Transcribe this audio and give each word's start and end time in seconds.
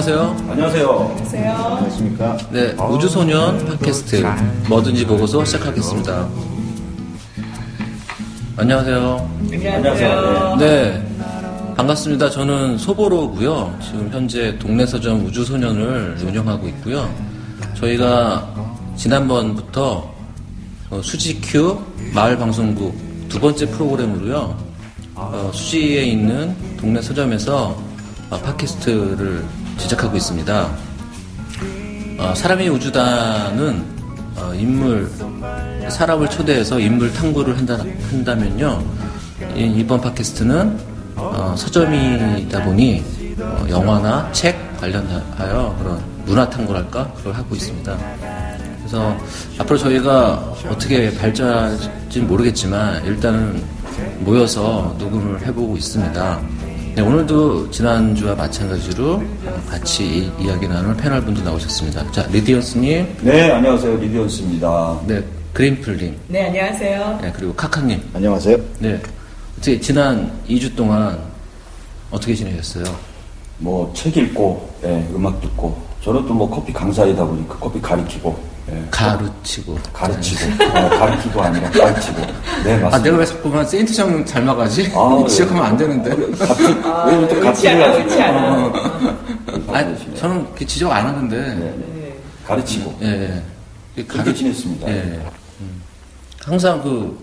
안녕하세요. 0.00 0.36
안녕하세요. 0.48 1.14
안녕하십니까. 1.28 2.36
네, 2.50 2.72
우주소년 2.72 3.66
팟캐스트 3.66 4.24
뭐든지 4.66 5.04
보고서 5.04 5.44
시작하겠습니다. 5.44 6.26
안녕하세요. 8.56 9.30
안녕하세요. 9.52 10.56
네, 10.58 11.06
반갑습니다. 11.76 12.30
저는 12.30 12.78
소보로고요. 12.78 13.78
지금 13.82 14.08
현재 14.10 14.58
동네 14.58 14.86
서점 14.86 15.26
우주소년을 15.26 16.16
운영하고 16.26 16.66
있고요. 16.68 17.06
저희가 17.74 18.54
지난번부터 18.96 20.10
어, 20.88 21.00
수지큐 21.02 21.78
마을방송국 22.14 23.28
두 23.28 23.38
번째 23.38 23.66
프로그램으로요. 23.66 24.56
어, 25.14 25.50
수지에 25.52 26.04
있는 26.04 26.56
동네 26.78 27.02
서점에서 27.02 27.76
어, 28.30 28.38
팟캐스트를 28.38 29.59
제작하고 29.80 30.16
있습니다. 30.16 30.70
어, 32.18 32.34
사람의 32.34 32.68
우주단은 32.68 33.84
어, 34.36 34.52
인물 34.54 35.10
사람을 35.88 36.28
초대해서 36.28 36.78
인물 36.78 37.12
탐구를 37.12 37.56
한다, 37.56 37.78
한다면요 38.10 38.82
이, 39.56 39.64
이번 39.76 40.00
팟캐스트는 40.00 40.78
어, 41.16 41.54
서점이다 41.56 42.62
보니 42.64 43.02
어, 43.40 43.66
영화나 43.70 44.30
책 44.32 44.56
관련하여 44.78 45.76
그런 45.78 46.00
문화 46.26 46.48
탐구랄까 46.48 47.12
그걸 47.14 47.34
하고 47.34 47.54
있습니다. 47.54 47.96
그래서 48.78 49.16
앞으로 49.58 49.78
저희가 49.78 50.54
어떻게 50.68 51.12
발전할지 51.16 52.20
모르겠지만 52.20 53.04
일단은 53.04 53.62
모여서 54.20 54.94
녹음을 54.98 55.46
해보고 55.46 55.76
있습니다. 55.76 56.40
네, 56.94 57.02
오늘도 57.02 57.70
지난주와 57.70 58.34
마찬가지로 58.34 59.22
같이 59.68 60.04
이, 60.04 60.32
이 60.44 60.48
야기 60.48 60.66
나눌 60.68 60.96
패널 60.96 61.20
분들 61.24 61.44
나오셨습니다. 61.44 62.10
자, 62.10 62.26
리디언스님, 62.30 63.16
네, 63.22 63.50
안녕하세요. 63.52 63.96
리디언스입니다. 63.96 65.00
네, 65.06 65.22
그린플님, 65.52 66.16
네, 66.28 66.46
안녕하세요. 66.48 67.18
네, 67.22 67.32
그리고 67.34 67.54
카카님. 67.54 68.00
안녕하세요. 68.14 68.56
네, 68.80 69.00
어떻게 69.58 69.80
지난 69.80 70.32
2주 70.48 70.74
동안 70.76 71.18
어떻게 72.10 72.34
지내셨어요? 72.34 72.84
뭐, 73.58 73.92
책 73.94 74.16
읽고, 74.16 74.70
예, 74.84 75.06
음악 75.14 75.40
듣고, 75.40 75.80
저는 76.02 76.26
또 76.26 76.34
뭐 76.34 76.48
커피 76.50 76.72
강사이다 76.72 77.24
보니까 77.24 77.56
커피 77.60 77.80
가리키고, 77.80 78.38
예, 78.72 78.86
가르치고. 78.90 79.78
가르치고, 79.92 80.64
어, 80.64 80.88
가르치고 80.90 81.42
아니라 81.42 81.70
가르치고. 81.70 82.20
네, 82.64 82.78
맞습니다. 82.78 82.96
아, 82.96 82.98
내가 83.02 83.16
왜 83.16 83.24
자꾸만 83.26 83.66
세인트장 83.66 84.24
닮아가지? 84.24 84.92
아, 84.94 85.24
시작하면 85.28 85.64
안 85.64 85.76
되는데. 85.76 86.10
갑자기, 86.38 86.74
왜 87.06 87.18
이렇게 87.18 87.34
의치 87.34 87.40
갑자기 87.40 87.68
않아, 87.68 87.94
의치 87.96 88.22
않아. 88.22 88.72
아, 89.68 90.14
저는 90.16 90.46
그 90.54 90.66
지적 90.66 90.90
안 90.90 91.06
하는데. 91.06 91.36
네. 91.36 92.16
가르치고. 92.46 92.98
예, 93.02 93.06
예. 93.06 93.42
그 93.96 94.06
그렇게 94.06 94.34
지냈습니다. 94.34 94.88
예. 94.88 95.20
음. 95.60 95.82
항상 96.44 96.80
그 96.82 97.18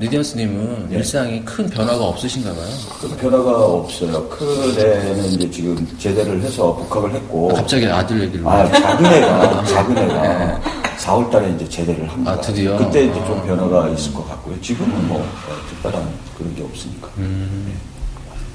리디언스님은 0.00 0.92
일상이 0.92 1.44
큰 1.44 1.68
변화가 1.68 2.04
없으신가 2.04 2.52
봐요. 2.54 2.66
그 3.00 3.08
변화가 3.16 3.64
없어요. 3.64 4.28
큰 4.28 4.46
애는 4.78 5.24
이제 5.24 5.50
지금 5.50 5.88
제대를 5.98 6.40
해서 6.40 6.72
복학을 6.76 7.12
했고. 7.14 7.48
갑자기 7.48 7.84
아들 7.86 8.20
얘기를. 8.22 8.46
아, 8.46 8.70
작은 8.70 9.04
애가, 9.06 9.64
작은 9.64 9.98
애가 9.98 10.60
4월 10.98 11.28
달에 11.32 11.50
이제 11.50 11.68
제대를 11.68 12.08
합니다. 12.08 12.30
아, 12.30 12.40
드디어? 12.40 12.76
그때 12.76 13.06
이제 13.06 13.14
좀 13.26 13.44
변화가 13.44 13.88
있을 13.88 14.14
것 14.14 14.28
같고요. 14.28 14.60
지금은 14.60 15.08
뭐, 15.08 15.18
예, 15.20 15.68
특별한 15.70 16.08
그런 16.36 16.54
게 16.54 16.62
없으니까. 16.62 17.08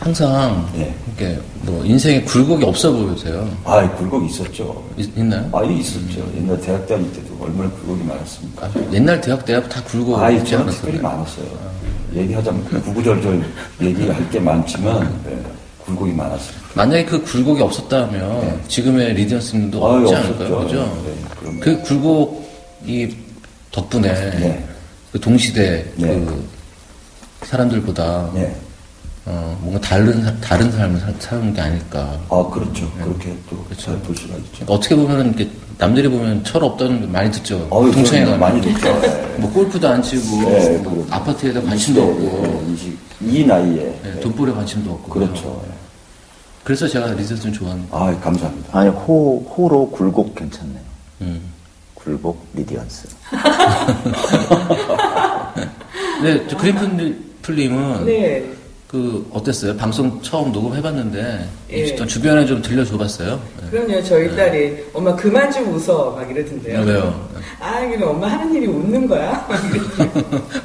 항상 0.04 0.70
예. 0.76 0.94
이렇게 1.08 1.40
뭐 1.62 1.82
인생에 1.86 2.22
굴곡이 2.24 2.66
없어 2.66 2.92
보이세요. 2.92 3.50
아, 3.64 3.90
굴곡 3.96 4.26
있었죠. 4.30 4.84
있, 4.98 5.18
나요 5.18 5.50
아, 5.54 5.64
있었죠. 5.64 6.30
옛날 6.36 6.60
대학 6.60 6.86
다닐 6.86 7.10
때도 7.14 7.38
얼마나 7.40 7.70
굴곡이 7.72 8.04
많았습니까? 8.04 8.70
옛날 8.92 9.22
대학 9.22 9.46
대학 9.46 9.70
다 9.70 9.82
굴곡 9.86 10.20
아, 10.20 10.28
없지 10.28 10.52
저는 10.52 10.74
특별히 10.74 11.00
않았어요. 11.00 11.46
많았어요. 11.46 11.74
얘기하자면 12.16 12.66
그 12.66 12.82
구구절절 12.82 13.46
얘기할 13.82 14.30
게 14.30 14.40
많지만, 14.42 15.22
예, 15.30 15.38
굴곡이 15.86 16.12
많았어요. 16.12 16.58
만약에 16.74 17.06
그 17.06 17.24
굴곡이 17.24 17.62
없었다면 17.62 18.62
지금의 18.68 19.14
리디언스님도 19.14 19.88
아유, 19.90 20.02
없지. 20.02 20.16
않을까요? 20.16 20.60
그죠? 20.60 21.02
네. 21.06 21.60
그 21.62 21.82
굴곡이 21.82 23.18
덕분에 23.72 24.14
네. 24.14 24.68
그 25.14 25.20
동시대 25.20 25.86
네. 25.96 26.08
그 26.08 26.46
사람들보다 27.44 28.32
네. 28.34 28.54
어, 29.26 29.58
뭔가 29.62 29.80
다른 29.80 30.22
사- 30.22 30.36
다른 30.42 30.70
삶을 30.72 31.00
사, 31.00 31.08
사는 31.20 31.54
게 31.54 31.62
아닐까. 31.62 32.20
아, 32.30 32.46
그렇죠. 32.52 32.92
그렇게 33.02 33.34
또, 33.50 33.56
그렇죠. 33.64 33.92
잘볼 33.94 34.16
수가 34.18 34.36
있죠. 34.36 34.50
그러니까 34.52 34.74
어떻게 34.74 34.96
보면 34.96 35.28
이렇게 35.28 35.50
남들이 35.78 36.10
보면 36.10 36.44
철 36.44 36.62
없다는 36.64 37.00
걸 37.02 37.10
많이 37.10 37.32
듣죠. 37.32 37.66
어우, 37.70 37.90
동창회 37.92 38.26
저는 38.26 38.38
가면 38.38 38.40
많이 38.40 38.62
듣죠. 38.62 38.88
예. 39.04 39.38
뭐 39.40 39.52
골프도 39.54 39.88
안 39.88 40.02
치고 40.02 40.50
네, 40.50 40.78
뭐 40.80 40.94
그리고 40.94 41.08
아파트에다 41.10 41.62
관심도 41.62 42.02
네, 42.02 42.10
없고 42.28 42.48
네, 42.48 42.74
이십- 42.74 42.98
이 43.22 43.46
나이에. 43.46 44.00
네, 44.04 44.20
돈벌에 44.20 44.52
관심도 44.52 44.92
없고 44.92 45.10
그렇죠. 45.10 45.64
예. 45.68 45.72
그래서 46.66 46.88
제가 46.88 47.08
리디언스를 47.14 47.54
좋아하는 47.54 47.90
거예요. 47.90 48.06
아, 48.06 48.20
감사합니다. 48.20 48.78
아니, 48.78 48.90
호, 48.90 49.40
호로 49.58 49.90
굴곡 49.92 50.36
괜찮네요. 50.36 50.80
음. 51.22 51.42
굴곡 51.96 52.46
리디언스. 52.56 53.08
네, 56.24 56.46
저 56.48 56.58
그린플님은 56.58 58.06
네. 58.06 58.46
그 58.94 59.28
어땠어요? 59.32 59.76
방송 59.76 60.22
처음 60.22 60.52
녹음해봤는데 60.52 61.50
예. 61.72 61.96
주변에 62.06 62.46
좀 62.46 62.62
들려줘봤어요. 62.62 63.42
네. 63.60 63.70
그럼요, 63.72 64.04
저희 64.04 64.36
딸이 64.36 64.86
엄마 64.94 65.16
그만 65.16 65.52
좀 65.52 65.74
웃어 65.74 66.12
막 66.12 66.30
이러던데요. 66.30 66.82
왜요? 66.82 67.30
아, 67.60 67.80
그럼 67.90 68.10
엄마 68.10 68.28
하는 68.28 68.54
일이 68.54 68.68
웃는 68.68 69.08
거야? 69.08 69.48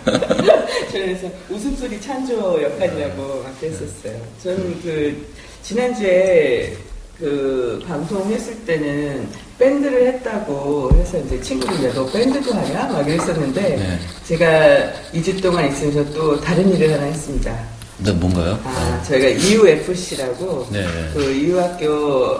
그래서 0.92 1.26
웃음소리 1.48 1.98
찬조 2.02 2.62
역할이라고 2.64 3.44
막 3.44 3.62
했었어요. 3.62 4.20
저는 4.42 4.78
그 4.82 5.26
지난주에 5.62 6.76
그 7.18 7.82
방송했을 7.88 8.62
때는 8.66 9.26
밴드를 9.58 10.06
했다고 10.06 10.90
해서 10.96 11.18
이제 11.20 11.40
친구들이 11.40 11.94
너 11.94 12.04
밴드도 12.04 12.52
하냐? 12.52 12.88
막 12.88 13.08
이랬었는데 13.08 13.60
네. 13.62 13.98
제가 14.24 14.92
2주 15.14 15.42
동안 15.42 15.66
있으면서 15.68 16.12
또 16.12 16.38
다른 16.38 16.70
일을 16.74 16.92
하나 16.92 17.04
했습니다. 17.04 17.77
네, 17.98 18.12
뭔가요? 18.12 18.58
아, 18.64 19.02
저희가 19.06 19.28
EUFC라고 19.28 20.66
네. 20.70 20.86
그 21.12 21.30
이유학교 21.32 22.38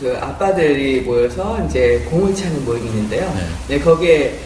그 0.00 0.16
아빠들이 0.20 1.00
모여서 1.02 1.58
이제 1.68 2.04
공을 2.10 2.34
차는 2.34 2.64
모임이 2.64 2.86
있는데요. 2.88 3.32
네. 3.68 3.76
네, 3.76 3.84
거기에 3.84 4.38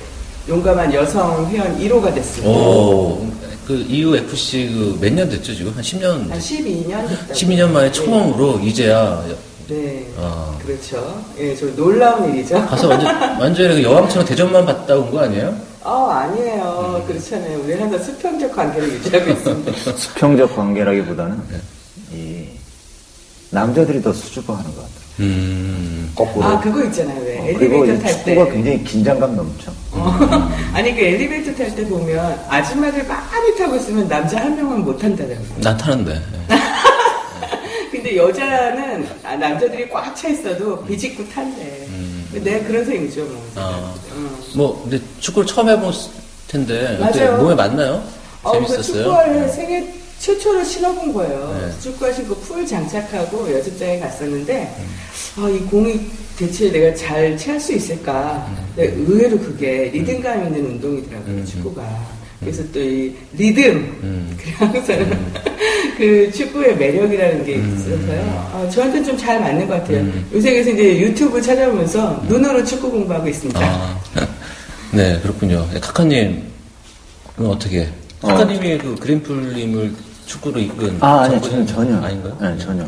용감한 0.48 0.92
여성 0.92 1.48
회원 1.50 1.78
1호가 1.78 2.14
됐습니다. 2.14 2.48
오, 2.52 3.26
그 3.66 3.74
EU 3.88 4.16
FC 4.16 4.68
그 4.68 4.98
몇 5.00 5.12
년 5.14 5.28
됐죠 5.28 5.54
지금 5.54 5.72
한 5.74 5.82
10년, 5.82 6.28
한 6.28 6.38
12년 6.38 7.08
됐다. 7.08 7.34
12년 7.34 7.70
만에 7.70 7.92
처음으로 7.92 8.58
이제야 8.60 9.24
네. 9.68 10.06
어. 10.16 10.58
그렇죠. 10.66 11.22
예, 11.38 11.54
저 11.56 11.66
놀라운 11.76 12.34
일이죠. 12.34 12.54
가서 12.66 12.88
완전 12.88 13.14
완전히 13.40 13.74
그 13.76 13.82
여왕처럼 13.84 14.26
대접만 14.26 14.66
받다 14.66 14.94
온 14.96 15.10
거 15.10 15.20
아니에요? 15.20 15.54
어, 15.84 16.06
아니에요. 16.10 17.04
그렇잖아요. 17.08 17.60
우리 17.64 17.74
항상 17.74 18.02
수평적 18.02 18.54
관계를 18.54 18.88
유지하고 18.94 19.30
있습니다. 19.30 19.72
수평적 19.96 20.54
관계라기보다는 20.54 21.40
이 22.12 22.46
남자들이 23.50 24.00
더 24.02 24.12
수줍어 24.12 24.54
하는 24.54 24.70
것 24.70 24.76
같아요. 24.76 25.02
음, 25.20 26.10
거꾸로. 26.14 26.46
아, 26.46 26.60
그거 26.60 26.82
있잖아요. 26.84 27.20
왜? 27.22 27.38
어, 27.38 27.44
엘리베이터 27.48 27.92
이탈 27.94 28.02
때. 28.24 28.34
축구가 28.34 28.52
굉장히 28.52 28.84
긴장감 28.84 29.36
넘쳐. 29.36 29.70
어, 29.92 30.18
아니, 30.72 30.94
그 30.94 31.00
엘리베이터 31.02 31.52
탈 31.54 31.74
때 31.74 31.84
보면 31.86 32.40
아줌마들 32.48 33.06
많이 33.06 33.56
타고 33.58 33.76
있으면 33.76 34.08
남자 34.08 34.38
한 34.40 34.56
명은 34.56 34.84
못 34.84 34.96
탄다더라고요. 34.98 35.60
난 35.62 35.76
타는데. 35.76 36.20
근데 38.02 38.16
여자는 38.16 39.06
아, 39.22 39.36
남자들이 39.36 39.88
꽉 39.88 40.12
차 40.16 40.28
있어도 40.28 40.84
비집고 40.84 41.28
탄대. 41.28 41.86
근데 42.32 42.50
내가 42.50 42.66
그런 42.66 42.84
셈이죠, 42.84 43.20
뭐. 43.24 43.34
음. 43.34 43.52
아. 43.54 43.94
응. 44.16 44.30
뭐 44.56 44.82
근데 44.82 45.00
축구를 45.20 45.46
처음 45.46 45.68
해본 45.68 45.92
텐데 46.48 46.98
그때 47.00 47.26
맞아요. 47.26 47.38
몸에 47.42 47.54
맞나요? 47.54 48.02
어, 48.42 48.50
그 48.58 48.66
재밌었어요? 48.66 48.82
축구화를 49.04 49.48
생애 49.50 49.94
최초로 50.18 50.64
신어본 50.64 51.12
거예요. 51.12 51.60
네. 51.60 51.80
축구화 51.80 52.12
신고 52.12 52.34
풀 52.36 52.66
장착하고 52.66 53.52
연습장에 53.52 54.00
갔었는데, 54.00 54.74
음. 54.78 55.44
아, 55.44 55.48
이 55.48 55.58
공이 55.60 56.00
대체 56.36 56.70
내가 56.72 56.94
잘 56.96 57.36
채할 57.36 57.60
수 57.60 57.72
있을까? 57.72 58.48
근데 58.74 58.92
의외로 58.96 59.38
그게 59.38 59.90
리듬감 59.92 60.46
있는 60.46 60.66
운동이더라고요, 60.72 61.34
음, 61.34 61.44
축구가. 61.44 61.82
그래서 62.42 62.62
또 62.72 62.80
이 62.80 63.14
리듬, 63.34 63.76
음. 64.02 64.34
그래 64.38 64.52
항상 64.58 65.32
그 65.96 66.30
축구의 66.32 66.76
매력이라는 66.76 67.44
게 67.44 67.54
있어서요. 67.54 68.50
아, 68.54 68.68
저한테 68.70 69.02
좀 69.04 69.16
잘 69.16 69.40
맞는 69.40 69.68
것 69.68 69.74
같아요. 69.74 69.98
음. 70.00 70.26
요새 70.34 70.50
그래서 70.52 70.70
이제 70.70 71.00
유튜브 71.00 71.40
찾아보면서 71.40 72.22
눈으로 72.28 72.64
축구 72.64 72.90
공부하고 72.90 73.28
있습니다. 73.28 73.60
아, 73.62 73.98
네 74.92 75.18
그렇군요. 75.22 75.66
네, 75.72 75.78
카카님은 75.80 76.42
어떻게? 77.46 77.88
카카님이 78.20 78.78
그 78.78 78.94
그린풀님을 78.96 79.92
축구로 80.26 80.60
이끈 80.60 80.96
아, 81.00 81.28
전부는 81.28 81.66
저는 81.66 81.66
전혀. 81.66 82.06
아닌가요? 82.06 82.36
네, 82.40 82.58
전혀. 82.58 82.86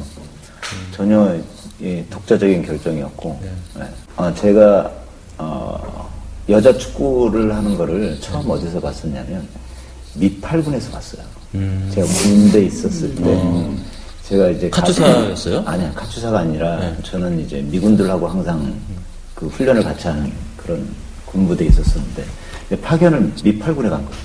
전혀 0.92 1.36
예, 1.82 2.04
독자적인 2.08 2.64
결정이었고, 2.64 3.40
예. 3.44 3.82
어, 4.16 4.32
제가 4.34 4.90
어, 5.38 6.08
여자 6.48 6.76
축구를 6.76 7.54
하는 7.54 7.76
거를 7.76 8.18
처음 8.20 8.48
어디서 8.50 8.80
봤었냐면 8.80 9.46
밑팔군에서 10.14 10.90
봤어요. 10.90 11.22
제가 11.92 12.06
군대 12.06 12.64
있었을 12.64 13.14
때 13.14 13.22
제가 14.28 14.50
이제 14.50 14.68
가- 14.70 14.80
카투사였어요? 14.82 15.62
아니야 15.66 15.92
카투사가 15.94 16.40
아니라 16.40 16.92
저는 17.02 17.40
이제 17.40 17.60
미군들하고 17.62 18.26
항상 18.26 18.74
그 19.34 19.46
훈련을 19.48 19.82
같이 19.82 20.06
하는 20.08 20.32
그런 20.56 20.86
군부대에 21.26 21.68
있었었는데 21.68 22.24
파견을 22.82 23.32
밑팔군에 23.42 23.88
간 23.88 24.04
거예요. 24.04 24.18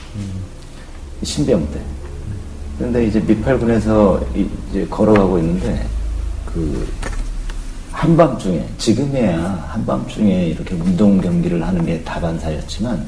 신병 1.24 1.68
때. 1.72 1.80
근데 2.78 3.06
이제 3.08 3.20
밑팔군에서 3.20 4.26
이- 4.36 4.48
이제 4.70 4.86
걸어가고 4.90 5.38
있는데 5.40 5.86
그 6.46 6.88
한밤중에 8.00 8.66
지금이야 8.78 9.68
한밤중에 9.72 10.48
이렇게 10.48 10.74
운동 10.74 11.20
경기를 11.20 11.62
하는 11.62 11.86
게 11.86 12.02
다반사였지만 12.04 13.06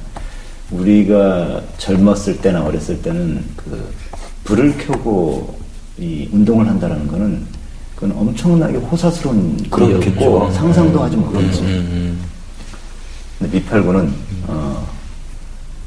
우리가 0.71 1.61
젊었을 1.77 2.41
때나 2.41 2.65
어렸을 2.65 3.01
때는 3.01 3.41
그 3.55 3.89
불을 4.43 4.77
켜고 4.77 5.57
이 5.97 6.27
운동을 6.33 6.67
한다는 6.67 7.07
거는 7.07 7.45
그건 7.95 8.17
엄청나게 8.17 8.79
호사스러운 8.79 9.57
그렇겠죠. 9.69 10.09
일이었고 10.09 10.51
상상도 10.51 11.01
하지 11.01 11.15
못했지. 11.15 11.61
음, 11.61 12.21
근데 13.39 13.59
미팔구는 13.59 14.13
어, 14.47 14.87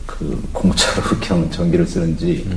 그 0.06 0.48
공짜로 0.50 1.02
그냥 1.20 1.50
전기를 1.50 1.86
쓰는지 1.86 2.48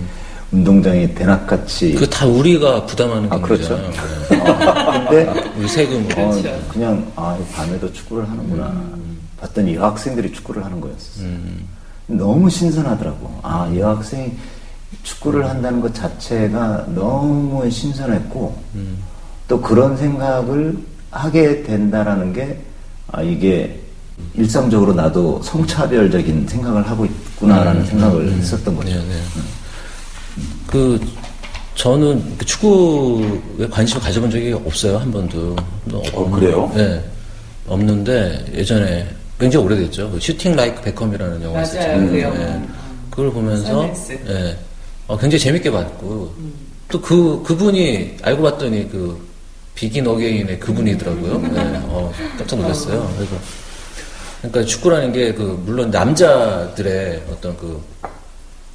운동장에 0.52 1.14
대낮같이 1.14 1.94
그 1.96 2.10
다 2.10 2.26
우리가 2.26 2.86
부담하는 2.86 3.32
아 3.32 3.40
그렇죠. 3.40 3.76
경기잖아요. 3.78 3.92
네. 4.30 4.40
어, 4.40 5.10
근데 5.10 5.52
우리 5.60 5.68
세금으로. 5.68 6.22
어. 6.24 6.42
그냥 6.70 7.12
아 7.16 7.38
밤에도 7.54 7.92
축구를 7.92 8.30
하는구나. 8.30 8.74
봤더니 9.42 9.76
여학생들이 9.76 10.32
축구를 10.34 10.64
하는 10.64 10.80
거였었어. 10.80 11.24
요 11.26 11.30
너무 12.08 12.50
신선하더라고. 12.50 13.40
아 13.44 13.70
여학생이 13.76 14.32
축구를 15.04 15.48
한다는 15.50 15.82
것 15.82 15.94
자체가 15.94 16.86
너무 16.96 17.70
신선했고 17.70 18.58
또 19.50 19.62
그런 19.62 19.98
생각을 19.98 20.78
하게 21.12 21.64
된다라는 21.64 22.32
게 22.34 22.62
아, 23.12 23.22
이게 23.22 23.80
일상적으로 24.34 24.94
나도 24.94 25.42
성차별적인 25.44 26.48
생각을 26.48 26.88
하고 26.90 27.06
있구나라는 27.06 27.86
생각을 27.86 28.32
했었던 28.32 28.76
거죠. 28.76 28.90
네, 28.90 28.96
네. 28.96 29.22
그 30.68 31.00
저는 31.76 32.38
그 32.38 32.46
축구에 32.46 33.68
관심을 33.70 34.02
가져본 34.02 34.32
적이 34.32 34.54
없어요 34.54 34.98
한 34.98 35.12
번도. 35.12 35.56
어, 35.94 36.30
그래요? 36.32 36.72
네, 36.76 37.04
없는데 37.68 38.46
예전에 38.54 39.08
굉장히 39.40 39.66
오래됐죠. 39.66 40.12
그 40.12 40.20
슈팅 40.20 40.56
라이크 40.56 40.82
베컴이라는 40.82 41.44
영화 41.44 41.62
있었죠. 41.62 41.88
그 42.10 42.22
영화. 42.22 42.38
네. 42.38 42.68
그걸 43.12 43.32
보면서. 43.32 43.92
예, 44.28 44.58
어, 45.08 45.18
굉장히 45.18 45.40
재밌게 45.40 45.72
봤고 45.72 46.34
또그 46.90 47.44
그분이 47.46 48.18
알고 48.24 48.42
봤더니 48.44 48.90
그 48.90 49.26
비긴 49.76 50.08
어게인의 50.08 50.60
그분이더라고요. 50.60 51.38
네, 51.40 51.82
어, 51.86 52.12
깜짝 52.38 52.60
놀랐어요. 52.60 53.12
그래서 53.16 53.36
그러니까 54.42 54.66
축구라는 54.66 55.12
게 55.14 55.34
그 55.34 55.62
물론 55.66 55.92
남자들의 55.92 57.24
어떤 57.32 57.56
그 57.58 57.80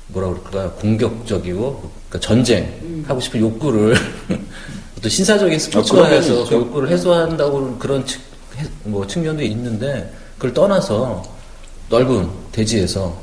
뭐라 0.08 0.28
그럴까 0.28 0.72
공격적이고 0.72 1.90
그러니까 2.08 2.20
전쟁 2.20 3.04
하고 3.06 3.20
싶은 3.20 3.40
욕구를 3.40 3.94
어떤 4.98 5.10
신사적인 5.10 5.58
스포츠화에서 5.58 6.34
그런 6.34 6.48
그 6.48 6.54
욕구를 6.54 6.88
해소한다고 6.90 7.76
그런 7.78 8.04
측, 8.06 8.20
해- 8.58 8.66
뭐 8.84 9.06
측면도 9.06 9.42
있는데 9.42 10.12
그걸 10.36 10.52
떠나서 10.52 11.22
넓은 11.88 12.28
대지에서 12.52 13.18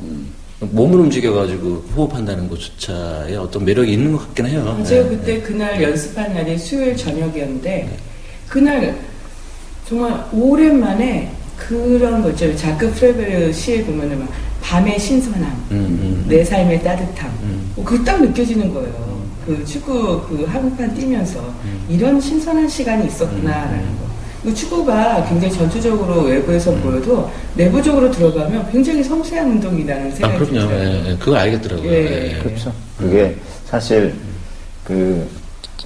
몸을 0.60 1.00
움직여가지고 1.00 1.86
호흡한다는 1.96 2.50
것조차의 2.50 3.38
어떤 3.38 3.64
매력이 3.64 3.94
있는 3.94 4.12
것 4.12 4.20
같긴 4.28 4.48
해요. 4.48 4.84
제가 4.86 5.10
네. 5.10 5.16
그때 5.18 5.42
그날 5.42 5.82
연습한 5.82 6.34
날이 6.34 6.58
수요일 6.58 6.98
저녁이었는데 6.98 7.98
그날 8.50 9.00
정말 9.88 10.26
오랜만에 10.34 11.32
그런 11.56 12.22
거 12.22 12.30
있잖아요. 12.32 12.58
자크 12.58 12.92
프레베르 12.94 13.54
시에 13.54 13.84
보면은 13.86 14.20
막 14.20 14.30
밤의 14.62 15.00
신선함, 15.00 15.66
음, 15.72 16.26
내 16.28 16.44
삶의 16.44 16.84
따뜻함, 16.84 17.30
음. 17.44 17.84
그게 17.84 18.04
딱 18.04 18.22
느껴지는 18.22 18.74
거예요. 18.74 19.20
그 19.46 19.66
축구 19.66 20.22
그 20.28 20.46
한국판 20.46 20.94
뛰면서 20.94 21.40
음. 21.40 21.86
이런 21.90 22.20
신선한 22.22 22.68
시간이 22.68 23.08
있었구나라는 23.08 23.98
거. 23.98 24.10
그 24.44 24.54
축구가 24.54 25.26
굉장히 25.28 25.54
전투적으로 25.54 26.22
외부에서 26.22 26.72
보여도 26.76 27.30
내부적으로 27.56 28.10
들어가면 28.10 28.72
굉장히 28.72 29.04
섬세한 29.04 29.52
운동이라는 29.52 30.12
아, 30.12 30.16
생각이 30.16 30.38
그럼요. 30.38 30.68
들어요. 30.70 30.80
예, 30.80 31.10
예. 31.10 31.18
그걸 31.18 31.38
알겠더라고요. 31.40 31.92
예. 31.92 32.36
예. 32.36 32.40
그렇죠. 32.42 32.74
그게 32.98 33.36
사실 33.66 34.16
그 34.86 35.28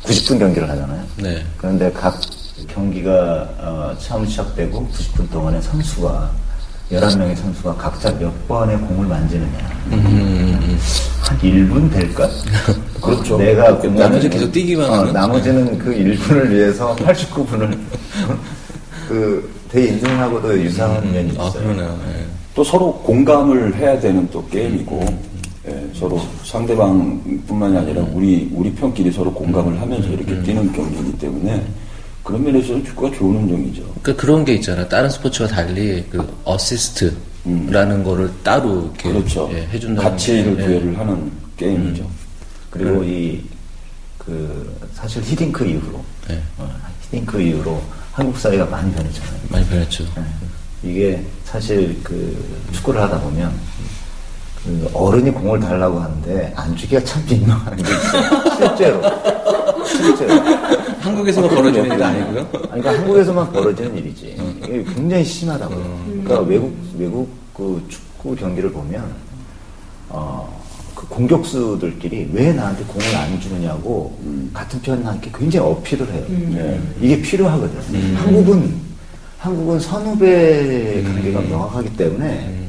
90분 0.03 0.37
경기를 0.39 0.69
하잖아요. 0.69 1.01
네. 1.17 1.43
그런데 1.57 1.91
각 1.91 2.19
경기가 2.67 3.49
어, 3.59 3.95
처음 3.99 4.25
시작되고 4.25 4.87
90분 4.93 5.31
동안에 5.31 5.59
선수가 5.61 6.31
11명의 6.91 7.35
선수가 7.35 7.75
각자 7.75 8.11
몇 8.19 8.47
번의 8.47 8.77
공을 8.77 9.07
만지느냐. 9.07 9.71
음, 9.91 10.77
한 11.21 11.39
1분 11.39 11.91
될까? 11.91 12.29
그렇죠. 13.01 13.37
내가 13.37 13.77
공을 13.77 13.95
나머지 13.99 14.29
계속 14.29 14.51
뛰기만 14.51 14.89
어, 14.89 14.93
하는? 14.93 15.13
나머지는 15.13 15.77
그 15.77 15.91
1분을 15.93 16.49
위해서 16.49 16.95
89분을 16.97 17.77
그 19.07 19.51
되게 19.69 19.89
인생하고도 19.89 20.61
유사한 20.61 21.11
면이 21.11 21.29
있어요. 21.31 21.47
아, 21.47 21.51
그러네요. 21.51 21.99
예. 22.09 22.25
또 22.53 22.63
서로 22.63 22.93
공감을 22.99 23.75
해야 23.75 23.99
되는 23.99 24.27
또 24.31 24.45
게임이고 24.47 25.03
예, 25.67 25.89
서로 25.93 26.21
상대방뿐만이 26.43 27.77
아니라 27.77 28.03
우리 28.13 28.51
우리 28.53 28.71
편끼리 28.73 29.11
서로 29.11 29.33
공감을 29.33 29.79
하면서 29.81 30.07
이렇게 30.09 30.39
뛰는 30.43 30.71
경기이기 30.73 31.17
때문에 31.17 31.63
그런 32.23 32.43
면에서는 32.43 32.85
축구가 32.85 33.15
좋은 33.17 33.35
운동이죠. 33.35 33.83
그 34.01 34.15
그런 34.15 34.45
게 34.45 34.53
있잖아. 34.53 34.87
다른 34.87 35.09
스포츠와 35.09 35.47
달리 35.47 36.03
그 36.09 36.25
어시스트라는 36.45 38.03
거를 38.03 38.31
따로 38.43 38.83
이렇게 38.83 39.11
그렇죠. 39.11 39.49
예, 39.53 39.67
해준다는 39.67 40.11
가치를 40.11 40.55
게, 40.55 40.61
예. 40.61 40.65
부여를 40.65 40.97
하는 40.99 41.31
게임이죠. 41.57 42.09
그리고 42.69 43.03
이그 43.03 44.79
사실 44.93 45.21
히딩크 45.21 45.65
이후로 45.65 46.03
네. 46.29 46.41
어, 46.57 46.73
히딩크 47.01 47.41
이후로 47.41 47.83
한국 48.13 48.37
사회가 48.37 48.65
많이 48.65 48.91
변했잖아요. 48.93 49.39
많이 49.49 49.65
변했죠. 49.67 50.05
네. 50.15 50.23
이게 50.89 51.23
사실 51.43 51.99
그 52.03 52.65
축구를 52.71 53.01
하다 53.01 53.19
보면 53.21 53.53
그 54.63 54.89
어른이 54.93 55.31
공을 55.31 55.59
달라고 55.59 55.99
하는데 55.99 56.53
안 56.55 56.75
주기가 56.75 57.03
참 57.03 57.21
민망한 57.27 57.75
게 57.75 57.83
있어요. 57.83 58.57
실제로. 58.57 59.01
실제로. 59.85 60.33
한국에서만 61.01 61.49
벌어지는 61.49 61.91
일이 61.91 62.03
아니고요. 62.03 62.39
아니, 62.71 62.81
그러니까 62.81 62.93
한국에서만 62.93 63.51
벌어지는 63.51 63.97
일이지. 63.97 64.37
이게 64.63 64.83
굉장히 64.83 65.25
심하다고요. 65.25 65.99
그러니까 66.05 66.39
외국, 66.41 66.73
외국 66.97 67.29
그 67.53 67.83
축구 67.89 68.35
경기를 68.35 68.71
보면, 68.71 69.03
어, 70.07 70.61
그 70.95 71.05
공격수들끼리 71.07 72.29
왜 72.31 72.53
나한테 72.53 72.85
공을 72.85 73.15
안 73.17 73.37
주느냐고 73.41 74.17
같은 74.53 74.81
편한테 74.81 75.29
굉장히 75.37 75.67
어필을 75.71 76.07
해요. 76.09 76.25
네. 76.29 76.79
이게 77.01 77.21
필요하거든. 77.21 78.15
한국은, 78.15 78.73
한국은 79.39 79.79
선후배 79.81 81.03
관계가 81.03 81.41
명확하기 81.41 81.97
때문에 81.97 82.62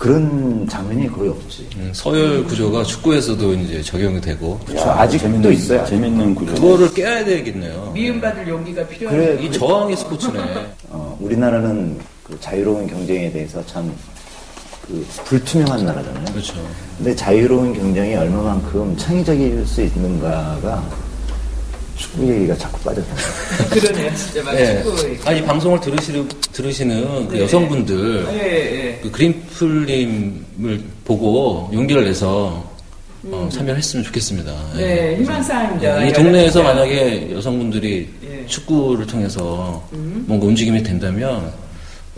그런 0.00 0.66
장면이 0.66 1.12
거의 1.12 1.28
없지. 1.28 1.68
음, 1.76 1.90
서열 1.92 2.42
구조가 2.44 2.84
축구에서도 2.84 3.52
이제 3.52 3.82
적용이 3.82 4.18
되고 4.18 4.58
저 4.74 4.92
아직도 4.92 5.24
재밌는, 5.24 5.52
있어요. 5.52 5.84
재밌는 5.84 6.34
구조. 6.34 6.54
그거를 6.54 6.94
깨야 6.94 7.22
되겠네요. 7.22 7.90
미움받을 7.92 8.48
용기가 8.48 8.86
필요한 8.88 9.14
그래, 9.14 9.38
이 9.44 9.52
저항의 9.52 9.94
스포츠네. 9.98 10.40
어, 10.88 11.18
우리나라는 11.20 11.98
그 12.24 12.34
자유로운 12.40 12.86
경쟁에 12.86 13.30
대해서 13.30 13.64
참 13.66 13.92
그 14.90 15.06
불투명한 15.24 15.84
나라잖아요. 15.84 16.24
그렇죠. 16.32 16.54
근데 16.96 17.14
자유로운 17.14 17.72
경쟁이 17.74 18.16
얼마만큼 18.16 18.96
창의적일 18.96 19.64
수 19.66 19.82
있는가가 19.82 20.82
축구 22.00 22.26
얘기가 22.34 22.56
자꾸 22.56 22.80
빠져나가요. 22.80 23.16
그러네요, 23.70 24.14
진짜 24.14 24.42
막 24.42 24.58
예. 24.58 24.82
축구. 24.82 25.08
얘기. 25.08 25.28
아니 25.28 25.44
방송을 25.44 25.80
들으시는 25.80 26.28
들으시는 26.52 27.28
그 27.28 27.34
네. 27.34 27.42
여성분들 27.42 28.26
예, 28.32 28.38
예. 28.38 28.98
그 29.02 29.10
그린풀님을 29.10 30.82
보고 31.04 31.70
용기를 31.72 32.04
내서 32.04 32.68
어, 33.24 33.48
참여했으면 33.52 34.02
좋겠습니다. 34.06 34.50
음. 34.50 34.78
네, 34.78 35.16
희망사항입니다. 35.18 36.04
이 36.06 36.12
동네에서. 36.12 36.62
만약에 36.62 37.32
여성분들이 37.32 38.08
예. 38.24 38.46
축구를 38.46 39.06
통해서 39.06 39.86
뭔가 39.90 40.46
움직임이 40.46 40.82
된다면 40.82 41.52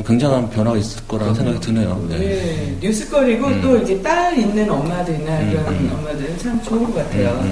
굉장한 0.06 0.50
변화가 0.50 0.76
있을 0.78 1.02
거라는 1.06 1.34
생각이 1.34 1.60
드네요. 1.60 2.06
네. 2.08 2.18
네, 2.18 2.76
뉴스거리고 2.80 3.60
또 3.60 3.76
이제 3.78 4.00
딸 4.00 4.36
있는 4.38 4.68
엄마들이나 4.70 5.40
이런 5.42 5.66
엄마들은 5.66 6.38
참 6.38 6.60
좋은 6.62 6.84
것 6.84 6.94
같아요. 6.94 7.44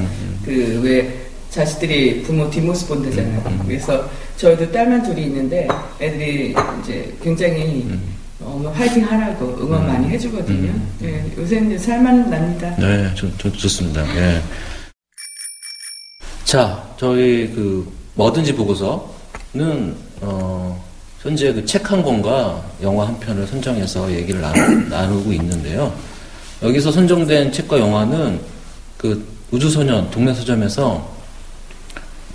그왜 0.45 1.30
자식들이 1.51 2.23
부모 2.23 2.49
뒷모습 2.49 2.89
본다잖아요. 2.89 3.43
음, 3.47 3.53
음. 3.61 3.63
그래서 3.67 4.09
저희도 4.37 4.71
딸만 4.73 5.03
둘이 5.03 5.25
있는데 5.25 5.67
애들이 6.01 6.55
이제 6.83 7.13
굉장히 7.23 7.83
음. 7.89 8.15
어, 8.41 8.73
화이팅 8.75 9.05
하라고 9.05 9.59
응원 9.61 9.87
많이 9.87 10.09
해주거든요. 10.09 10.73
네, 11.01 11.31
요새는 11.37 11.73
이제 11.73 11.79
살만 11.79 12.31
납니다. 12.31 12.75
네, 12.79 13.13
좋, 13.15 13.37
좋, 13.37 13.53
좋습니다. 13.53 14.03
예. 14.17 14.41
자, 16.45 16.83
저희 16.97 17.51
그 17.55 17.87
뭐든지 18.15 18.55
보고서는 18.55 19.95
어, 20.23 20.85
현재 21.21 21.53
그 21.53 21.65
책 21.67 21.91
한 21.91 22.03
권과 22.03 22.65
영화 22.83 23.07
한 23.09 23.19
편을 23.21 23.47
선정해서 23.47 24.11
얘기를 24.13 24.41
나누, 24.41 24.89
나누고 24.89 25.33
있는데요. 25.35 25.93
여기서 26.63 26.93
선정된 26.93 27.53
책과 27.53 27.79
영화는 27.79 28.41
그 28.97 29.27
우주소년 29.51 30.11
동네 30.11 30.33
서점에서 30.33 31.20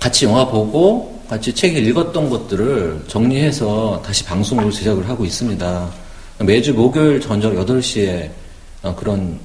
같이 0.00 0.24
영화 0.24 0.46
보고 0.46 1.22
같이 1.28 1.52
책을 1.54 1.86
읽었던 1.88 2.30
것들을 2.30 3.04
정리해서 3.08 4.02
다시 4.04 4.24
방송으로 4.24 4.70
제작을 4.70 5.08
하고 5.08 5.24
있습니다. 5.24 5.90
매주 6.40 6.74
목요일 6.74 7.20
저녁 7.20 7.54
8시에 7.54 8.30
어, 8.82 8.94
그런 8.94 9.38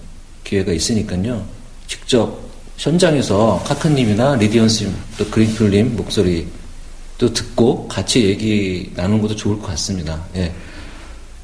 기회가 0.44 0.72
있으니까요. 0.72 1.44
직접 1.88 2.40
현장에서 2.78 3.64
카크님이나 3.66 4.36
리디언스님 4.36 4.94
또 5.18 5.26
그린필님 5.28 5.96
목소리 5.96 6.48
또 7.18 7.32
듣고 7.32 7.88
같이 7.88 8.26
얘기 8.26 8.92
나누는 8.96 9.22
것도 9.22 9.36
좋을 9.36 9.60
것 9.60 9.68
같습니다. 9.68 10.24
예. 10.36 10.52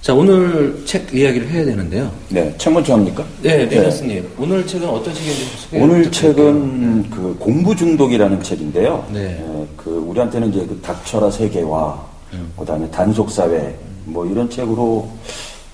자, 0.02 0.14
오늘 0.14 0.84
책 0.86 1.14
이야기를 1.14 1.50
해야 1.50 1.66
되는데요. 1.66 2.10
네, 2.30 2.54
책 2.58 2.72
먼저 2.72 2.94
합니까? 2.94 3.26
네, 3.42 3.66
리디언스님. 3.66 4.26
오늘 4.38 4.66
책은 4.66 4.88
어떤 4.88 5.14
책인지 5.14 5.48
오늘. 5.74 6.12
책은 6.12 7.10
그 7.10 7.36
공부 7.40 7.76
중독이라는 7.76 8.42
책인데요. 8.42 9.06
네. 9.12 9.38
어, 9.42 9.68
그 9.76 9.90
우리한테는 9.90 10.50
이제 10.50 10.66
그 10.66 10.80
닥쳐라 10.82 11.30
세계화, 11.30 12.06
음. 12.34 12.52
그다음에 12.58 12.90
단속 12.90 13.30
사회 13.30 13.76
뭐 14.06 14.26
이런 14.26 14.50
책으로 14.50 15.10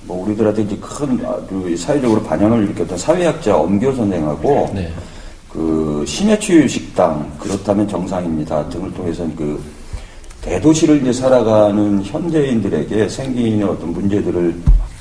뭐 0.05 0.25
우리들한테 0.25 0.63
이제 0.63 0.77
큰 0.81 1.23
아주 1.25 1.75
사회적으로 1.77 2.23
반향을 2.23 2.63
일으켰던 2.63 2.97
사회학자 2.97 3.55
엄교 3.55 3.93
선생하고 3.93 4.71
네. 4.73 4.91
그 5.49 6.03
신해추유 6.07 6.67
식당 6.67 7.31
그렇다면 7.39 7.87
정상입니다 7.87 8.67
등을 8.69 8.91
통해서 8.93 9.23
그 9.37 9.61
대도시를 10.43 11.01
이제 11.01 11.13
살아가는 11.13 12.03
현대인들에게 12.03 13.07
생기는 13.09 13.67
어떤 13.67 13.93
문제들을 13.93 14.55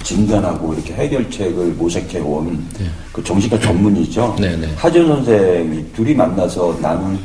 진단하고 0.05 0.75
이렇게 0.75 0.95
해결책을 0.95 1.67
모색해 1.73 2.21
온그 2.21 3.23
정신과 3.25 3.59
전문이죠. 3.61 4.37
네, 4.41 4.57
네. 4.57 4.69
하준 4.77 5.09
선생이 5.09 5.93
둘이 5.93 6.15
만나서 6.15 6.79
나눈 6.81 7.19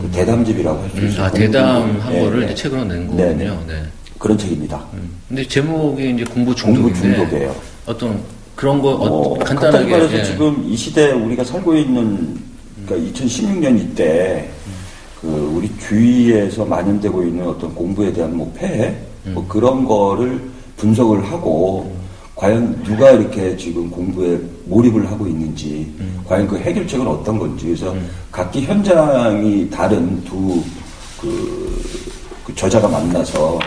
그 0.00 0.08
대담집이라고 0.10 0.82
할수 0.82 0.96
음, 0.96 1.08
있어요. 1.08 1.24
아, 1.24 1.30
대담한 1.30 2.00
네, 2.10 2.20
거를 2.20 2.40
네. 2.40 2.46
이제 2.46 2.54
책으로 2.54 2.84
낸 2.84 3.16
네, 3.16 3.28
거군요. 3.28 3.64
네. 3.66 3.82
그런 4.18 4.38
책입니다. 4.38 4.84
음. 4.94 5.10
근데 5.28 5.46
제목이 5.46 6.10
이제 6.10 6.24
공부 6.24 6.54
중독인데 6.54 7.00
중독이에요. 7.00 7.54
어떤 7.86 8.20
그런 8.54 8.80
거 8.80 8.90
어, 8.90 9.34
어, 9.34 9.38
간단하게 9.38 9.90
말해서 9.90 10.18
예. 10.18 10.24
지금 10.24 10.64
이 10.66 10.76
시대에 10.76 11.12
우리가 11.12 11.44
살고 11.44 11.74
있는 11.74 12.38
그러니까 12.86 13.12
2016년 13.12 13.78
이때 13.78 14.48
그 15.24 15.54
우리 15.56 15.70
주위에서 15.78 16.66
만연되고 16.66 17.22
있는 17.22 17.48
어떤 17.48 17.74
공부에 17.74 18.12
대한 18.12 18.36
뭐 18.36 18.52
폐해 18.54 18.94
뭐 19.32 19.46
그런 19.48 19.86
거를 19.86 20.38
분석을 20.76 21.24
하고 21.24 21.90
과연 22.34 22.82
누가 22.82 23.10
이렇게 23.10 23.56
지금 23.56 23.90
공부에 23.90 24.38
몰입을 24.66 25.10
하고 25.10 25.26
있는지 25.26 25.90
과연 26.26 26.46
그 26.46 26.58
해결책은 26.58 27.06
어떤 27.06 27.38
건지. 27.38 27.66
그래서 27.66 27.94
각기 28.30 28.62
현장이 28.62 29.70
다른 29.70 30.22
두그 30.24 30.62
그 32.44 32.54
저자가 32.54 32.86
만나서 32.86 33.58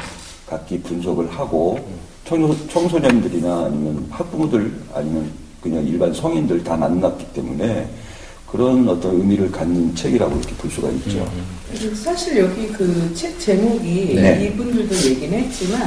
각기 0.45 0.79
분석을 0.81 1.27
하고 1.31 1.79
청소, 2.23 2.67
청소년들이나 2.67 3.65
아니면 3.65 4.05
학부모들 4.11 4.71
아니면 4.93 5.31
그냥 5.59 5.83
일반 5.83 6.13
성인들 6.13 6.63
다 6.63 6.77
만났기 6.77 7.25
때문에 7.33 7.89
그런 8.51 8.87
어떤 8.87 9.15
의미를 9.17 9.51
갖는 9.51 9.93
책이라고 9.93 10.37
이렇게 10.37 10.55
볼 10.55 10.71
수가 10.71 10.89
있죠. 10.91 11.29
그리고 11.71 11.93
사실 11.95 12.37
여기 12.37 12.67
그 12.69 13.11
책 13.13 13.37
제목이 13.39 14.15
네. 14.15 14.45
이분들도 14.45 14.95
얘기는 15.09 15.37
했지만 15.37 15.81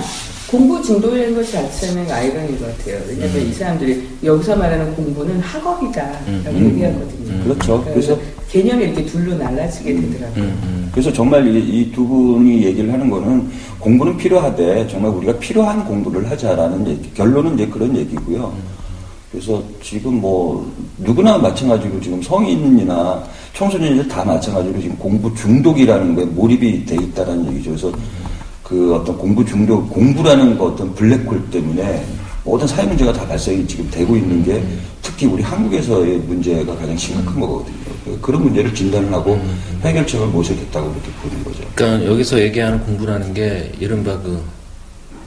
공부 0.46 0.82
중독이라는 0.82 1.34
것 1.34 1.50
자체는 1.50 2.10
아이러니인 2.10 2.58
것 2.60 2.76
같아요. 2.76 3.00
왜냐면 3.08 3.46
이 3.48 3.52
사람들이 3.52 4.06
여기서 4.24 4.56
말하는 4.56 4.94
공부는 4.94 5.40
학업이다라고 5.40 6.26
음. 6.28 6.70
얘기하거든요. 6.72 7.44
그렇죠. 7.44 7.82
그래서 7.84 8.16
그래서 8.16 8.18
개념이 8.50 8.84
이렇게 8.84 9.06
둘로 9.06 9.36
날라지게 9.36 9.94
되더라고요. 9.94 10.44
음, 10.44 10.60
음. 10.64 10.88
그래서 10.92 11.12
정말 11.12 11.46
이두 11.56 12.04
분이 12.06 12.64
얘기를 12.64 12.92
하는 12.92 13.08
거는 13.08 13.48
공부는 13.78 14.16
필요하되 14.16 14.88
정말 14.88 15.12
우리가 15.12 15.38
필요한 15.38 15.84
공부를 15.84 16.28
하자라는 16.28 16.86
얘기, 16.88 17.14
결론은 17.14 17.54
이제 17.54 17.66
그런 17.68 17.96
얘기고요. 17.96 18.52
그래서 19.30 19.62
지금 19.82 20.20
뭐 20.20 20.70
누구나 20.98 21.38
마찬가지로 21.38 22.00
지금 22.00 22.20
성인이나 22.20 23.22
청소년들 23.54 24.08
다 24.08 24.24
마찬가지로 24.24 24.80
지금 24.80 24.96
공부 24.96 25.32
중독이라는 25.34 26.14
거에 26.14 26.24
몰입이 26.24 26.84
돼 26.84 26.96
있다라는 26.96 27.52
얘기죠. 27.52 27.70
그래서 27.70 27.92
그 28.64 28.94
어떤 28.94 29.16
공부 29.16 29.44
중독, 29.44 29.88
공부라는 29.90 30.58
거 30.58 30.66
어떤 30.66 30.92
블랙홀 30.94 31.50
때문에 31.50 32.04
모든 32.44 32.66
사회 32.66 32.86
문제가 32.86 33.12
다 33.12 33.26
발생이 33.26 33.66
지금 33.66 33.88
되고 33.90 34.16
있는 34.16 34.42
게 34.42 34.62
특히 35.02 35.26
우리 35.26 35.42
한국에서의 35.42 36.18
문제가 36.18 36.74
가장 36.76 36.96
심각한 36.96 37.40
거거든요. 37.40 37.76
그런 38.20 38.42
문제를 38.42 38.74
진단을 38.74 39.12
하고 39.12 39.40
해결책을 39.82 40.26
모색했다고 40.28 40.90
이렇게 40.90 41.10
보는 41.22 41.44
거죠. 41.44 41.62
그러니까 41.74 42.10
여기서 42.10 42.40
얘기하는 42.40 42.80
공부라는 42.84 43.34
게 43.34 43.70
이른바 43.78 44.18
그, 44.20 44.40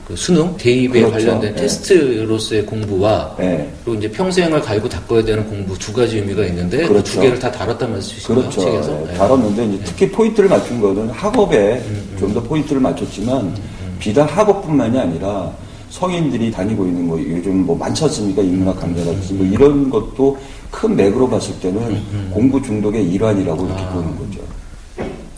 그 0.07 0.15
수능 0.15 0.55
대입에 0.57 0.99
그렇죠. 0.99 1.11
관련된 1.11 1.55
네. 1.55 1.61
테스트로서의 1.61 2.65
공부와 2.65 3.35
네. 3.39 3.71
그리고 3.83 3.97
이제 3.97 4.11
평생을 4.11 4.61
갈고 4.61 4.89
닦아야 4.89 5.23
되는 5.23 5.47
공부 5.47 5.77
두 5.79 5.93
가지 5.93 6.17
의미가 6.17 6.45
있는데 6.47 6.83
그 6.83 6.89
그렇죠. 6.89 7.13
두 7.13 7.21
개를 7.21 7.39
다 7.39 7.49
다뤘단 7.49 7.91
말씀이신가요? 7.91 8.37
그렇죠. 8.37 8.61
책에서? 8.61 9.01
예, 9.01 9.07
네. 9.07 9.13
다뤘는데 9.13 9.65
이제 9.65 9.83
특히 9.85 10.09
포인트를 10.11 10.49
맞춘 10.49 10.81
거는 10.81 11.09
학업에 11.09 11.81
좀더 12.19 12.43
포인트를 12.43 12.81
맞췄지만 12.81 13.55
비단 13.99 14.27
학업뿐만이 14.27 14.99
아니라 14.99 15.51
성인들이 15.89 16.51
다니고 16.51 16.85
있는 16.85 17.07
뭐 17.07 17.19
요즘 17.19 17.65
뭐 17.65 17.77
많지 17.77 18.03
않습니까 18.03 18.41
인문학 18.41 18.79
강좌라든지 18.79 19.33
뭐 19.35 19.45
이런 19.45 19.89
것도 19.89 20.37
큰 20.69 20.95
맥으로 20.95 21.29
봤을 21.29 21.57
때는 21.59 22.31
공부 22.31 22.61
중독의 22.61 23.07
일환이라고 23.09 23.65
이렇게 23.65 23.85
보는 23.85 24.17
거죠. 24.17 24.39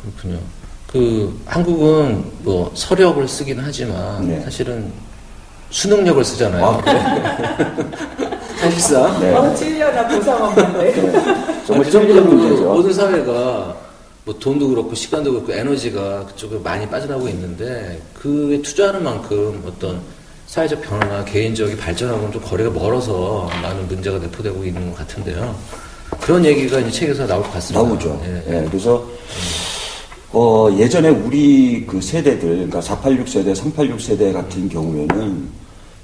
그렇군요. 0.02 0.40
그 0.96 1.38
한국은 1.46 2.24
뭐 2.44 2.72
서력을 2.74 3.28
쓰긴 3.28 3.60
하지만 3.62 4.26
네. 4.26 4.40
사실은 4.40 4.90
수능력을 5.70 6.24
쓰잖아요. 6.24 6.66
아, 6.66 6.78
그래? 6.78 8.30
사실상 8.56 9.20
네. 9.20 9.36
어, 9.36 9.54
찔려나 9.54 10.08
보상 10.08 10.42
없는데. 10.42 11.64
정말 11.68 11.92
찔리는 11.92 12.30
문제죠. 12.30 12.64
모든 12.74 12.94
사회가 12.94 13.76
뭐 14.24 14.40
돈도 14.40 14.70
그렇고 14.70 14.96
시간도 14.96 15.34
그렇고 15.34 15.52
에너지가 15.52 16.28
그쪽에 16.28 16.60
많이 16.64 16.88
빠져나오고 16.88 17.28
있는데 17.28 18.02
그에 18.14 18.62
투자하는 18.62 19.04
만큼 19.04 19.62
어떤 19.68 20.00
사회적 20.48 20.82
변화나 20.82 21.26
개인적인 21.26 21.76
발전하고는 21.76 22.32
좀 22.32 22.42
거리가 22.42 22.70
멀어서 22.70 23.50
많은 23.62 23.86
문제가 23.90 24.18
내포되고 24.18 24.64
있는 24.64 24.92
것 24.92 25.00
같은데요. 25.00 25.54
그런 26.22 26.46
얘기가 26.46 26.80
이제 26.80 26.90
책에서 26.90 27.28
나올 27.28 27.44
것 27.44 27.52
같습니다. 27.52 27.86
나오죠. 27.86 28.22
예. 28.24 28.44
예, 28.48 28.66
그래서 28.70 29.06
어, 30.38 30.70
예전에 30.78 31.08
우리 31.08 31.86
그 31.88 32.02
세대들, 32.02 32.50
그러니까 32.50 32.82
486 32.82 33.30
세대, 33.30 33.56
386 33.56 34.02
세대 34.02 34.34
같은 34.34 34.68
경우에는 34.68 35.48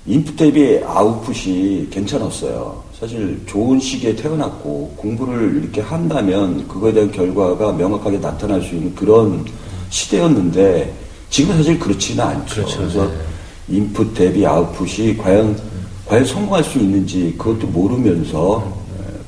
인풋 0.06 0.38
대비 0.38 0.80
아웃풋이 0.86 1.90
괜찮았어요. 1.92 2.82
사실 2.98 3.42
좋은 3.46 3.78
시기에 3.78 4.16
태어났고 4.16 4.94
공부를 4.96 5.62
이렇게 5.62 5.82
한다면 5.82 6.66
그거에 6.70 6.94
대한 6.94 7.12
결과가 7.12 7.74
명확하게 7.74 8.20
나타날 8.20 8.62
수 8.62 8.76
있는 8.76 8.96
그런 8.96 9.44
시대였는데 9.90 10.94
지금은 11.30 11.58
사실 11.58 11.78
그렇지는 11.78 12.24
않죠. 12.24 12.56
그렇죠. 12.56 12.78
그래서 12.78 13.06
네. 13.08 13.76
인풋 13.76 14.14
대비 14.14 14.46
아웃풋이 14.46 15.18
과연 15.18 15.60
과연 16.08 16.24
성공할 16.24 16.64
수 16.64 16.80
있는지 16.80 17.36
그것도 17.38 17.68
모르면서 17.68 18.66
에, 18.66 18.81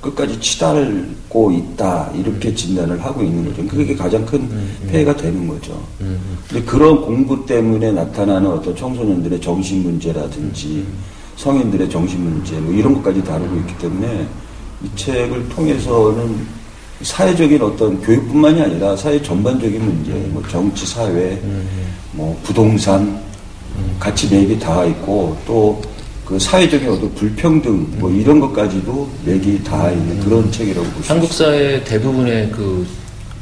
끝까지 0.04 0.40
치달고 0.40 1.52
있다 1.52 2.12
이렇게 2.14 2.54
진단을 2.54 3.04
하고 3.04 3.24
있는 3.24 3.46
거죠. 3.46 3.66
그게 3.68 3.96
가장 3.96 4.26
큰 4.26 4.48
폐해가 4.90 5.16
되는 5.16 5.48
거죠. 5.48 5.82
근데 6.50 6.64
그런 6.66 7.02
공부 7.02 7.46
때문에 7.46 7.92
나타나는 7.92 8.52
어떤 8.52 8.76
청소년들의 8.76 9.40
정신 9.42 9.84
문제라든지 9.84 10.86
성인들의 11.38 11.90
정신 11.90 12.22
문제 12.22 12.56
뭐 12.60 12.74
이런 12.74 12.94
것까지 12.96 13.24
다루고 13.24 13.56
있기 13.62 13.78
때문에 13.78 14.28
이 14.84 14.90
책을 14.96 15.50
통해서는 15.50 16.64
사회적인 17.02 17.62
어떤 17.62 18.00
교육뿐만이 18.02 18.62
아니라 18.62 18.96
사회 18.96 19.22
전반적인 19.22 19.84
문제, 19.84 20.12
뭐 20.32 20.44
정치, 20.50 20.86
사회, 20.86 21.42
뭐 22.12 22.38
부동산, 22.44 23.20
같이 24.00 24.30
맥이 24.30 24.60
닿아 24.60 24.86
있고 24.86 25.36
또 25.46 25.82
그 26.26 26.40
사회적인 26.40 26.90
어떤 26.90 27.14
불평등 27.16 27.88
뭐 28.00 28.10
이런 28.10 28.40
것까지도 28.40 29.10
맥이 29.26 29.64
닿아 29.64 29.92
있는 29.92 30.20
그런 30.22 30.52
책이라고 30.52 30.86
보시면 30.88 31.10
한국 31.10 31.34
사회 31.34 31.84
대부분의 31.84 32.50
그 32.52 32.86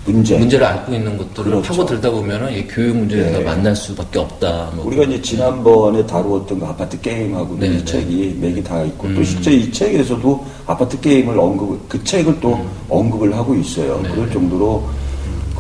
문제. 0.06 0.38
문제를 0.38 0.66
앓고 0.66 0.94
있는 0.94 1.16
것들을 1.18 1.52
그렇죠. 1.52 1.74
파고들다 1.74 2.10
보면은 2.10 2.52
이 2.52 2.68
교육 2.68 2.98
문제에서 2.98 3.38
네. 3.38 3.44
만날 3.44 3.76
수밖에 3.76 4.18
없다. 4.18 4.72
뭐 4.76 4.88
우리가 4.88 5.04
이제 5.04 5.22
지난번에 5.22 6.06
다루었던 6.08 6.60
그 6.60 6.66
아파트 6.66 7.00
게임하고 7.00 7.58
네, 7.60 7.68
이 7.68 7.70
네. 7.70 7.86
책이 7.86 8.38
맥이 8.42 8.64
다 8.64 8.84
있고 8.84 9.08
또 9.14 9.20
음. 9.20 9.24
실제 9.24 9.52
이 9.52 9.72
책에서도 9.72 10.46
아파트 10.66 11.00
게임을 11.00 11.40
언급 11.40 11.88
그 11.88 12.04
책을 12.04 12.40
또 12.40 12.56
음. 12.56 12.70
언급을 12.90 13.36
하고 13.36 13.54
있어요. 13.56 14.00
네, 14.02 14.10
그럴 14.10 14.32
정도로 14.32 14.90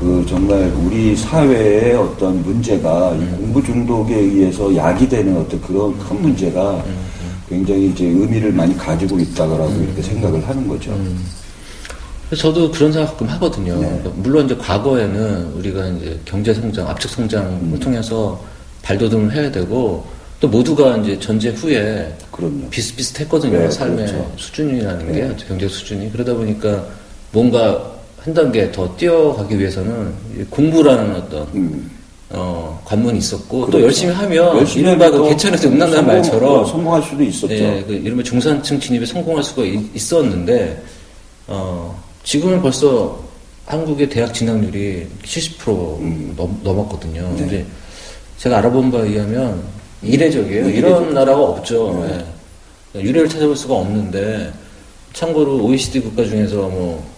그 0.01 0.25
정말 0.27 0.73
우리 0.83 1.15
사회의 1.15 1.93
어떤 1.93 2.41
문제가 2.41 3.11
음. 3.11 3.21
이 3.21 3.37
공부 3.37 3.63
중독에 3.63 4.15
의해서 4.15 4.75
야기되는 4.75 5.37
어떤 5.37 5.61
그런 5.61 5.95
큰 5.99 6.19
문제가 6.19 6.83
음, 6.87 7.05
굉장히 7.47 7.89
이제 7.89 8.05
의미를 8.05 8.51
많이 8.51 8.75
가지고 8.75 9.19
있다라고 9.19 9.71
이렇게 9.79 10.01
생각을 10.01 10.47
하는 10.49 10.67
거죠. 10.67 10.99
그래서 12.27 12.41
저도 12.41 12.71
그런 12.71 12.91
생각 12.91 13.11
가끔 13.11 13.27
하거든요. 13.27 13.75
네. 13.75 13.81
그러니까 13.81 14.09
물론 14.15 14.45
이제 14.45 14.57
과거에는 14.57 15.53
우리가 15.53 15.87
이제 15.89 16.19
경제 16.25 16.51
성장, 16.51 16.89
압축 16.89 17.11
성장을 17.11 17.47
음. 17.47 17.79
통해서 17.79 18.43
발돋움을 18.81 19.31
해야 19.35 19.51
되고 19.51 20.03
또 20.39 20.47
모두가 20.47 20.97
이제 20.97 21.19
전제 21.19 21.49
후에 21.49 22.11
그럼요. 22.31 22.69
비슷비슷했거든요. 22.71 23.55
네, 23.55 23.69
삶의 23.69 24.07
그렇죠. 24.07 24.31
수준이라는 24.37 25.13
게 25.13 25.21
네. 25.21 25.35
경제 25.47 25.67
수준이 25.67 26.11
그러다 26.11 26.33
보니까 26.33 26.87
뭔가 27.31 28.00
한 28.23 28.33
단계 28.35 28.71
더 28.71 28.95
뛰어가기 28.97 29.57
위해서는 29.57 30.13
이 30.39 30.43
공부라는 30.43 31.15
어떤 31.15 31.41
음. 31.55 31.89
어, 32.29 32.79
관문이 32.85 33.17
있었고 33.17 33.61
또 33.61 33.65
그렇죠. 33.65 33.85
열심히 33.85 34.13
하면 34.13 34.57
열심히 34.57 34.83
이른바 34.87 35.09
그또 35.09 35.27
개천에서 35.29 35.63
성공- 35.69 36.05
말처럼 36.05 36.65
성공할 36.65 37.01
수도 37.01 37.23
있었죠. 37.23 37.53
예, 37.53 37.83
그 37.85 37.93
이른바 37.93 38.21
중산층 38.23 38.79
진입에 38.79 39.05
성공할 39.05 39.43
수가 39.43 39.63
있, 39.63 39.95
있었는데 39.95 40.81
어, 41.47 41.99
지금은 42.23 42.61
벌써 42.61 43.19
한국의 43.65 44.07
대학 44.09 44.33
진학률이 44.33 45.07
70% 45.23 45.99
음. 45.99 46.33
넘, 46.37 46.57
넘었거든요. 46.63 47.21
네. 47.35 47.35
근데 47.37 47.65
제가 48.37 48.59
알아본 48.59 48.91
바에 48.91 49.07
의하면 49.09 49.61
이례적이에요. 50.03 50.65
음, 50.65 50.69
이런 50.73 50.91
이례적. 50.91 51.13
나라가 51.13 51.41
없죠. 51.41 52.05
네. 52.07 52.25
예. 52.97 53.01
유례를 53.01 53.27
찾아볼 53.27 53.55
수가 53.55 53.73
없는데 53.75 54.51
참고로 55.13 55.63
OECD 55.65 55.99
국가 56.01 56.23
중에서 56.23 56.55
뭐 56.69 57.10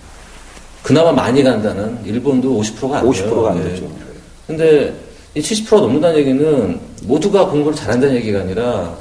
그나마 0.84 1.12
많이 1.14 1.42
간다는 1.42 1.98
일본도 2.06 2.62
50%가 2.62 2.98
안 3.00 3.04
돼요. 3.10 3.12
50%가 3.12 3.52
안 3.52 3.60
예. 3.60 3.64
되죠. 3.70 3.90
근데 4.46 4.94
이 5.34 5.42
70%가 5.42 5.78
넘는다는 5.78 6.20
얘기는 6.20 6.80
모두가 7.04 7.48
공부를 7.48 7.76
잘한다는 7.76 8.16
얘기가 8.16 8.42
아니라 8.42 8.94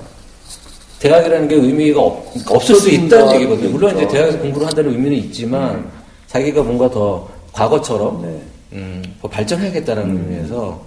대학이라는 1.01 1.49
게 1.49 1.57
의미가 1.57 2.01
없, 2.01 2.27
없을 2.49 2.77
수 2.77 2.87
없습니다. 2.87 3.17
있다는 3.17 3.35
얘기거든요. 3.35 3.71
물론 3.71 3.91
이제 3.91 4.07
그러니까. 4.07 4.13
대학에서 4.13 4.39
공부를 4.39 4.67
한다는 4.69 4.91
의미는 4.93 5.17
있지만 5.19 5.91
자기가 6.29 6.63
뭔가 6.63 6.89
더 6.89 7.29
과거처럼 7.53 8.23
네. 8.23 8.43
음, 8.75 9.03
더 9.21 9.29
발전해야겠다는 9.29 10.17
의미에서 10.17 10.81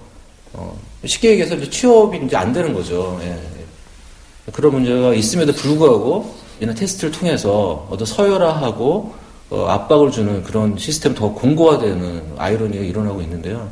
어, 0.54 0.80
쉽게 1.04 1.32
얘기해서 1.32 1.56
이제 1.56 1.70
취업이 1.70 2.22
이제 2.26 2.38
안 2.38 2.54
되는 2.54 2.74
거죠. 2.74 3.20
예. 3.22 3.38
그런 4.54 4.72
문제가 4.72 5.14
있음에도 5.14 5.52
불구하고 5.52 6.34
이런 6.62 6.74
테스트를 6.74 7.12
통해서 7.12 7.86
어떤 7.90 8.06
서열화하고 8.06 9.14
어, 9.50 9.66
압박을 9.68 10.12
주는 10.12 10.44
그런 10.44 10.78
시스템 10.78 11.14
더 11.14 11.32
공고화되는 11.32 12.22
아이러니가 12.38 12.84
일어나고 12.84 13.22
있는데요. 13.22 13.68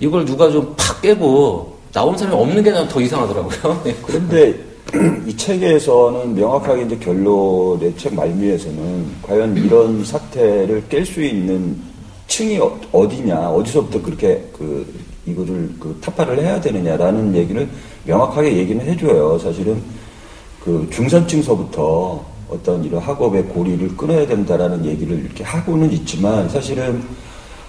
이걸 0.00 0.24
누가 0.24 0.50
좀 0.50 0.74
팍 0.76 1.00
깨고 1.02 1.74
나온 1.92 2.16
사람이 2.18 2.36
없는 2.36 2.62
게 2.64 2.70
난 2.72 2.88
더 2.88 3.00
이상하더라고요. 3.00 3.82
예. 3.86 3.94
그런데 4.04 4.54
이 5.26 5.36
책에서는 5.36 6.34
명확하게 6.34 6.82
이제 6.82 6.96
결론의 6.98 7.94
책 7.96 8.14
말미에서는 8.14 9.06
과연 9.22 9.56
이런 9.56 10.04
사태를 10.04 10.82
깰 10.90 11.04
수 11.06 11.22
있는 11.22 11.76
층이 12.26 12.58
어- 12.58 12.78
어디냐, 12.92 13.50
어디서부터 13.50 14.02
그렇게 14.02 14.44
그 14.56 14.84
이거를 15.26 15.70
그 15.80 15.96
타파를 16.02 16.38
해야 16.40 16.60
되느냐라는 16.60 17.34
얘기를 17.34 17.68
명확하게 18.04 18.56
얘기는 18.56 18.84
해줘요. 18.84 19.38
사실은 19.38 19.80
그 20.62 20.86
중산층서부터 20.92 22.24
어떤 22.48 22.84
이런 22.84 23.00
학업의 23.00 23.44
고리를 23.44 23.96
끊어야 23.96 24.26
된다라는 24.26 24.84
얘기를 24.84 25.18
이렇게 25.18 25.42
하고는 25.44 25.90
있지만 25.92 26.48
사실은 26.48 27.02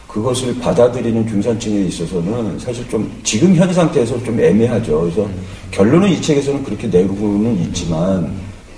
그것을 0.07 0.57
받아들이는 0.59 1.27
중산층에 1.27 1.81
있어서는 1.85 2.57
사실 2.59 2.87
좀 2.87 3.11
지금 3.23 3.53
현 3.55 3.71
상태에서 3.73 4.21
좀 4.23 4.39
애매하죠. 4.39 5.01
그래서 5.01 5.27
결론은 5.71 6.09
이 6.09 6.21
책에서는 6.21 6.63
그렇게 6.63 6.87
내고는 6.87 7.59
있지만 7.63 8.31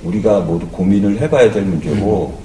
우리가 0.03 0.39
모두 0.41 0.65
고민을 0.67 1.19
해봐야 1.21 1.51
될 1.51 1.63
문제고 1.63 2.39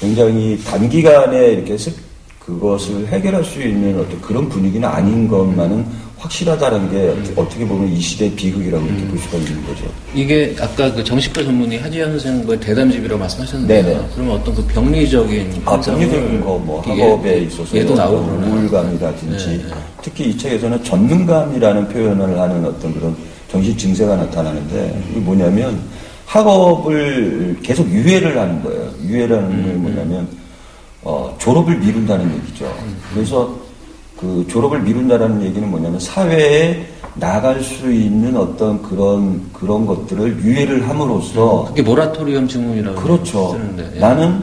굉장히 0.00 0.58
단기간에 0.64 1.48
이렇게 1.52 1.76
습- 1.76 1.96
그것을 2.40 3.06
해결할 3.08 3.44
수 3.44 3.60
있는 3.60 3.98
어떤 4.00 4.18
그런 4.22 4.48
분위기는 4.48 4.88
아닌 4.88 5.28
것만은 5.28 5.84
확실하다는 6.18 6.90
게 6.90 7.32
어떻게 7.36 7.64
보면 7.66 7.88
이 7.92 8.00
시대의 8.00 8.32
비극이라고 8.32 8.84
이렇게 8.84 9.06
볼 9.06 9.18
수가 9.18 9.38
있는 9.38 9.64
거죠. 9.66 9.84
이게 10.14 10.54
아까 10.60 10.92
그 10.92 11.02
정신과 11.02 11.44
전문의 11.44 11.78
하지현 11.78 12.10
선생님과의 12.10 12.60
대담집이라고 12.60 13.20
말씀하셨는데 13.20 13.82
네네. 13.82 14.08
그러면 14.14 14.34
어떤 14.36 14.54
그 14.54 14.66
병리적인 14.66 15.62
아, 15.64 15.80
병리적인 15.80 16.40
거, 16.40 16.58
뭐, 16.58 16.80
학업에 16.80 17.40
있어서. 17.42 17.76
얘도 17.76 17.94
나오고? 17.94 18.48
우울감이라든지. 18.48 19.46
네, 19.46 19.56
네. 19.58 19.74
특히 20.02 20.30
이 20.30 20.36
책에서는 20.36 20.82
전능감이라는 20.82 21.88
표현을 21.88 22.38
하는 22.38 22.64
어떤 22.64 22.94
그런 22.94 23.16
정신 23.50 23.76
증세가 23.76 24.16
나타나는데, 24.16 25.02
이게 25.10 25.20
뭐냐면, 25.20 25.80
학업을 26.26 27.58
계속 27.62 27.88
유예를 27.88 28.38
하는 28.38 28.62
거예요. 28.62 28.90
유예라는 29.06 29.50
음, 29.50 29.64
게 29.64 29.72
뭐냐면, 29.72 30.28
어, 31.02 31.34
졸업을 31.40 31.78
미룬다는 31.78 32.34
얘기죠. 32.36 32.66
음. 32.82 32.96
그래서 33.14 33.67
그 34.18 34.44
졸업을 34.50 34.80
미룬다라는 34.82 35.42
얘기는 35.42 35.68
뭐냐면, 35.70 35.98
사회에 36.00 36.84
나갈 37.14 37.62
수 37.62 37.90
있는 37.92 38.36
어떤 38.36 38.82
그런, 38.82 39.40
그런 39.52 39.86
것들을 39.86 40.42
유예를 40.42 40.88
함으로써 40.88 41.64
그게 41.68 41.82
모라토리엄 41.82 42.46
증후이라고 42.48 43.00
그렇죠. 43.00 43.50
쓰는데 43.52 43.90
예. 43.96 44.00
나는 44.00 44.40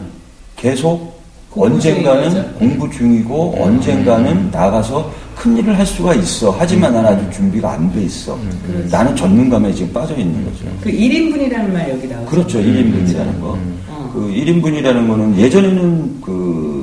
계속 0.56 1.16
공부 1.50 1.76
언젠가는 1.76 2.30
중이죠. 2.30 2.54
공부 2.60 2.90
중이고 2.90 3.54
음. 3.58 3.62
언젠가는 3.62 4.52
나가서 4.52 5.10
큰 5.38 5.58
일을 5.58 5.78
할 5.78 5.86
수가 5.86 6.14
있어. 6.16 6.54
하지만 6.58 6.94
나는 6.94 7.12
아직 7.12 7.32
준비가 7.32 7.72
안 7.74 7.92
돼 7.94 8.02
있어. 8.04 8.36
음. 8.36 8.88
나는 8.92 9.16
전문감에 9.16 9.74
지금 9.74 9.94
빠져 9.94 10.16
있는 10.16 10.44
거죠. 10.46 10.66
그 10.82 10.90
1인분이라는 10.92 11.72
말 11.72 11.90
여기 11.90 12.08
나오죠. 12.08 12.26
그렇죠. 12.30 12.60
1인분이라는 12.60 13.40
거. 13.42 13.58
어. 13.90 14.12
그 14.14 14.28
1인분이라는 14.34 15.08
거는 15.08 15.38
예전에는 15.38 16.22
그, 16.22 16.75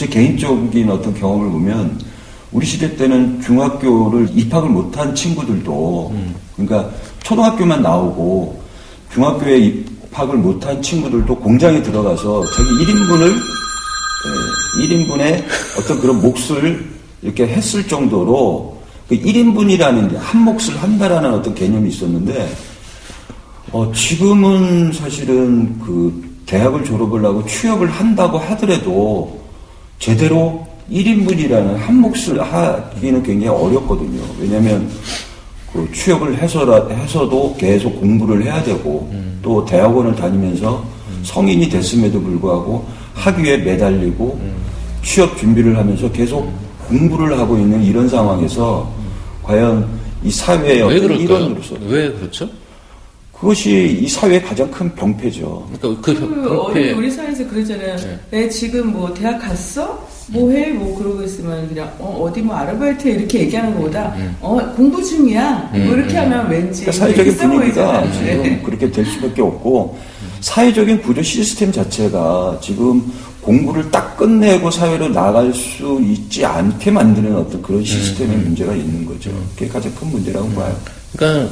제 0.00 0.06
개인적인 0.06 0.88
어떤 0.88 1.12
경험을 1.12 1.50
보면 1.50 2.00
우리 2.52 2.64
시대 2.64 2.96
때는 2.96 3.38
중학교를 3.42 4.30
입학을 4.32 4.70
못한 4.70 5.14
친구들도 5.14 6.14
그러니까 6.56 6.90
초등학교만 7.22 7.82
나오고 7.82 8.62
중학교에 9.12 9.58
입학을 9.58 10.38
못한 10.38 10.80
친구들도 10.80 11.36
공장에 11.36 11.82
들어가서 11.82 12.46
자기 12.46 12.70
1인분을 12.70 13.36
1인분의 14.80 15.44
어떤 15.78 16.00
그런 16.00 16.22
몫을 16.22 16.82
이렇게 17.20 17.46
했을 17.46 17.86
정도로 17.86 18.80
그 19.06 19.16
1인분이라는 19.16 20.12
게한 20.12 20.38
몫을 20.42 20.82
한다라는 20.82 21.34
어떤 21.34 21.54
개념이 21.54 21.90
있었는데 21.90 22.50
어, 23.70 23.92
지금은 23.92 24.94
사실은 24.94 25.78
그 25.78 26.24
대학을 26.46 26.84
졸업을 26.86 27.22
하고 27.22 27.44
취업을 27.44 27.90
한다고 27.90 28.38
하더라도 28.38 29.39
제대로 30.00 30.66
1인분이라는 30.90 31.76
한 31.76 31.96
몫을 32.00 32.42
하기는 32.42 33.22
굉장히 33.22 33.48
어렵거든요. 33.48 34.20
왜냐하면 34.40 34.88
그 35.72 35.88
취업을 35.94 36.36
해서라, 36.36 36.88
해서도 36.88 37.54
계속 37.56 38.00
공부를 38.00 38.42
해야 38.42 38.60
되고 38.62 39.08
또 39.40 39.64
대학원을 39.64 40.16
다니면서 40.16 40.82
성인이 41.22 41.68
됐음에도 41.68 42.20
불구하고 42.20 42.84
학위에 43.14 43.58
매달리고 43.58 44.40
취업 45.04 45.36
준비를 45.36 45.76
하면서 45.76 46.10
계속 46.10 46.50
공부를 46.88 47.38
하고 47.38 47.56
있는 47.56 47.84
이런 47.84 48.08
상황에서 48.08 48.90
과연 49.42 49.86
이 50.24 50.30
사회의 50.30 50.82
왜 50.82 50.96
어떤? 50.96 51.20
일원으로서 51.20 51.76
왜 51.86 52.10
그렇죠? 52.12 52.48
그것이 53.40 53.98
이 54.02 54.06
사회의 54.06 54.42
가장 54.42 54.70
큰 54.70 54.94
병폐죠. 54.94 55.66
그러니까 55.80 56.02
그그 56.02 56.60
어린 56.60 56.74
병폐 56.74 56.92
우리 56.92 57.10
사회에서 57.10 57.46
그러잖아요. 57.48 57.96
내 58.30 58.48
지금 58.50 58.92
뭐 58.92 59.12
대학 59.14 59.38
갔어? 59.38 60.06
뭐 60.28 60.50
해? 60.50 60.70
뭐 60.70 60.96
그러고 60.96 61.22
있으면 61.22 61.66
그냥 61.66 61.90
어, 61.98 62.30
디뭐 62.32 62.54
아르바이트 62.54 63.08
해? 63.08 63.12
이렇게 63.12 63.40
얘기하는 63.40 63.74
것보다 63.74 64.14
어 64.40 64.60
공부 64.76 65.02
중이야. 65.02 65.70
뭐 65.72 65.94
이렇게 65.94 66.18
하면 66.18 66.50
왠지 66.50 66.84
그러니까 66.84 66.92
사회적인 66.92 67.36
분위기가 67.38 68.00
보이잖아요. 68.02 68.12
지금 68.12 68.42
네. 68.42 68.62
그렇게 68.62 68.90
될 68.90 69.06
수밖에 69.06 69.40
없고 69.40 69.98
사회적인 70.40 71.00
구조 71.00 71.22
시스템 71.22 71.72
자체가 71.72 72.58
지금 72.62 73.10
공부를 73.40 73.90
딱 73.90 74.18
끝내고 74.18 74.70
사회로 74.70 75.08
나갈 75.08 75.50
수 75.54 75.98
있지 76.02 76.44
않게 76.44 76.90
만드는 76.90 77.34
어떤 77.34 77.62
그런 77.62 77.82
시스템의 77.82 78.36
문제가 78.36 78.74
있는 78.74 79.06
거죠. 79.06 79.30
그게 79.54 79.66
가장 79.66 79.90
큰 79.94 80.08
문제라고 80.10 80.46
봐요. 80.50 80.76
그러니까 81.16 81.50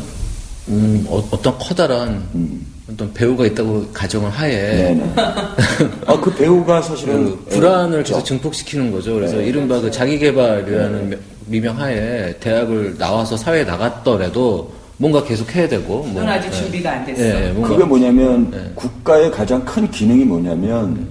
음, 0.68 1.06
어, 1.08 1.22
떤 1.42 1.58
커다란 1.58 2.22
음. 2.34 2.66
어떤 2.90 3.12
배우가 3.12 3.44
있다고 3.46 3.86
가정을 3.92 4.30
하에 4.30 4.72
네네. 4.72 5.12
아, 6.06 6.20
그 6.20 6.34
배우가 6.34 6.80
사실은 6.80 7.24
그 7.24 7.44
불안을 7.50 7.98
예, 7.98 8.02
계속 8.02 8.24
증폭시키는 8.24 8.90
거죠. 8.90 9.14
그래서 9.14 9.36
네. 9.36 9.46
이른바 9.46 9.80
그 9.80 9.90
자기개발이라는 9.90 11.18
미명하에 11.46 12.38
대학을 12.38 12.96
나와서 12.98 13.36
사회에 13.36 13.64
나갔더라도 13.64 14.72
뭔가 14.96 15.22
계속 15.22 15.54
해야 15.54 15.68
되고. 15.68 16.02
뭐, 16.04 16.12
넌 16.14 16.28
아직 16.28 16.48
예. 16.48 16.56
준비가 16.56 16.92
안 16.92 17.04
됐어. 17.04 17.22
예, 17.22 17.48
예, 17.48 17.52
뭔가 17.52 17.68
그게 17.68 17.84
뭐냐면 17.84 18.50
네. 18.50 18.72
국가의 18.74 19.30
가장 19.30 19.64
큰 19.64 19.90
기능이 19.90 20.24
뭐냐면 20.24 21.08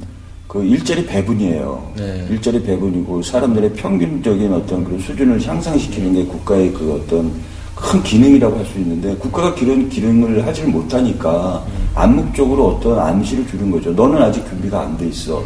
그 0.47 0.63
일자리 0.63 1.05
배분이에요. 1.05 1.93
네. 1.97 2.27
일자리 2.29 2.61
배분이고 2.63 3.21
사람들의 3.21 3.73
평균적인 3.73 4.51
어떤 4.53 4.83
그런 4.83 4.99
수준을 4.99 5.45
향상시키는 5.45 6.13
게 6.13 6.25
국가의 6.25 6.73
그 6.73 6.93
어떤 6.93 7.31
큰 7.77 8.01
기능이라고 8.03 8.57
할 8.57 8.65
수 8.65 8.79
있는데 8.79 9.15
국가가 9.15 9.53
그런 9.53 9.87
기능을 9.87 10.45
하질 10.45 10.67
못하니까 10.67 11.63
암묵적으로 11.95 12.67
어떤 12.67 12.99
암시를 12.99 13.47
주는 13.47 13.69
거죠. 13.71 13.91
너는 13.91 14.21
아직 14.21 14.45
준비가 14.49 14.81
안 14.81 14.97
돼 14.97 15.07
있어. 15.07 15.43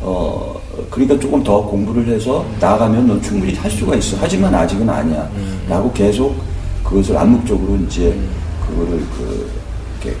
어, 0.00 0.60
그러니까 0.90 1.18
조금 1.18 1.42
더 1.42 1.62
공부를 1.62 2.06
해서 2.08 2.44
나아가면 2.60 3.06
넌 3.06 3.22
충분히 3.22 3.54
할 3.54 3.70
수가 3.70 3.96
있어. 3.96 4.16
하지만 4.20 4.54
아직은 4.54 4.88
아니야. 4.88 5.28
라고 5.68 5.90
계속 5.92 6.34
그것을 6.84 7.16
암묵적으로 7.16 7.76
이제 7.86 8.16
그거를 8.68 9.00
그, 9.16 9.50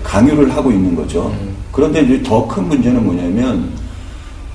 강요를 0.02 0.54
하고 0.54 0.70
있는 0.70 0.94
거죠. 0.94 1.32
그런데 1.72 2.02
이제 2.02 2.22
더 2.22 2.46
큰 2.46 2.68
문제는 2.68 3.04
뭐냐면 3.04 3.70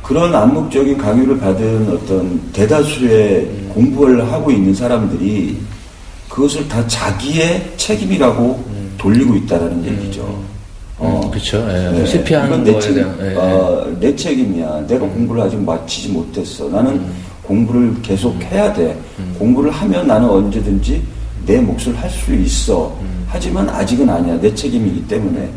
그런 0.01 0.33
암묵적인 0.33 0.97
강요를 0.97 1.37
받은 1.37 1.89
어떤 1.91 2.39
대다수의 2.53 3.49
공부를 3.69 4.31
하고 4.31 4.49
있는 4.51 4.73
사람들이 4.73 5.57
그것을 6.37 6.67
다 6.67 6.85
자기의 6.87 7.73
책임이라고 7.77 8.63
돌리고 8.99 9.35
있다라는 9.37 9.83
얘기죠. 9.87 10.21
어, 10.99 11.21
음, 11.25 11.31
그쵸. 11.31 11.57
예. 11.67 11.89
네. 11.97 12.05
실패하는 12.05 12.63
내 12.63 12.73
거에 12.73 12.81
책임, 12.81 12.95
대한. 13.01 13.17
예, 13.21 13.31
예. 13.31 13.35
어, 13.35 13.97
내 13.99 14.15
책임이야. 14.15 14.85
내가 14.87 14.99
공부를 15.07 15.41
아직 15.41 15.57
마치지 15.59 16.09
못했어. 16.09 16.69
나는 16.69 17.01
공부를 17.41 17.95
계속 18.03 18.39
해야 18.43 18.71
돼. 18.71 18.95
공부를 19.39 19.71
하면 19.71 20.05
나는 20.05 20.29
언제든지 20.29 21.01
내 21.47 21.59
몫을 21.59 21.95
할 21.97 22.07
수 22.11 22.31
있어. 22.35 22.95
하지만 23.27 23.67
아직은 23.67 24.07
아니야. 24.07 24.39
내 24.39 24.53
책임이기 24.53 25.07
때문에. 25.07 25.49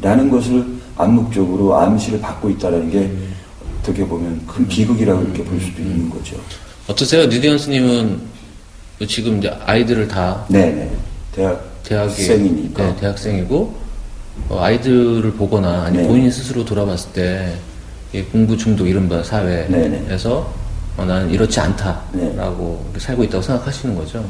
라는 0.00 0.30
것을 0.30 0.64
암묵적으로 0.96 1.76
암시를 1.76 2.20
받고 2.20 2.48
있다는 2.50 2.88
게 2.92 3.10
어떻게 3.80 4.06
보면 4.06 4.40
큰 4.46 4.68
비극이라고 4.68 5.20
이렇게 5.20 5.42
볼 5.42 5.60
수도 5.60 5.82
있는 5.82 6.08
거죠. 6.08 6.36
어떠세요? 6.86 7.26
니디언스님은 7.26 8.37
지금 9.06 9.38
이제 9.38 9.54
아이들을 9.64 10.08
다 10.08 10.44
네네. 10.48 10.90
대학 11.32 11.82
대학이 11.84 12.22
생이니까. 12.22 12.82
네, 12.86 12.96
대학생이고 12.96 13.74
어, 14.48 14.58
아이들을 14.60 15.32
보거나 15.32 15.84
아니 15.84 15.98
네. 15.98 16.06
본인 16.08 16.30
스스로 16.30 16.64
돌아봤을 16.64 17.12
때 17.12 17.54
이 18.12 18.22
공부 18.22 18.56
중독 18.56 18.86
이른바 18.86 19.16
네, 19.16 19.68
네. 19.68 19.98
사회에서 20.08 20.50
어, 20.96 21.04
나는 21.04 21.30
이렇지 21.30 21.60
네. 21.60 21.66
않다라고 21.66 22.84
살고 22.96 23.24
있다고 23.24 23.42
생각하시는 23.42 23.94
거죠. 23.94 24.24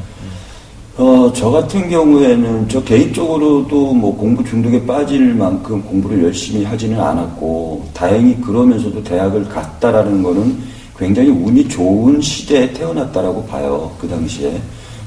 어, 0.97 1.33
저 1.33 1.49
같은 1.51 1.89
경우에는 1.89 2.69
저 2.69 2.83
개인적으로도 2.83 3.95
뭐 3.95 4.17
공부 4.17 4.43
중독에 4.43 4.85
빠질 4.85 5.33
만큼 5.33 5.81
공부를 5.85 6.25
열심히 6.25 6.65
하지는 6.65 7.01
않았고, 7.01 7.89
다행히 7.95 8.35
그러면서도 8.41 9.05
대학을 9.05 9.49
갔다라는 9.49 10.25
거는 10.25 10.59
굉장히 10.99 11.29
운이 11.29 11.69
좋은 11.69 12.21
시대에 12.21 12.73
태어났다라고 12.73 13.47
봐요. 13.47 13.95
그 14.01 14.09
당시에. 14.09 14.61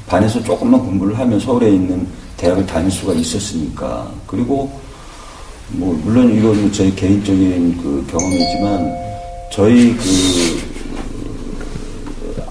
반에서 0.08 0.42
조금만 0.44 0.80
공부를 0.82 1.18
하면 1.20 1.40
서울에 1.40 1.70
있는 1.70 2.08
대학을 2.38 2.66
다닐 2.66 2.90
수가 2.90 3.14
있었으니까. 3.14 4.12
그리고 4.26 4.72
뭐, 5.70 5.94
물론 6.04 6.36
이건 6.36 6.72
제 6.72 6.92
개인적인 6.92 7.78
그 7.78 8.06
경험이지만, 8.10 8.94
저희 9.52 9.96
그 9.96 10.72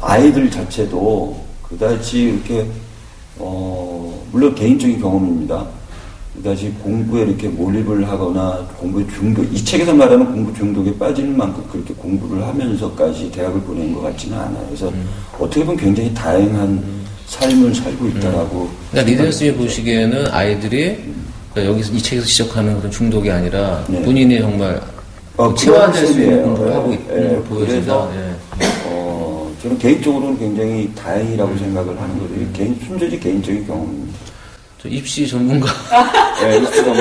아이들 0.00 0.50
자체도 0.50 1.37
그다지 1.62 2.22
이렇게 2.22 2.66
어 3.38 4.22
물론 4.33 4.55
개인적인 4.55 5.00
경험입니다. 5.00 5.66
그다지 6.42 6.74
공부에 6.83 7.22
이렇게 7.24 7.48
몰입을 7.48 8.09
하거나 8.09 8.66
공부 8.79 9.07
중독 9.12 9.44
이 9.53 9.62
책에서 9.62 9.92
말하는 9.92 10.24
공부 10.24 10.53
중독에 10.55 10.96
빠지는 10.96 11.37
만큼 11.37 11.62
그렇게 11.70 11.92
공부를 11.94 12.42
하면서까지 12.46 13.31
대학을 13.31 13.61
보낸 13.61 13.92
것 13.92 14.00
같지는 14.00 14.38
않아요. 14.38 14.64
그래서 14.66 14.90
어떻게 15.38 15.64
보면 15.64 15.76
굉장히 15.76 16.12
다양한 16.14 16.83
삶을 17.26 17.74
살고 17.74 18.09
있다라고. 18.09 18.70
그러니까 18.90 19.12
리더스님이 19.12 19.57
보시기에는 19.59 20.29
아이들이 20.31 20.98
그러니까 21.53 21.74
여기서 21.74 21.92
이 21.92 21.98
책에서 22.00 22.26
지적하는 22.26 22.79
그런 22.79 22.90
중독이 22.90 23.31
아니라 23.31 23.85
네. 23.88 24.00
본인이 24.03 24.40
정말 24.40 24.81
어, 25.37 25.55
체화될 25.55 26.07
수 26.07 26.20
있는 26.20 26.42
공부를 26.42 26.74
하고 26.74 26.90
셈이에요. 26.92 27.11
있는 27.11 27.31
예, 27.31 27.87
걸 27.87 28.11
예. 28.16 28.66
어, 28.87 29.53
저는 29.62 29.79
개인적으로는 29.79 30.38
굉장히 30.38 30.90
다행이라고 30.94 31.57
생각을 31.59 32.00
하는 32.00 32.18
거죠. 32.18 32.35
개인 32.55 32.79
순전히 32.87 33.20
개인적인 33.20 33.66
경험입니다. 33.66 34.29
저 34.82 34.88
입시 34.88 35.28
전문가 35.28 35.68
예, 36.44 36.56
입시가 36.56 36.92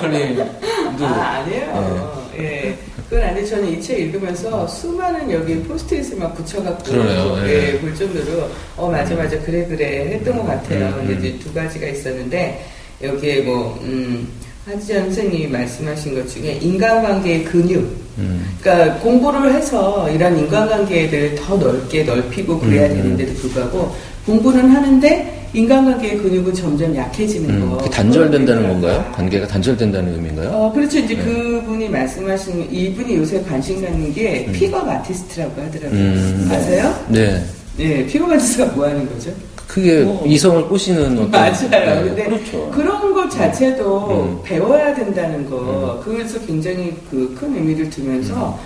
그린플님도 0.00 1.06
아, 1.06 1.42
아니에요. 1.44 2.28
예. 2.38 2.76
그건 3.08 3.24
아닌데 3.24 3.46
저는 3.48 3.68
이 3.72 3.80
책 3.80 4.00
읽으면서 4.00 4.66
수많은 4.68 5.30
여기 5.30 5.56
포스트잇을 5.62 6.18
막 6.18 6.34
붙여갖고 6.34 6.82
그러네요. 6.84 7.38
예. 7.46 7.68
예, 7.74 7.78
볼 7.78 7.94
정도로 7.94 8.48
어 8.76 8.90
맞아 8.90 9.14
맞아 9.14 9.38
그래 9.40 9.64
그래 9.66 10.10
했던 10.14 10.36
것 10.36 10.46
같아요. 10.46 10.86
음, 10.88 10.94
근데 11.06 11.12
음. 11.14 11.18
이제 11.18 11.38
두 11.38 11.52
가지가 11.54 11.86
있었는데 11.86 12.66
여기에 13.02 13.42
뭐 13.42 13.78
음, 13.84 14.28
하지연 14.66 15.04
선생님이 15.04 15.46
말씀하신 15.46 16.14
것 16.16 16.28
중에 16.28 16.58
인간관계의 16.60 17.44
근육 17.44 17.78
음. 18.18 18.58
그러니까 18.60 18.98
공부를 18.98 19.54
해서 19.54 20.10
이런 20.10 20.36
인간관계를 20.36 21.36
더 21.36 21.56
넓게 21.56 22.02
넓히고 22.02 22.58
그래야 22.58 22.88
음, 22.90 22.94
되는데도 22.96 23.34
불구하고 23.34 23.94
공부는 24.32 24.68
하는데 24.68 25.48
인간관계의 25.54 26.18
근육은 26.18 26.52
점점 26.52 26.94
약해지는 26.94 27.48
음, 27.48 27.70
거. 27.70 27.78
그게 27.78 27.88
단절된다는 27.90 28.68
건가요? 28.68 29.10
관계가 29.14 29.46
단절된다는 29.46 30.12
의미인가요? 30.16 30.50
어, 30.50 30.70
그렇죠. 30.72 30.98
이제 30.98 31.14
네. 31.16 31.24
그분이 31.24 31.88
말씀하신, 31.88 32.68
이분이 32.70 33.16
요새 33.16 33.42
관심 33.42 33.80
갖는 33.82 34.12
게 34.12 34.46
pickup 34.52 34.86
artist라고 34.86 35.62
하더라고요. 35.62 35.98
음. 35.98 36.48
아세요? 36.52 36.94
네. 37.08 37.42
네, 37.78 38.04
pickup 38.04 38.30
artist가 38.30 38.66
뭐 38.74 38.86
하는 38.86 39.08
거죠? 39.08 39.30
크게 39.66 40.02
어. 40.06 40.22
이성을 40.26 40.68
꼬시는 40.68 41.18
어떤 41.18 41.30
맞아요. 41.30 41.52
네. 41.70 42.02
근데 42.04 42.24
그렇죠. 42.24 42.70
그런 42.70 43.14
것 43.14 43.30
자체도 43.30 44.10
음. 44.10 44.38
배워야 44.44 44.94
된다는 44.94 45.48
거, 45.48 45.98
그래서 46.04 46.38
굉장히 46.40 46.94
그 47.10 47.34
큰 47.40 47.54
의미를 47.54 47.88
두면서 47.88 48.58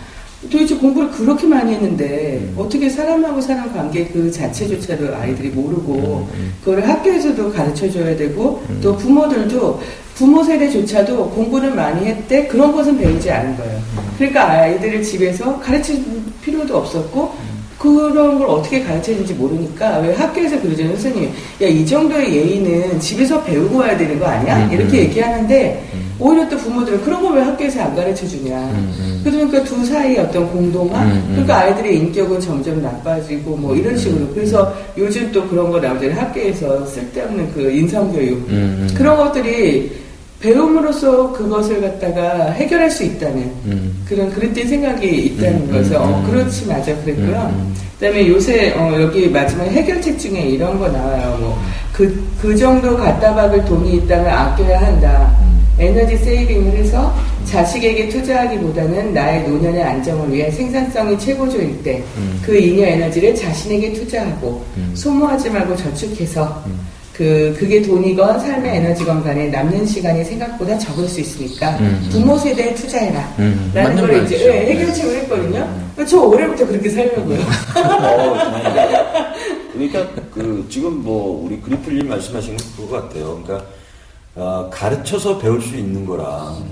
도대체 0.51 0.75
공부를 0.77 1.11
그렇게 1.11 1.47
많이 1.47 1.73
했는데 1.75 2.41
음. 2.43 2.55
어떻게 2.59 2.89
사람하고 2.89 3.41
사람 3.41 3.73
관계 3.73 4.05
그 4.07 4.31
자체조차도 4.31 5.15
아이들이 5.15 5.49
모르고 5.51 6.29
음, 6.35 6.53
그걸 6.65 6.83
학교에서도 6.83 7.53
가르쳐 7.53 7.89
줘야 7.91 8.17
되고 8.17 8.63
또 8.83 8.97
부모들도 8.97 9.81
부모 10.17 10.43
세대조차도 10.43 11.31
공부를 11.31 11.73
많이 11.75 12.07
했대 12.07 12.47
그런 12.47 12.73
것은 12.73 12.99
배우지 12.99 13.31
않은 13.31 13.57
거예요. 13.57 13.81
그러니까 14.19 14.51
아이들을 14.51 15.03
집에서 15.03 15.59
가르칠 15.61 16.03
필요도 16.43 16.77
없었고 16.77 17.33
그런 17.79 18.39
걸 18.39 18.47
어떻게 18.49 18.83
가르치는지 18.83 19.35
모르니까 19.35 19.99
왜 19.99 20.13
학교에서 20.15 20.61
그러잖아요 20.61 20.93
선생님 20.97 21.31
야 21.63 21.67
이 21.67 21.85
정도의 21.87 22.33
예의는 22.35 23.01
집에서 23.01 23.43
배우고 23.43 23.79
와야 23.79 23.97
되는 23.97 24.19
거 24.21 24.27
아니야? 24.27 24.67
음, 24.67 24.73
이렇게 24.73 24.99
음. 24.99 25.03
얘기하는데 25.05 25.83
오히려 26.19 26.49
또 26.49 26.57
부모들은 26.59 27.03
그런 27.03 27.23
걸 27.23 27.33
왜 27.33 27.43
학교에서 27.43 27.83
안 27.83 27.97
가르쳐 27.97 28.27
주냐. 28.27 28.71
그러니까 29.25 29.63
두 29.65 29.85
사이의 29.87 30.19
어떤 30.19 30.47
공동화 30.51 31.03
음, 31.05 31.11
음. 31.13 31.29
그러니까 31.31 31.59
아이들의 31.61 31.97
인격은 31.99 32.41
점점 32.41 32.83
나빠지고 32.83 33.57
뭐 33.57 33.75
이런 33.75 33.97
식으로 33.97 34.29
그래서 34.35 34.75
요즘 34.99 35.31
또 35.33 35.47
그런 35.49 35.71
거 35.71 35.81
나오잖아요 35.81 36.21
학교에서 36.21 36.85
쓸데없는 36.87 37.53
그 37.55 37.71
인성교육. 37.71 38.49
그런 38.95 39.17
것들이 39.17 39.93
배움으로써 40.41 41.33
그것을 41.33 41.81
갖다가 41.81 42.51
해결할 42.51 42.91
수 42.91 43.05
있다는 43.05 43.39
음. 43.65 44.05
그런 44.09 44.29
그릇된 44.31 44.67
생각이 44.69 45.07
있다는 45.07 45.59
음, 45.71 45.75
음, 45.75 45.93
어, 45.97 46.19
음. 46.25 46.31
그렇지 46.31 46.67
맞아 46.67 46.95
그랬고요. 47.03 47.73
그다음에 47.99 48.27
요새 48.29 48.73
어, 48.77 49.01
여기 49.01 49.29
마지막 49.29 49.65
해결책 49.65 50.19
중에 50.19 50.41
이런 50.41 50.79
거 50.79 50.89
나와요. 50.89 51.37
뭐 51.41 51.63
그그 51.93 52.29
그 52.43 52.57
정도 52.57 52.97
갖다 52.97 53.33
박을 53.35 53.65
돈이 53.65 53.95
있다면 53.99 54.27
아껴야 54.27 54.81
한다. 54.83 55.42
음. 55.79 55.81
에너지 55.81 56.17
세이빙을 56.17 56.73
해서 56.73 57.15
자식에게 57.45 58.09
투자하기보다는 58.09 59.13
나의 59.13 59.49
노년의 59.49 59.83
안정을 59.83 60.33
위해 60.33 60.51
생산성이 60.51 61.19
최고조일 61.19 61.83
때그 61.83 62.53
음. 62.53 62.59
잉여 62.59 62.87
에너지를 62.87 63.35
자신에게 63.35 63.93
투자하고 63.93 64.65
음. 64.77 64.93
소모하지 64.95 65.51
말고 65.51 65.77
저축해서 65.77 66.63
음. 66.67 66.93
그 67.13 67.55
그게 67.59 67.83
돈이건 67.83 68.41
삶의 68.41 68.77
에너지건 68.77 69.23
간에 69.23 69.49
남는 69.49 69.85
시간이 69.85 70.25
생각보다 70.25 70.79
적을 70.79 71.07
수 71.07 71.21
있으니까 71.21 71.77
음. 71.79 72.09
부모 72.11 72.39
세대에 72.39 72.75
투자해라. 72.75 73.35
음. 73.39 73.71
라는 73.75 73.97
걸 73.97 74.25
이제 74.25 74.37
말이죠. 74.37 74.49
예, 74.49 74.53
해결책을 74.73 75.17
했거든요. 75.19 75.83
저 76.09 76.21
올해부터 76.21 76.67
그렇게 76.67 76.89
살려고요. 76.89 77.39
어. 77.77 78.37
그러니까 79.73 80.07
그 80.33 80.67
지금 80.71 81.03
뭐 81.03 81.45
우리 81.45 81.61
그리플님 81.61 82.09
말씀하신 82.09 82.57
것 82.79 82.91
같아요. 82.91 83.41
그러니까 83.45 83.67
어, 84.35 84.69
가르쳐서 84.73 85.39
배울 85.39 85.61
수 85.61 85.77
있는 85.77 86.07
거랑 86.07 86.65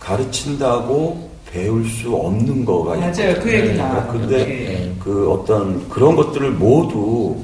가르친다고 0.00 1.30
배울 1.50 1.86
수 1.88 2.14
없는 2.14 2.64
거가 2.64 2.96
맞아요. 2.96 3.10
있거든요. 3.10 3.40
그 3.42 3.52
얘기 3.52 3.74
나와요. 3.74 4.08
근데 4.10 4.36
네. 4.44 4.94
그 4.98 5.30
어떤 5.30 5.88
그런 5.88 6.16
것들을 6.16 6.50
모두 6.52 7.36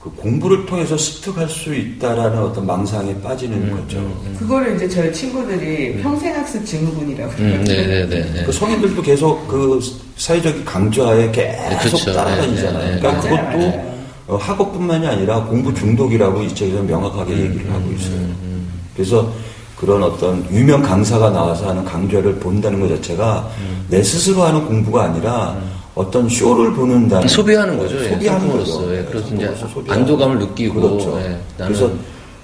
그 0.00 0.10
공부를 0.10 0.66
통해서 0.66 0.98
습득할 0.98 1.48
수 1.48 1.74
있다라는 1.74 2.38
어떤 2.38 2.66
망상에 2.66 3.18
빠지는 3.22 3.56
음, 3.56 3.70
거죠. 3.76 4.38
그거를 4.38 4.76
이제 4.76 4.88
저희 4.88 5.10
친구들이 5.12 6.02
평생학습 6.02 6.66
증후군이라고 6.66 7.32
음. 7.38 7.64
네네네. 7.66 8.44
그 8.44 8.52
성인들도 8.52 9.00
계속 9.00 9.46
그 9.48 9.80
사회적 10.16 10.64
강조하에 10.64 11.30
계속 11.30 11.98
그렇죠. 11.98 12.12
따라다니잖아요. 12.12 12.84
네, 12.84 12.94
네, 12.94 13.00
그러니까 13.00 13.08
맞아요, 13.12 13.46
그것도 13.46 13.58
맞아요. 13.58 13.94
어, 14.26 14.36
학업뿐만이 14.36 15.06
아니라 15.06 15.44
공부 15.44 15.72
중독이라고 15.72 16.42
이 16.42 16.54
책에서 16.54 16.82
명확하게 16.82 17.32
음, 17.34 17.38
얘기를 17.46 17.72
하고 17.72 17.90
있어요. 17.92 18.53
그래서 18.94 19.30
그런 19.76 20.02
어떤 20.02 20.44
유명 20.50 20.82
강사가 20.82 21.30
나와서 21.30 21.68
하는 21.68 21.84
강좌를 21.84 22.36
본다는 22.36 22.80
것 22.80 22.88
자체가 22.88 23.50
음. 23.58 23.84
내 23.88 24.02
스스로 24.02 24.42
하는 24.42 24.64
공부가 24.66 25.04
아니라 25.04 25.56
어떤 25.94 26.28
쇼를 26.28 26.72
보는다는 26.72 27.28
소비하는 27.28 27.78
거죠. 27.78 27.96
예, 28.04 28.10
소비하는 28.10 28.40
상품으로서. 28.40 28.78
거죠. 28.80 28.96
예, 28.96 29.04
그래서 29.04 29.34
이제 29.34 29.50
안도감을. 29.88 30.38
느끼고, 30.38 30.80
그렇죠. 30.80 31.20
예, 31.20 31.38
그래서 31.58 31.90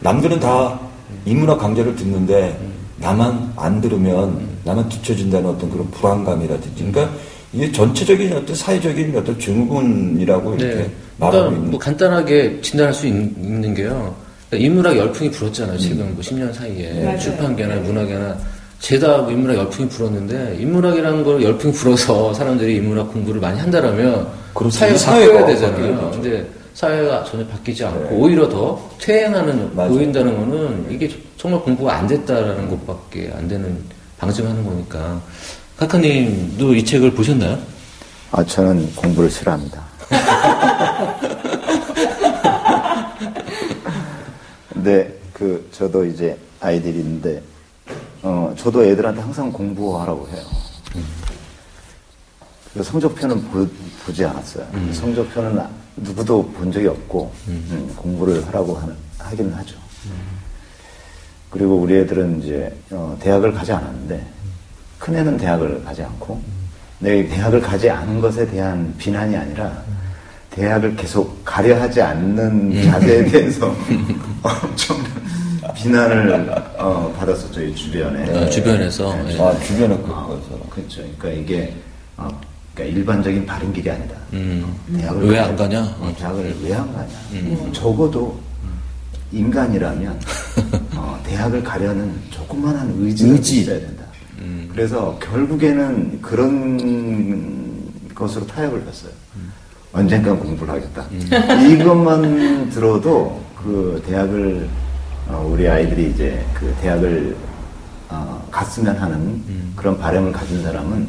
남들은 0.01 0.39
다 0.41 0.79
인문학 1.25 1.59
강좌를 1.59 1.97
듣는데 1.97 2.59
나만 2.99 3.53
안 3.57 3.81
들으면 3.81 4.49
나만 4.65 4.89
뒤처진다는 4.89 5.51
어떤 5.51 5.71
그런 5.71 5.91
불안감이라든지 5.91 6.85
그러니까 6.91 7.15
이게 7.53 7.73
전체적인 7.73 8.33
어떤 8.33 8.55
사회적인 8.55 9.17
어떤 9.17 9.39
증후군이라고 9.39 10.55
이렇게 10.55 10.75
네. 10.75 10.91
말하고 11.17 11.39
그러니까 11.39 11.57
있는 11.57 11.71
뭐 11.71 11.81
간단하게 11.81 12.61
진단할 12.61 12.95
수 12.95 13.07
있, 13.07 13.13
는 13.13 13.75
게요. 13.75 14.15
그러니까 14.51 14.67
인문학 14.67 14.97
열풍이 14.97 15.31
불었잖아요. 15.31 15.79
지금 15.79 16.13
뭐 16.15 16.21
10년 16.23 16.53
사이에 16.53 17.05
맞아요. 17.05 17.19
출판계나 17.19 17.77
문학계나 17.77 18.37
죄다 18.81 19.19
뭐 19.19 19.31
인문학 19.31 19.57
열풍이 19.57 19.89
불었는데 19.89 20.57
인문학이라는 20.59 21.23
걸 21.25 21.43
열풍이 21.43 21.73
불어서 21.73 22.35
사람들이 22.35 22.77
인문학 22.77 23.13
공부를 23.13 23.41
많이 23.41 23.59
한다라면 23.61 24.27
그렇죠. 24.53 24.79
사회가 24.97 25.33
바뀌어야 25.35 25.47
되잖아요. 25.47 26.11
근데 26.11 26.47
사회가 26.75 27.25
전혀 27.25 27.47
바뀌지 27.47 27.85
않고 27.85 28.11
네. 28.11 28.17
오히려 28.17 28.49
더 28.49 28.91
퇴행하는 29.01 29.75
맞아요. 29.77 29.91
보인다는 29.93 30.37
거는 30.37 30.87
이게 30.91 31.09
정말 31.37 31.61
공부가 31.61 31.97
안 31.99 32.07
됐다라는 32.07 32.69
것밖에 32.71 33.31
안 33.37 33.47
되는 33.47 33.79
방증하는 34.19 34.65
거니까 34.65 35.21
카카님도 35.77 36.75
이 36.75 36.85
책을 36.85 37.13
보셨나요? 37.13 37.59
아, 38.33 38.45
저는 38.45 38.95
공부를 38.95 39.31
싫어합니다. 39.31 39.83
근데 44.83 45.15
그 45.35 45.69
저도 45.73 46.07
이제 46.07 46.39
아이들이 46.59 47.01
있는데 47.01 47.43
어 48.23 48.55
저도 48.57 48.83
애들한테 48.83 49.21
항상 49.21 49.53
공부하라고 49.53 50.27
해요. 50.29 50.43
그 52.73 52.83
성적표는 52.83 53.43
보, 53.51 53.69
지 54.13 54.25
않았어요. 54.25 54.67
성적표는 54.93 55.59
아- 55.61 55.69
누구도 55.97 56.47
본 56.53 56.73
적이 56.73 56.87
없고 56.87 57.31
음, 57.49 57.93
공부를 57.95 58.47
하라고 58.47 58.75
하는, 58.79 58.95
하긴 59.19 59.53
하죠. 59.53 59.77
그리고 61.51 61.75
우리 61.77 61.97
애들은 61.99 62.43
이제 62.43 62.75
어, 62.91 63.19
대학을 63.21 63.53
가지 63.53 63.73
않았는데 63.73 64.25
큰 64.99 65.15
애는 65.17 65.37
대학을 65.37 65.85
가지 65.85 66.03
않고 66.03 66.41
내 67.01 67.29
대학을 67.29 67.61
가지 67.61 67.91
않은 67.91 68.21
것에 68.23 68.49
대한 68.49 68.95
비난이 68.97 69.37
아니라 69.37 69.83
대학을 70.53 70.97
계속 70.97 71.45
가려 71.45 71.81
하지 71.81 72.01
않는 72.01 72.83
자세에 72.85 73.25
대해서 73.31 73.75
엄청 74.43 74.97
비난을 75.77 76.51
어, 76.79 77.13
받았었죠 77.19 77.63
이 77.63 77.75
주변에 77.75 78.31
어, 78.39 78.49
주변에서 78.51 79.15
예. 79.31 79.41
아 79.41 79.59
주변에 79.61 79.97
그 79.99 80.13
아, 80.13 80.25
거에서 80.27 80.61
그렇죠. 80.71 81.03
그러니까 81.19 81.29
이게 81.31 81.75
어, 82.17 82.29
그러니까 82.75 82.97
일반적인 82.99 83.47
바른 83.47 83.73
길이 83.73 83.91
아니다. 83.91 84.17
음. 84.33 84.75
대학을 84.97 85.29
왜 85.29 85.39
안 85.39 85.57
가냐? 85.57 85.81
어, 86.01 86.15
대학을 86.19 86.57
왜 86.63 86.75
안 86.75 86.93
가냐? 86.93 87.73
적어도 87.73 88.39
인간이라면 89.33 90.21
어, 90.97 91.21
대학을 91.25 91.63
가려는 91.63 92.13
조그만한 92.31 92.95
의지가 92.99 93.33
의지. 93.33 93.61
있어야 93.61 93.79
된다. 93.81 94.05
그래서 94.73 95.19
결국에는 95.21 96.21
그런 96.23 97.81
것으로 98.15 98.47
타협을 98.47 98.83
했어요. 98.87 99.13
언젠간 99.93 100.39
공부를 100.39 100.75
하겠다. 100.75 101.05
이것만 101.67 102.71
들어도 102.71 103.41
그 103.63 104.03
대학을 104.07 104.69
어, 105.29 105.49
우리 105.53 105.69
아이들이 105.69 106.11
이제 106.11 106.45
그 106.55 106.75
대학을 106.81 107.37
어, 108.09 108.47
갔으면 108.51 108.97
하는 108.97 109.43
그런 109.77 109.99
바람을 109.99 110.33
가진 110.33 110.63
사람은 110.63 111.09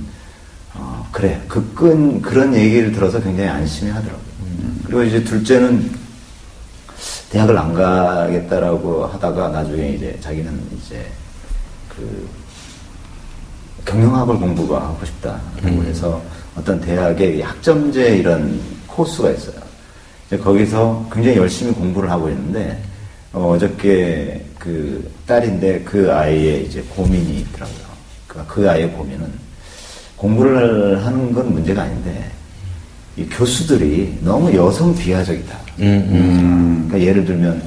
어, 0.76 1.08
그래 1.12 1.42
그끈 1.48 2.22
그런 2.22 2.54
얘기를 2.54 2.92
들어서 2.92 3.22
굉장히 3.22 3.50
안심해 3.50 3.92
하더라고요. 3.92 4.32
그리고 4.84 5.04
이제 5.04 5.24
둘째는 5.24 5.92
대학을 7.30 7.58
안 7.58 7.74
가겠다라고 7.74 9.06
하다가 9.06 9.50
나중에 9.50 9.94
이제 9.94 10.18
자기는 10.20 10.52
이제 10.78 11.06
그 11.88 12.28
경영학을 13.86 14.38
공부가 14.38 14.82
하고 14.82 15.06
싶다라고 15.06 15.84
해서 15.84 16.22
어떤 16.56 16.80
대학의 16.82 17.42
학점제 17.42 18.18
이런 18.18 18.62
코스가 18.86 19.32
있어요. 19.32 19.71
이제 20.32 20.38
거기서 20.38 21.10
굉장히 21.12 21.36
열심히 21.36 21.74
공부를 21.74 22.10
하고 22.10 22.30
있는데 22.30 22.82
어, 23.34 23.50
어저께 23.50 24.46
그 24.58 25.12
딸인데 25.28 25.82
그 25.82 26.10
아이의 26.10 26.66
이제 26.66 26.82
고민이 26.96 27.42
있더라고요. 27.42 27.86
그, 28.28 28.46
그 28.48 28.70
아이의 28.70 28.92
고민은 28.94 29.30
공부를 30.16 31.06
하는 31.06 31.34
건 31.34 31.52
문제가 31.52 31.82
아닌데 31.82 32.32
이 33.18 33.26
교수들이 33.26 34.20
너무 34.22 34.56
여성 34.56 34.96
비하적이다. 34.96 35.58
음, 35.80 36.86
그러니까 36.88 37.10
예를 37.10 37.26
들면 37.26 37.62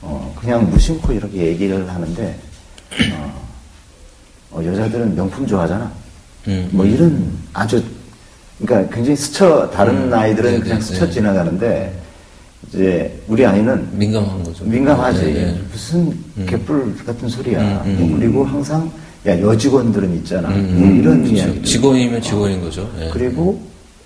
어, 0.00 0.34
그냥 0.40 0.70
무심코 0.70 1.12
이렇게 1.12 1.48
얘기를 1.48 1.86
하는데 1.86 2.38
어, 3.12 3.42
어, 4.52 4.64
여자들은 4.64 5.14
명품 5.14 5.46
좋아하잖아. 5.46 5.92
음, 6.48 6.68
뭐 6.72 6.86
이런 6.86 7.30
아주 7.52 7.84
그러니까 8.58 8.94
굉장히 8.94 9.16
스쳐 9.16 9.68
다른 9.68 10.14
아이들은 10.14 10.52
네, 10.52 10.60
그냥 10.60 10.78
네, 10.78 10.82
스쳐 10.82 11.04
네. 11.04 11.12
지나가는데 11.12 12.05
이제 12.76 13.10
우리 13.26 13.44
아이는 13.44 13.88
민감한 13.92 14.44
거죠. 14.44 14.62
민감하지 14.66 15.24
네, 15.24 15.32
네. 15.32 15.60
무슨 15.72 16.14
개뿔 16.46 16.94
같은 17.06 17.26
소리야. 17.26 17.58
음, 17.58 17.80
음, 17.86 17.96
뭐 17.98 18.08
음. 18.08 18.20
그리고 18.20 18.44
항상 18.44 18.90
야 19.26 19.40
여직원들은 19.40 20.14
있잖아. 20.16 20.48
음, 20.50 20.76
뭐 20.78 20.86
음, 20.86 21.00
이런 21.00 21.22
그렇죠. 21.22 21.34
이야기. 21.34 21.62
직원이면 21.62 22.20
직원인 22.20 22.60
거죠. 22.60 22.88
예. 23.00 23.08
그리고 23.10 23.62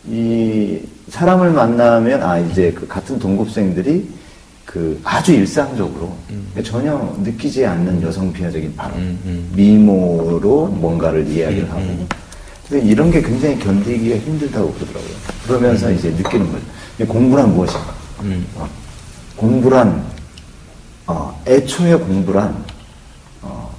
이 0.08 0.78
사람을 1.08 1.50
만나면 1.50 2.22
아 2.22 2.38
이제 2.38 2.70
그 2.72 2.86
같은 2.86 3.18
동급생들이 3.18 4.08
그 4.64 5.00
아주 5.02 5.32
일상적으로 5.32 6.14
그러니까 6.28 6.62
전혀 6.62 7.16
느끼지 7.24 7.66
않는 7.66 8.00
여성 8.02 8.32
비하적인 8.32 8.76
발언, 8.76 8.98
음, 9.00 9.18
음. 9.24 9.52
미모로 9.56 10.66
뭔가를 10.66 11.26
이야기를 11.26 11.64
음, 11.64 11.70
하고 11.70 11.80
음. 11.80 12.06
근데 12.68 12.86
이런 12.86 13.10
게 13.10 13.20
굉장히 13.20 13.58
견디기가 13.58 14.16
힘들다고 14.18 14.72
그러더라고요. 14.74 15.12
그러면서 15.44 15.90
이제 15.90 16.10
느끼는 16.10 16.52
거죠. 16.52 16.64
이 17.00 17.04
공부란 17.04 17.52
무엇인가? 17.52 17.99
음. 18.22 18.46
어, 18.56 18.68
공부란 19.36 20.04
어, 21.06 21.42
애초에 21.46 21.94
공부란 21.96 22.64
어, 23.42 23.74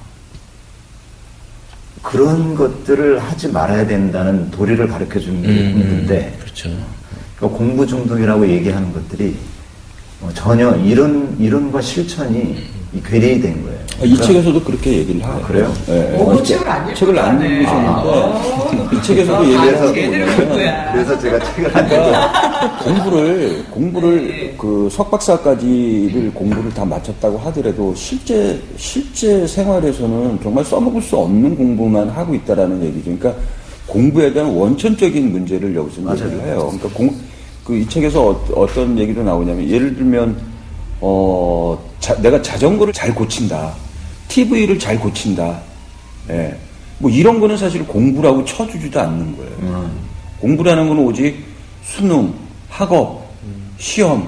그런 2.01 2.55
것들을 2.55 3.19
하지 3.19 3.47
말아야 3.47 3.85
된다는 3.85 4.49
도리를 4.51 4.87
가르쳐 4.87 5.19
주는 5.19 5.41
게 5.41 5.47
음, 5.47 5.73
공부인데 5.73 6.37
그렇죠. 6.39 6.69
그 7.37 7.47
공부 7.47 7.85
중독이라고 7.85 8.47
얘기하는 8.47 8.91
것들이 8.93 9.37
어, 10.21 10.29
전혀 10.33 10.75
이런 10.77 11.35
이론과 11.39 11.81
실천이 11.81 12.80
이 12.93 13.01
괴리된 13.01 13.63
거예요. 13.63 13.79
아, 14.01 14.03
이 14.03 14.17
책에서도 14.17 14.61
그렇게 14.63 14.97
얘기를 14.97 15.23
하요 15.23 15.39
아, 15.43 15.47
그래요? 15.47 15.71
예, 15.89 16.17
오, 16.17 16.35
예. 16.37 16.43
책을 16.43 16.67
안 16.69 16.95
책을 16.95 17.19
안. 17.19 17.41
읽으셨는데 17.41 18.95
이 18.97 19.01
책에서도 19.03 19.37
아, 19.37 19.45
얘기를 19.45 20.27
아, 20.29 20.35
공부야. 20.35 20.91
그래서 20.91 21.19
제가 21.19 21.39
책을 21.53 21.77
안 21.77 21.85
읽어. 21.85 21.95
그러니까 21.95 22.83
공부를 22.83 23.65
공부를 23.69 24.27
네. 24.27 24.55
그 24.57 24.89
석박사까지를 24.91 26.31
공부를 26.33 26.73
다 26.73 26.83
마쳤다고 26.83 27.37
하더라도 27.37 27.93
실제 27.95 28.59
실제 28.77 29.45
생활에서는 29.47 30.39
정말 30.43 30.65
써먹을 30.65 31.01
수 31.01 31.15
없는 31.17 31.55
공부만 31.55 32.09
하고 32.09 32.33
있다라는 32.35 32.83
얘기죠. 32.85 33.15
그러니까 33.17 33.33
공부에 33.87 34.33
대한 34.33 34.49
원천적인 34.53 35.31
문제를 35.31 35.75
여기서 35.75 36.01
맞아요. 36.01 36.25
얘기를 36.25 36.45
해요. 36.47 36.71
그러니까 36.77 36.89
공, 36.97 37.09
그 37.63 37.75
이 37.75 37.87
책에서 37.87 38.29
어, 38.53 38.67
떤 38.73 38.97
얘기도 38.97 39.21
나오냐면 39.23 39.69
예를 39.69 39.95
들면 39.95 40.35
어 41.01 41.77
자- 41.99 42.15
내가 42.21 42.41
자전거를 42.41 42.93
잘 42.93 43.13
고친다, 43.13 43.73
TV를 44.27 44.77
잘 44.79 44.99
고친다, 44.99 45.59
예. 46.29 46.55
뭐 46.99 47.09
이런 47.09 47.39
거는 47.39 47.57
사실 47.57 47.85
공부라고 47.85 48.45
쳐주지도 48.45 48.99
않는 49.01 49.35
거예요. 49.35 49.51
공부라는 50.39 50.87
건 50.87 50.99
오직 50.99 51.35
수능, 51.83 52.31
학업, 52.69 53.25
시험, 53.79 54.27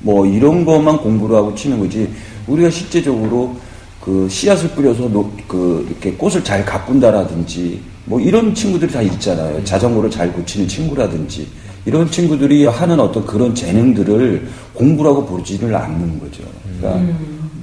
뭐 0.00 0.26
이런 0.26 0.64
것만 0.64 0.98
공부를 0.98 1.36
하고 1.36 1.54
치는 1.54 1.78
거지. 1.78 2.08
우리가 2.48 2.68
실제적으로 2.70 3.56
그그 4.00 4.28
씨앗을 4.28 4.70
뿌려서 4.70 5.08
노, 5.08 5.30
그 5.48 5.86
이렇게 5.88 6.12
꽃을 6.12 6.42
잘 6.44 6.64
가꾼다라든지 6.64 7.80
뭐 8.04 8.20
이런 8.20 8.54
친구들이 8.54 8.92
다 8.92 9.00
있잖아요. 9.02 9.62
자전거를 9.64 10.10
잘 10.10 10.32
고치는 10.32 10.66
친구라든지 10.68 11.46
이런 11.86 12.10
친구들이 12.10 12.66
하는 12.66 12.98
어떤 12.98 13.24
그런 13.24 13.54
재능들을 13.54 14.46
공부라고 14.74 15.24
보지를 15.24 15.74
않는 15.74 16.18
거죠. 16.18 16.42
그러니까 16.78 17.14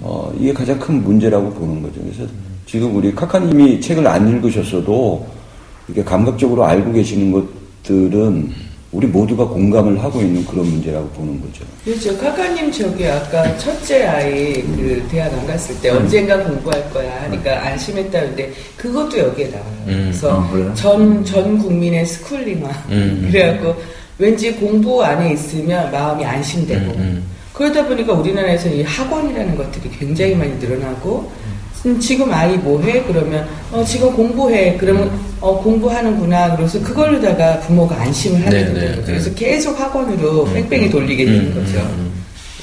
어, 0.02 0.34
이게 0.40 0.54
가장 0.54 0.80
큰 0.80 1.04
문제라고 1.04 1.52
보는 1.52 1.82
거죠. 1.82 2.02
그래서 2.02 2.32
지금 2.66 2.96
우리 2.96 3.14
카카님이 3.14 3.82
책을 3.82 4.08
안 4.08 4.28
읽으셨어도 4.30 5.28
이렇게 5.88 6.04
감각적으로 6.04 6.64
알고 6.64 6.94
계시는 6.94 7.32
것들은 7.84 8.50
우리 8.94 9.08
모두가 9.08 9.46
공감을 9.46 10.02
하고 10.02 10.22
있는 10.22 10.46
그런 10.46 10.68
문제라고 10.68 11.08
보는 11.10 11.42
거죠. 11.42 11.66
그렇죠. 11.84 12.16
카카님 12.18 12.72
저기 12.72 13.08
아까 13.08 13.58
첫째 13.58 14.06
아이 14.06 14.62
그 14.62 15.04
대학 15.10 15.34
안 15.34 15.48
갔을 15.48 15.76
때 15.82 15.90
언젠가 15.90 16.42
공부할 16.44 16.90
거야 16.92 17.24
하니까 17.24 17.66
안심했다는데 17.66 18.54
그것도 18.78 19.18
여기에 19.18 19.48
나와요. 19.48 19.66
음. 19.88 20.02
그래서 20.06 20.40
아, 20.40 20.50
그래요? 20.50 20.72
전, 20.76 21.26
전 21.26 21.58
국민의 21.58 22.06
스쿨링화. 22.06 22.70
음. 22.90 23.30
그래갖고 23.32 23.76
왠지 24.24 24.54
공부 24.54 25.04
안에 25.04 25.34
있으면 25.34 25.92
마음이 25.92 26.24
안심되고 26.24 26.94
음, 26.94 27.24
그러다 27.52 27.86
보니까 27.86 28.14
우리나라에서 28.14 28.70
이 28.70 28.82
학원이라는 28.82 29.58
것들이 29.58 29.90
굉장히 30.00 30.34
많이 30.34 30.54
늘어나고 30.54 31.30
음, 31.86 32.00
지금 32.00 32.32
아이 32.32 32.56
뭐해? 32.56 33.04
그러면 33.04 33.46
어, 33.70 33.84
지금 33.84 34.14
공부해. 34.14 34.78
그러면 34.78 35.12
어, 35.42 35.62
공부하는구나. 35.62 36.56
그래서 36.56 36.82
그걸로다가 36.82 37.60
부모가 37.60 38.00
안심을 38.00 38.46
하게 38.46 38.64
네, 38.64 38.64
네, 38.64 38.74
거죠. 38.74 38.96
네. 38.96 39.04
그래서 39.06 39.34
계속 39.34 39.78
학원으로 39.78 40.46
뺑뺑이 40.46 40.90
돌리게 40.90 41.26
되는 41.26 41.48
음, 41.48 41.54
거죠. 41.54 41.80
음, 41.80 42.12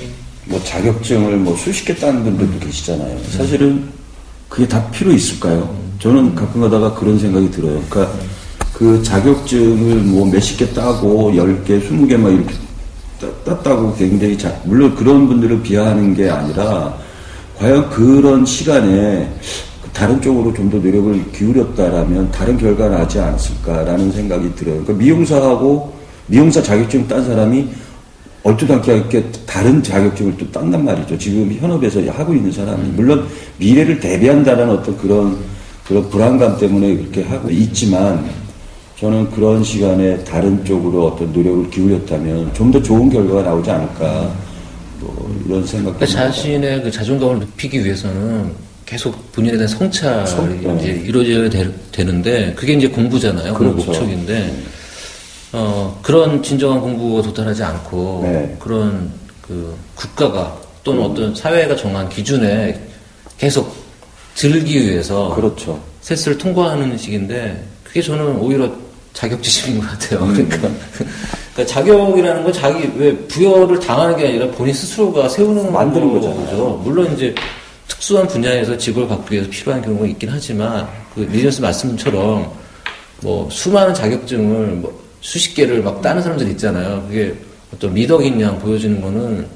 예. 0.00 0.06
뭐 0.46 0.64
자격증을 0.64 1.36
뭐 1.36 1.54
수십 1.58 1.84
개 1.84 1.94
따는 1.94 2.24
분들도 2.24 2.58
계시잖아요. 2.58 3.18
사실은 3.28 3.84
그게 4.48 4.66
다 4.66 4.90
필요 4.90 5.12
있을까요? 5.12 5.78
저는 5.98 6.34
가끔 6.34 6.62
가다가 6.62 6.94
그런 6.94 7.18
생각이 7.18 7.50
들어요. 7.50 7.82
그러니까 7.90 8.14
그 8.80 9.02
자격증을 9.02 9.96
뭐 10.04 10.24
몇십 10.32 10.56
개 10.56 10.66
따고 10.72 11.36
열 11.36 11.62
개, 11.64 11.78
스무 11.80 12.06
개 12.06 12.16
막 12.16 12.30
이렇게 12.32 12.54
따- 13.20 13.28
땄다고 13.44 13.94
굉장히 13.94 14.38
자, 14.38 14.50
물론 14.64 14.94
그런 14.94 15.28
분들을 15.28 15.60
비하하는 15.62 16.14
게 16.14 16.30
아니라 16.30 16.94
과연 17.58 17.90
그런 17.90 18.46
시간에 18.46 19.30
다른 19.92 20.18
쪽으로 20.22 20.54
좀 20.54 20.70
더 20.70 20.78
노력을 20.78 21.30
기울였다라면 21.30 22.30
다른 22.30 22.56
결과가 22.56 22.96
나지 23.00 23.18
않았을까라는 23.20 24.12
생각이 24.12 24.54
들어요. 24.54 24.82
그러니까 24.82 24.94
미용사하고 24.94 25.92
미용사 26.28 26.62
자격증 26.62 27.06
딴 27.06 27.22
사람이 27.26 27.68
얼토당게 28.44 29.26
다른 29.44 29.82
자격증을 29.82 30.38
또 30.38 30.50
딴단 30.50 30.82
말이죠. 30.86 31.18
지금 31.18 31.52
현업에서 31.52 32.00
하고 32.12 32.32
있는 32.32 32.50
사람이 32.50 32.92
물론 32.96 33.26
미래를 33.58 34.00
대비한다는 34.00 34.70
어떤 34.70 34.96
그런 34.96 35.36
그런 35.86 36.08
불안감 36.08 36.56
때문에 36.56 36.96
그렇게 36.96 37.24
하고 37.24 37.50
있지만 37.50 38.24
저는 39.00 39.30
그런 39.30 39.64
시간에 39.64 40.22
다른 40.24 40.62
쪽으로 40.64 41.06
어떤 41.08 41.32
노력을 41.32 41.70
기울였다면 41.70 42.52
좀 42.52 42.70
더 42.70 42.80
좋은 42.82 43.08
결과가 43.10 43.42
나오지 43.42 43.70
않을까 43.70 44.30
뭐 45.00 45.42
이런 45.46 45.66
생각도 45.66 45.98
그러니까. 45.98 46.06
자신의 46.26 46.82
그 46.82 46.90
자존감을 46.90 47.40
높이기 47.40 47.82
위해서는 47.84 48.52
계속 48.84 49.32
본인에 49.32 49.54
대한 49.56 49.66
성찰이 49.68 50.26
성- 50.26 50.60
네. 50.62 50.76
이제 50.78 51.02
이루어져야 51.06 51.48
되, 51.48 52.04
는데 52.04 52.52
그게 52.56 52.74
이제 52.74 52.88
공부잖아요. 52.88 53.54
그렇죠. 53.54 53.76
목적인데 53.76 54.54
어, 55.52 55.98
그런 56.02 56.42
진정한 56.42 56.80
공부가 56.80 57.22
도달하지 57.22 57.62
않고 57.62 58.20
네. 58.22 58.56
그런 58.58 59.10
그 59.40 59.74
국가가 59.94 60.56
또는 60.84 61.02
어떤 61.02 61.34
사회가 61.34 61.74
정한 61.74 62.08
기준에 62.08 62.78
계속 63.38 63.74
들기 64.34 64.78
위해서 64.80 65.34
그렇죠. 65.34 65.80
세스를 66.02 66.36
통과하는 66.38 66.96
식인데 66.98 67.64
그게 67.84 68.00
저는 68.02 68.36
오히려 68.36 68.70
자격지심인 69.12 69.80
것 69.80 69.88
같아요. 69.90 70.20
음. 70.24 70.32
그러니까, 70.34 70.56
그러니까 71.54 71.66
자격이라는 71.74 72.44
건 72.44 72.52
자기 72.52 72.90
왜 72.96 73.16
부여를 73.26 73.80
당하는 73.80 74.16
게 74.16 74.28
아니라 74.28 74.46
본인 74.50 74.72
스스로가 74.74 75.28
세우는 75.28 75.72
만드는 75.72 76.12
거죠. 76.12 76.30
물론 76.84 77.12
이제 77.14 77.34
특수한 77.88 78.26
분야에서 78.28 78.76
직업을 78.78 79.08
갖기 79.08 79.34
위해서 79.34 79.50
필요한 79.50 79.82
경우가 79.82 80.06
있긴 80.06 80.28
하지만 80.32 80.88
그 81.14 81.20
리디언스 81.20 81.60
말씀처럼 81.60 82.50
뭐 83.22 83.48
수많은 83.50 83.92
자격증을 83.92 84.66
뭐 84.76 85.00
수십 85.20 85.54
개를 85.54 85.82
막 85.82 86.00
따는 86.00 86.22
사람들 86.22 86.48
있잖아요. 86.52 87.04
그게 87.08 87.34
어떤 87.74 87.92
미덕인 87.92 88.40
양 88.40 88.58
보여지는 88.58 89.00
거는 89.00 89.46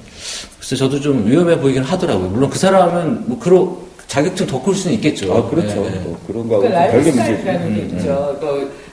글쎄 0.58 0.76
저도 0.76 1.00
좀 1.00 1.26
위험해 1.26 1.58
보이긴 1.58 1.82
하더라고요. 1.82 2.28
물론 2.28 2.50
그 2.50 2.58
사람은 2.58 3.24
뭐 3.28 3.38
그런 3.38 3.76
자격증 4.08 4.46
더 4.46 4.62
클 4.62 4.74
수는 4.74 4.94
있겠죠. 4.96 5.32
아 5.34 5.48
그렇죠. 5.48 5.86
예, 5.90 5.96
예. 5.96 6.02
또 6.04 6.16
그런 6.26 6.48
거하고 6.48 6.68
그또 6.68 6.74
별개 6.92 7.10
문제죠. 7.12 7.50
음, 7.50 7.90
있죠. 7.98 8.36
그 8.40 8.83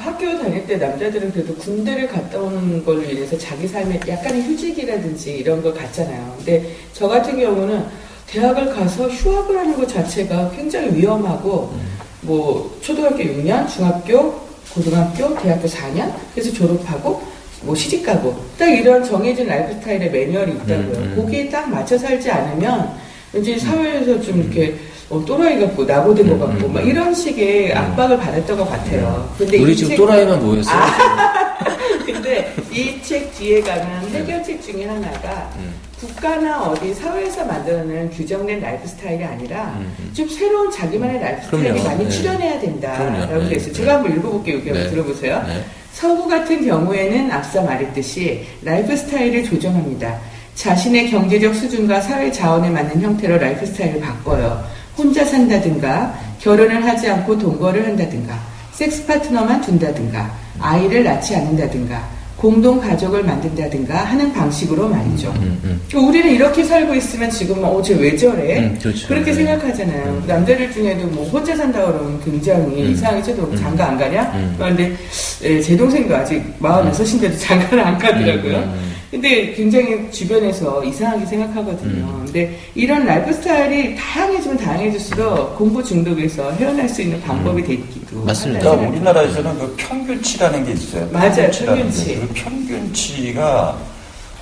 학교 0.00 0.38
다닐 0.38 0.66
때 0.66 0.76
남자들은 0.76 1.32
그래도 1.32 1.54
군대를 1.56 2.08
갔다 2.08 2.38
오는 2.38 2.82
걸로 2.84 3.02
인해서 3.02 3.36
자기 3.36 3.68
삶에 3.68 4.00
약간의 4.08 4.42
휴직이라든지 4.44 5.32
이런 5.38 5.62
걸 5.62 5.74
갖잖아요. 5.74 6.34
근데 6.38 6.74
저 6.92 7.06
같은 7.06 7.38
경우는 7.38 7.84
대학을 8.26 8.72
가서 8.72 9.08
휴학을 9.08 9.58
하는 9.58 9.76
것 9.76 9.86
자체가 9.88 10.52
굉장히 10.56 10.96
위험하고 10.96 11.74
뭐 12.22 12.78
초등학교 12.80 13.18
6년, 13.18 13.68
중학교, 13.68 14.40
고등학교, 14.72 15.36
대학교 15.40 15.66
4년 15.66 16.12
그래서 16.34 16.52
졸업하고 16.52 17.22
뭐 17.62 17.74
시집 17.74 18.04
가고 18.04 18.42
딱 18.58 18.68
이런 18.68 19.04
정해진 19.04 19.46
라이프 19.46 19.74
스타일의 19.74 20.10
매뉴얼이 20.10 20.52
있다고요. 20.52 20.76
음, 20.78 20.94
음. 20.94 21.14
거기에 21.16 21.48
딱 21.50 21.68
맞춰 21.68 21.98
살지 21.98 22.30
않으면 22.30 22.94
왠지 23.32 23.58
사회에서 23.58 24.20
좀 24.22 24.40
이렇게 24.40 24.76
어, 25.10 25.22
또라이 25.26 25.58
같고 25.60 25.84
낙오된 25.84 26.38
것 26.38 26.46
같고 26.46 26.68
막 26.68 26.86
이런 26.86 27.12
식의 27.12 27.72
압박을 27.74 28.16
받았던 28.18 28.56
것 28.56 28.68
같아요. 28.70 29.28
근데 29.36 29.58
우리 29.58 29.72
이 29.72 29.76
지금 29.76 29.88
책- 29.90 29.96
또라이만 29.96 30.40
모였어요. 30.44 30.80
근데 32.06 32.54
이 32.70 33.00
책 33.02 33.32
뒤에 33.34 33.60
가면 33.60 34.08
해결책 34.10 34.62
중에 34.62 34.86
하나가 34.86 35.50
음. 35.56 35.74
국가나 35.98 36.62
어디 36.62 36.94
사회에서 36.94 37.44
만들어낸 37.44 38.08
규정된 38.10 38.60
라이프 38.60 38.86
스타일이 38.86 39.24
아니라 39.24 39.74
음, 39.78 39.92
음. 39.98 40.10
좀 40.14 40.28
새로운 40.28 40.70
자기만의 40.70 41.20
라이프 41.20 41.44
스타일이 41.44 41.68
그럼요. 41.70 41.84
많이 41.84 42.04
네. 42.04 42.10
출현해야 42.10 42.60
된다라고 42.60 43.26
그럼요. 43.26 43.42
네. 43.42 43.48
그랬어요. 43.48 43.72
제가 43.72 43.94
한번 43.94 44.12
읽어볼게요. 44.16 44.56
여기 44.58 44.68
한번 44.68 44.84
네. 44.84 44.90
들어보세요. 44.90 45.42
네. 45.46 45.64
서구 45.92 46.28
같은 46.28 46.64
경우에는 46.64 47.30
앞서 47.32 47.62
말했듯이 47.62 48.46
라이프 48.62 48.96
스타일을 48.96 49.42
조정합니다. 49.44 50.18
자신의 50.54 51.10
경제적 51.10 51.54
수준과 51.54 52.00
사회 52.00 52.30
자원에 52.30 52.70
맞는 52.70 53.00
형태로 53.00 53.38
라이프 53.38 53.66
스타일을 53.66 54.00
바꿔요. 54.00 54.62
혼자 54.96 55.24
산다든가, 55.24 56.14
결혼을 56.40 56.84
하지 56.84 57.08
않고 57.10 57.38
동거를 57.38 57.86
한다든가, 57.86 58.38
섹스 58.72 59.04
파트너만 59.06 59.60
둔다든가, 59.60 60.32
아이를 60.58 61.04
낳지 61.04 61.36
않는다든가, 61.36 62.20
공동 62.40 62.80
가족을 62.80 63.22
만든다든가 63.22 63.94
하는 63.96 64.32
방식으로 64.32 64.88
말이죠. 64.88 65.28
음, 65.42 65.60
음. 65.62 65.80
그러니까 65.88 66.08
우리는 66.08 66.34
이렇게 66.34 66.64
살고 66.64 66.94
있으면 66.94 67.30
지금 67.30 67.62
어, 67.62 67.82
쟤 67.82 68.01
왜 68.01 68.16
저래? 68.16 68.60
음, 68.60 68.78
그렇죠. 68.80 69.12
렇게 69.14 69.26
네. 69.26 69.34
생각하잖아요. 69.34 70.24
남자들 70.26 70.72
중에도 70.72 71.06
뭐 71.08 71.28
혼자 71.28 71.54
산다 71.54 71.84
그러면 71.84 72.18
굉장히 72.24 72.82
음. 72.82 72.92
이상하게 72.92 73.22
쳐도 73.24 73.54
장가 73.56 73.88
안 73.90 73.98
가냐? 73.98 74.22
음. 74.34 74.54
그런데 74.56 74.96
예, 75.42 75.60
제 75.60 75.76
동생도 75.76 76.16
아직 76.16 76.42
46인데도 76.62 77.36
장가를 77.38 77.80
안 77.80 77.98
가더라고요. 77.98 78.74
음, 79.12 79.16
음. 79.16 79.20
근데 79.20 79.52
굉장히 79.52 80.10
주변에서 80.10 80.84
이상하게 80.84 81.26
생각하거든요. 81.26 82.04
음. 82.04 82.22
근데 82.24 82.58
이런 82.74 83.04
라이프 83.04 83.32
스타일이 83.32 83.96
다양해지면 83.96 84.56
다양해질수록 84.56 85.56
공부 85.56 85.82
중독에서 85.82 86.50
헤어날 86.52 86.88
수 86.88 87.02
있는 87.02 87.20
방법이 87.20 87.62
되기도 87.62 88.20
음. 88.20 88.26
맞습니다. 88.26 88.60
하다는 88.60 88.90
그러니까 88.92 89.10
우리나라에서는 89.10 89.58
그 89.58 89.74
평균치라는 89.76 90.64
게 90.64 90.72
있어요. 90.72 91.08
맞아요, 91.12 91.50
평균치. 91.50 92.04
게. 92.06 92.20
그 92.20 92.28
평균치가 92.34 93.78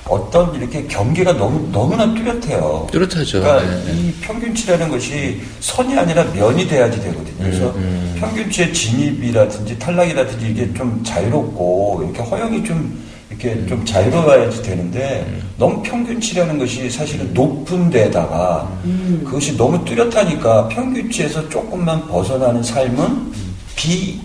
어떤 0.06 0.54
이렇게 0.54 0.86
경계가 0.86 1.34
너무 1.34 1.70
너무나 1.70 2.12
뚜렷해요. 2.14 2.86
뚜렷하죠. 2.90 3.42
그러니까 3.42 3.70
네, 3.70 3.84
네. 3.84 3.92
이 3.92 4.12
평균치라는 4.22 4.88
것이 4.88 5.40
선이 5.60 5.98
아니라 5.98 6.24
면이 6.32 6.66
돼야지 6.66 6.98
되거든요. 7.02 7.36
그래서 7.38 7.66
음, 7.72 7.76
음. 7.76 8.16
평균치의 8.18 8.72
진입이라든지 8.72 9.78
탈락이라든지 9.78 10.46
이게 10.50 10.72
좀 10.72 11.02
자유롭고 11.04 12.04
이렇게 12.04 12.22
허용이 12.22 12.64
좀 12.64 13.07
이렇게 13.38 13.52
음. 13.52 13.66
좀 13.68 13.84
자유로워야지 13.84 14.62
되는데 14.62 15.40
너무 15.56 15.80
평균치라는 15.82 16.58
것이 16.58 16.90
사실은 16.90 17.32
높은 17.32 17.88
데다가 17.88 18.68
음. 18.84 19.22
그것이 19.24 19.56
너무 19.56 19.82
뚜렷하니까 19.84 20.68
평균치에서 20.68 21.48
조금만 21.48 22.06
벗어나는 22.08 22.62
삶은 22.62 23.32
비 23.76 24.20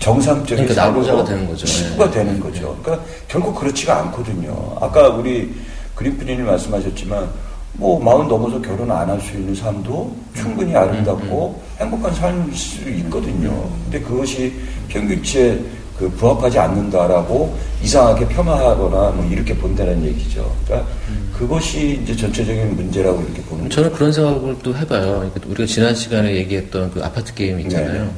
정상적인 0.00 0.66
그러니까 0.66 0.86
나고자가 0.86 1.18
삶으로 1.18 1.24
되는 1.24 1.46
거죠. 1.46 1.66
치부가 1.66 2.04
네. 2.06 2.10
되는 2.10 2.40
거죠. 2.40 2.76
그러니까 2.82 3.06
결국 3.28 3.54
그렇지가 3.54 4.00
않거든요. 4.00 4.76
아까 4.80 5.08
우리 5.08 5.54
그린프리님 5.94 6.46
말씀하셨지만 6.46 7.28
뭐 7.74 8.02
마흔 8.02 8.26
넘어서 8.26 8.60
결혼 8.60 8.90
안 8.90 9.08
할 9.08 9.20
수 9.20 9.32
있는 9.36 9.54
삶도 9.54 10.16
충분히 10.34 10.74
아름답고 10.74 11.62
행복한 11.78 12.12
삶일 12.14 12.54
수 12.56 12.88
있거든요. 12.90 13.70
근데 13.84 14.00
그것이 14.00 14.52
평균치의 14.88 15.60
그 16.00 16.08
부합하지 16.12 16.58
않는다라고 16.58 17.54
이상하게 17.82 18.26
폄하하거나 18.28 19.10
뭐 19.10 19.28
이렇게 19.30 19.54
본다는 19.54 20.02
얘기죠. 20.06 20.50
그러니까 20.64 20.88
그것이 21.36 22.00
이제 22.02 22.16
전체적인 22.16 22.74
문제라고 22.74 23.20
이렇게 23.20 23.42
보는. 23.42 23.68
저는 23.68 23.92
그런 23.92 24.10
생각을 24.10 24.56
또 24.62 24.74
해봐요. 24.74 25.30
우리가 25.46 25.66
지난 25.66 25.94
시간에 25.94 26.34
얘기했던 26.36 26.90
그 26.92 27.04
아파트 27.04 27.34
게임 27.34 27.60
있잖아요. 27.60 28.04
네. 28.04 28.10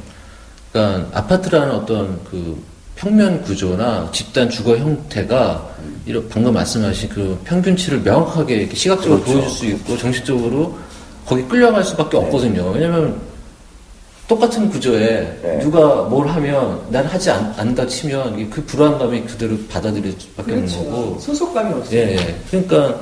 그러니까 0.71 1.19
아파트라는 1.19 1.75
어떤 1.75 2.23
그 2.23 2.57
평면 2.95 3.41
구조나 3.41 4.09
집단 4.13 4.49
주거 4.49 4.77
형태가 4.77 5.67
이런 6.05 6.29
방금 6.29 6.53
말씀하신 6.53 7.09
그 7.09 7.37
평균치를 7.43 7.99
명확하게 7.99 8.55
이렇게 8.55 8.75
시각적으로 8.75 9.19
그렇죠. 9.19 9.39
보여줄 9.39 9.57
수 9.57 9.65
있고 9.65 9.97
정신적으로 9.97 10.77
거기 11.25 11.43
끌려갈 11.43 11.83
수밖에 11.83 12.15
없거든요. 12.15 12.71
왜냐면 12.71 13.32
똑같은 14.27 14.69
구조에 14.69 15.39
네. 15.41 15.59
누가 15.59 16.03
뭘 16.03 16.27
하면 16.27 16.81
난 16.89 17.05
하지 17.05 17.29
않, 17.29 17.53
않다 17.57 17.85
치면 17.87 18.49
그 18.49 18.63
불안감이 18.65 19.23
그대로 19.25 19.57
받아들일 19.69 20.13
수밖에 20.17 20.53
없는 20.53 20.67
거고 20.67 21.05
그렇죠. 21.07 21.19
소속감이 21.19 21.73
없어요. 21.73 21.99
예, 21.99 22.15
예. 22.15 22.39
그러니까, 22.49 23.01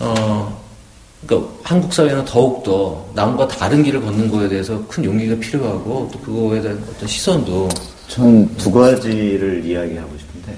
어, 0.00 0.62
그러니까 1.26 1.52
한국 1.62 1.92
사회는 1.92 2.24
더욱 2.24 2.62
더 2.62 3.06
남과 3.14 3.48
다른 3.48 3.82
길을 3.82 4.00
걷는 4.00 4.30
거에 4.30 4.48
대해서 4.48 4.82
큰 4.86 5.04
용기가 5.04 5.36
필요하고 5.36 6.08
또 6.12 6.18
그거에 6.20 6.60
대한 6.62 6.82
어떤 6.88 7.06
시선도 7.08 7.68
저는 8.08 8.56
두 8.56 8.72
가지를 8.72 9.64
이야기하고 9.64 10.16
싶은데 10.16 10.56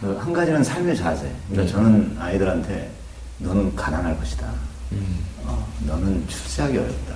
그한 0.00 0.32
가지는 0.32 0.62
삶의 0.62 0.96
자세. 0.96 1.30
그러니까 1.48 1.62
네. 1.62 1.66
저는 1.66 2.16
아이들한테 2.18 2.90
너는 3.38 3.74
가난할 3.74 4.18
것이다. 4.18 4.46
음. 4.92 5.24
어, 5.44 5.66
너는 5.86 6.22
출세하기 6.28 6.76
어렵다. 6.76 7.14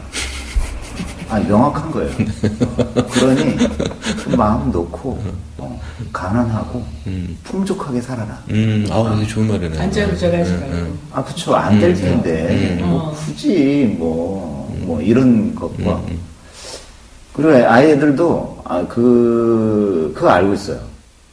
아 1.28 1.38
명확한 1.40 1.90
거예요. 1.90 2.10
어, 2.94 3.06
그러니 3.10 3.56
그 4.24 4.34
마음 4.36 4.70
놓고 4.70 5.18
어, 5.58 5.80
가난하고 6.12 6.84
음. 7.06 7.36
풍족하게 7.42 8.00
살아라. 8.00 8.42
음, 8.50 8.86
아우, 8.90 9.08
되게 9.10 9.26
좋은 9.26 9.48
말이네. 9.48 9.78
안절부절하지 9.78 10.50
음, 10.50 10.60
말고. 10.60 10.76
음. 10.76 10.98
아 11.12 11.24
그쵸 11.24 11.54
안될 11.54 11.90
음, 11.90 11.94
텐데 11.96 12.78
음, 12.80 12.88
뭐 12.88 13.10
음. 13.10 13.14
굳이 13.14 13.96
뭐뭐 13.98 15.00
이런 15.02 15.54
것과 15.54 15.96
음, 15.96 16.06
음. 16.10 16.18
그리고 17.32 17.50
아이들도 17.66 18.62
아, 18.64 18.86
그 18.88 20.12
그거 20.14 20.28
알고 20.28 20.54
있어요. 20.54 20.80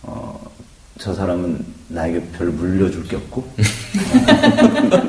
어, 0.02 0.40
저 1.00 1.14
사람은 1.14 1.73
나에게 1.94 2.22
별 2.38 2.48
물려줄 2.48 3.08
게 3.08 3.16
없고. 3.16 3.42
어, 3.42 3.54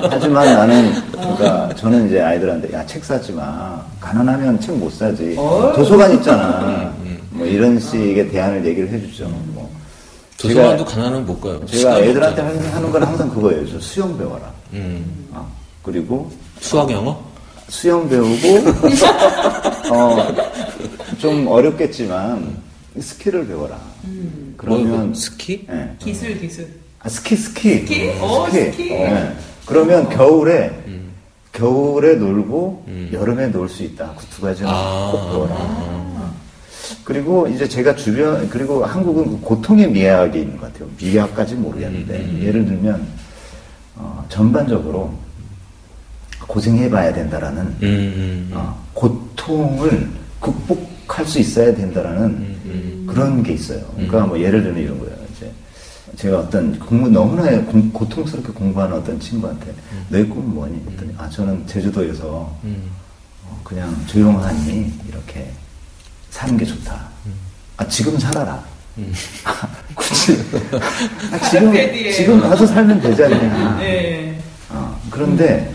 하지만 0.10 0.46
나는 0.54 0.92
그러니까 1.10 1.74
저는 1.76 2.06
이제 2.08 2.20
아이들한테 2.20 2.72
야 2.74 2.84
책 2.86 3.04
사지 3.04 3.32
마. 3.32 3.82
가난하면 4.00 4.60
책 4.60 4.72
못 4.76 4.92
사지. 4.92 5.34
어? 5.38 5.72
도서관 5.74 6.12
있잖아. 6.14 6.92
뭐 7.30 7.46
이런 7.46 7.80
식의 7.80 8.28
대안을 8.30 8.64
얘기를 8.66 8.88
해주죠. 8.90 9.26
뭐. 9.28 9.72
도서관도 10.38 10.84
가난은 10.84 11.24
못 11.26 11.40
가요. 11.40 11.64
제가 11.64 12.00
애들한테 12.00 12.42
없잖아. 12.42 12.48
하는, 12.60 12.74
하는 12.74 12.92
건 12.92 13.02
항상 13.02 13.30
그거예요. 13.30 13.66
저 13.68 13.80
수영 13.80 14.16
배워라. 14.18 14.52
음. 14.74 15.26
어, 15.32 15.50
그리고 15.82 16.30
수학 16.60 16.90
영어? 16.90 17.18
수영 17.68 18.06
배우고 18.08 18.64
어, 19.90 20.34
좀 21.18 21.46
어렵겠지만 21.48 22.56
스키를 23.00 23.46
배워라. 23.46 23.78
그러면 24.56 25.06
뭐, 25.06 25.14
스키? 25.14 25.66
예. 25.70 25.90
기술, 25.98 26.38
기술. 26.38 26.68
아, 27.00 27.08
스키 27.08 27.36
스키 27.36 27.78
스키? 27.80 28.10
어, 28.20 28.48
스키. 28.50 28.90
예. 28.92 29.32
그러면 29.66 30.08
겨울에 30.08 30.68
음. 30.86 31.10
겨울에 31.52 32.14
놀고 32.16 32.86
여름에 33.12 33.48
놀 33.48 33.68
수 33.68 33.82
있다. 33.82 34.14
그 34.16 34.26
두 34.30 34.42
가지는 34.42 34.70
아. 34.72 35.10
꼭 35.12 35.30
배워라. 35.30 36.34
그리고 37.04 37.46
이제 37.48 37.68
제가 37.68 37.94
주변 37.96 38.48
그리고 38.48 38.84
한국은 38.84 39.24
그 39.26 39.40
고통의 39.40 39.90
미학이 39.90 40.40
있는 40.40 40.56
것 40.56 40.72
같아요. 40.72 40.88
미학까지 41.00 41.54
모르겠는데 41.54 42.14
음, 42.16 42.40
예를 42.42 42.64
들면 42.64 43.06
어, 43.96 44.24
전반적으로 44.28 45.12
고생해봐야 46.46 47.12
된다라는 47.12 47.62
음, 47.62 47.76
음, 47.82 48.14
음. 48.16 48.50
어, 48.54 48.82
고통을 48.94 50.08
극복할 50.40 51.26
수 51.26 51.38
있어야 51.38 51.74
된다라는 51.74 52.24
음, 52.24 52.56
그런 53.14 53.42
게 53.44 53.52
있어요. 53.52 53.80
그러니까 53.94 54.26
뭐 54.26 54.38
예를 54.38 54.62
들면 54.64 54.82
이런 54.82 54.98
거예요. 54.98 55.14
이제 55.36 55.50
제가 56.16 56.40
어떤 56.40 56.76
공부 56.80 57.08
너무나 57.08 57.48
공- 57.64 57.90
고통스럽게 57.92 58.52
공부하는 58.52 58.96
어떤 58.96 59.18
친구한테 59.20 59.72
너의 60.08 60.28
꿈은 60.28 60.52
뭐니? 60.54 60.82
했더니 60.90 61.14
아 61.16 61.28
저는 61.30 61.64
제주도에서 61.66 62.52
음. 62.64 62.90
어, 63.46 63.60
그냥 63.62 63.96
조용하니 64.08 64.92
이렇게 65.08 65.48
사는 66.30 66.56
게 66.56 66.64
좋다. 66.64 67.00
아 67.76 67.86
지금 67.86 68.18
살아라. 68.18 68.64
굳이 69.94 70.38
아, 71.32 71.38
지금. 71.50 71.72
지금 72.12 72.40
가서 72.40 72.66
살면 72.66 73.00
되지 73.00 73.24
않냐. 73.24 73.76
네. 73.78 74.40
어, 74.70 75.00
그런데 75.10 75.72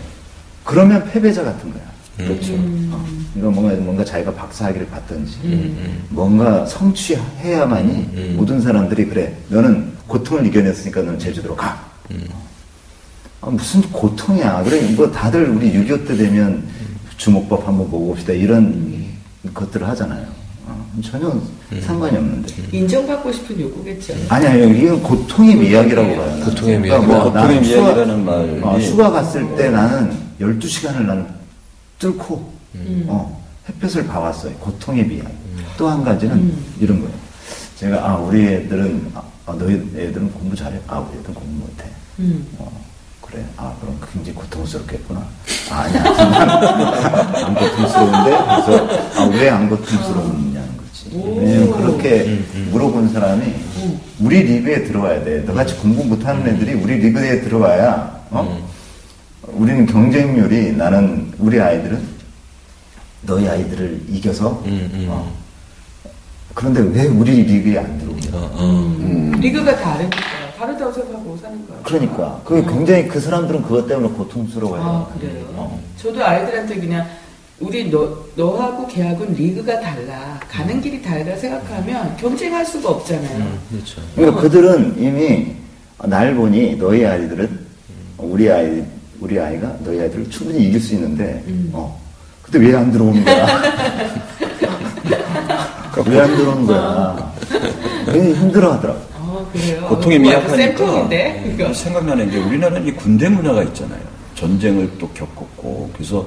그러면 0.64 1.04
패배자 1.10 1.42
같은 1.42 1.72
거야. 1.72 1.82
그렇죠. 2.18 2.52
어, 2.54 3.06
이거 3.36 3.50
뭔가 3.50 3.74
뭔가 3.76 4.04
자기가 4.04 4.32
박사학위를 4.34 4.88
받든지 4.88 5.38
음, 5.44 6.02
뭔가 6.08 6.66
성취해야만이 6.66 7.92
음. 7.92 8.34
모든 8.36 8.60
사람들이 8.60 9.06
그래 9.06 9.34
너는 9.48 9.92
고통을 10.08 10.46
이겨냈으니까 10.46 11.02
너는 11.02 11.18
제주도로 11.18 11.54
가. 11.54 11.80
음. 12.10 12.26
아, 13.40 13.48
무슨 13.50 13.80
고통이야. 13.82 14.64
그래 14.64 14.80
이거 14.80 15.10
다들 15.10 15.48
우리 15.50 15.72
6.25 15.72 16.08
때 16.08 16.16
되면 16.16 16.66
주목법 17.16 17.66
한번 17.66 17.88
보고 17.88 18.08
봅시다 18.08 18.32
이런 18.32 19.04
것들을 19.54 19.86
하잖아요. 19.88 20.26
어, 20.66 20.86
전혀 21.02 21.28
음. 21.28 21.80
상관이 21.80 22.16
없는데. 22.16 22.52
인정받고 22.72 23.30
싶은 23.32 23.60
욕구겠죠. 23.60 24.14
아니 24.28 24.46
아니요 24.46 24.68
이건 24.68 25.02
고통의 25.04 25.54
미학이라고 25.54 26.08
봐요. 26.16 26.26
나는. 26.26 26.44
고통의 26.44 26.80
그러니까 26.80 26.98
미학이다. 26.98 27.22
뭐 27.22 27.32
고통의 27.32 27.60
미학이라는 27.60 28.24
말이 28.24 28.60
어, 28.62 28.78
휴가 28.78 29.10
갔을 29.10 29.56
때 29.56 29.70
나는 29.70 30.12
12시간을 30.40 31.02
나는 31.06 31.26
뚫고 32.00 32.59
어, 33.08 33.40
햇볕을 33.68 34.06
봐왔어요. 34.06 34.52
고통의 34.54 35.06
미학. 35.06 35.30
또한 35.76 36.02
가지는 36.04 36.54
이런 36.78 37.00
거예요. 37.00 37.14
제가 37.76 37.96
아 38.10 38.16
우리 38.16 38.46
애들은 38.46 39.10
아, 39.14 39.22
아, 39.46 39.54
너희 39.58 39.74
애들은 39.74 40.32
공부 40.32 40.54
잘해. 40.56 40.78
아 40.86 40.98
우리 40.98 41.18
애들은 41.18 41.34
공부 41.34 41.66
못해. 41.66 41.84
음. 42.18 42.46
어, 42.58 42.70
그래. 43.22 43.44
아 43.56 43.72
그럼 43.80 43.98
굉장히 44.12 44.34
고통스럽겠구나. 44.38 45.24
아, 45.70 45.80
아니야. 45.82 46.02
난 46.02 46.50
안 47.46 47.54
고통스러운데 47.54 48.30
그래서 48.30 48.88
아 49.20 49.26
왜 49.28 49.48
안 49.50 49.68
고통스러우냐는 49.68 50.76
거지. 50.76 51.10
왜냐면 51.14 51.70
그렇게 51.72 52.38
물어본 52.70 53.12
사람이 53.12 53.54
우리 54.20 54.42
리그에 54.42 54.84
들어와야 54.84 55.24
돼. 55.24 55.38
너같이 55.40 55.76
공부 55.76 56.04
못하는 56.04 56.46
애들이 56.46 56.74
우리 56.74 56.96
리그에 56.98 57.40
들어와야 57.42 58.20
어? 58.30 58.68
우리는 59.52 59.86
경쟁률이 59.86 60.72
나는 60.76 61.32
우리 61.38 61.58
아이들은 61.60 62.19
너희 63.22 63.48
아이들을 63.48 64.02
이겨서 64.08 64.62
음, 64.66 64.90
음. 64.94 65.06
어, 65.08 65.32
그런데 66.54 66.80
왜 66.80 67.06
우리 67.06 67.42
리그에 67.42 67.78
안 67.78 67.98
들어오냐? 67.98 68.28
어, 68.32 68.50
어. 68.54 69.32
리그가 69.38 69.76
다르니까. 69.76 70.16
다르다고 70.58 70.92
생각하고 70.92 71.38
사는 71.40 71.66
거야. 71.66 71.78
그러니까 71.82 72.40
그 72.44 72.62
굉장히 72.66 73.08
그 73.08 73.18
사람들은 73.18 73.62
그것 73.62 73.86
때문에 73.88 74.12
고통스러워해요. 74.14 74.86
아, 74.86 75.18
그래요? 75.18 75.44
어. 75.54 75.82
저도 75.96 76.22
아이들한테 76.22 76.76
그냥 76.78 77.06
우리 77.60 77.90
너, 77.90 78.18
너하고 78.36 78.86
걔하고는 78.86 79.34
리그가 79.34 79.80
달라. 79.80 80.38
가는 80.50 80.80
길이 80.82 81.00
달라 81.00 81.34
생각하면 81.36 82.14
경쟁할 82.18 82.64
수가 82.66 82.90
없잖아요. 82.90 83.38
음, 83.38 83.58
그렇죠. 83.70 84.02
그러니까 84.14 84.40
그들은 84.42 84.98
이미 84.98 85.54
날 86.04 86.34
보니 86.34 86.76
너희 86.76 87.06
아이들은 87.06 87.58
우리 88.18 88.50
아이 88.50 88.82
우리 89.18 89.38
아이가 89.38 89.76
너희 89.82 90.00
아이들을 90.00 90.28
충분히 90.30 90.64
이길 90.68 90.80
수 90.80 90.94
있는데 90.94 91.42
어 91.72 91.98
근데 92.50 92.66
왜 92.68 92.74
안 92.76 92.90
들어오는 92.90 93.24
거야? 93.24 93.46
왜 96.06 96.20
안 96.20 96.36
들어오는 96.36 96.66
거야? 96.66 97.32
굉장히 98.06 98.34
힘들어 98.34 98.72
하더라고. 98.74 99.00
아, 99.14 99.46
그래요? 99.52 99.86
고통의 99.88 100.18
그거 100.18 100.30
미약하니까? 100.30 101.02
음, 101.02 101.52
이거. 101.54 101.72
생각나는 101.74 102.30
게 102.30 102.38
우리나라는 102.38 102.86
이 102.88 102.92
군대 102.92 103.28
문화가 103.28 103.62
있잖아요. 103.64 104.00
전쟁을 104.34 104.90
또 104.98 105.08
겪었고 105.10 105.90
그래서 105.94 106.26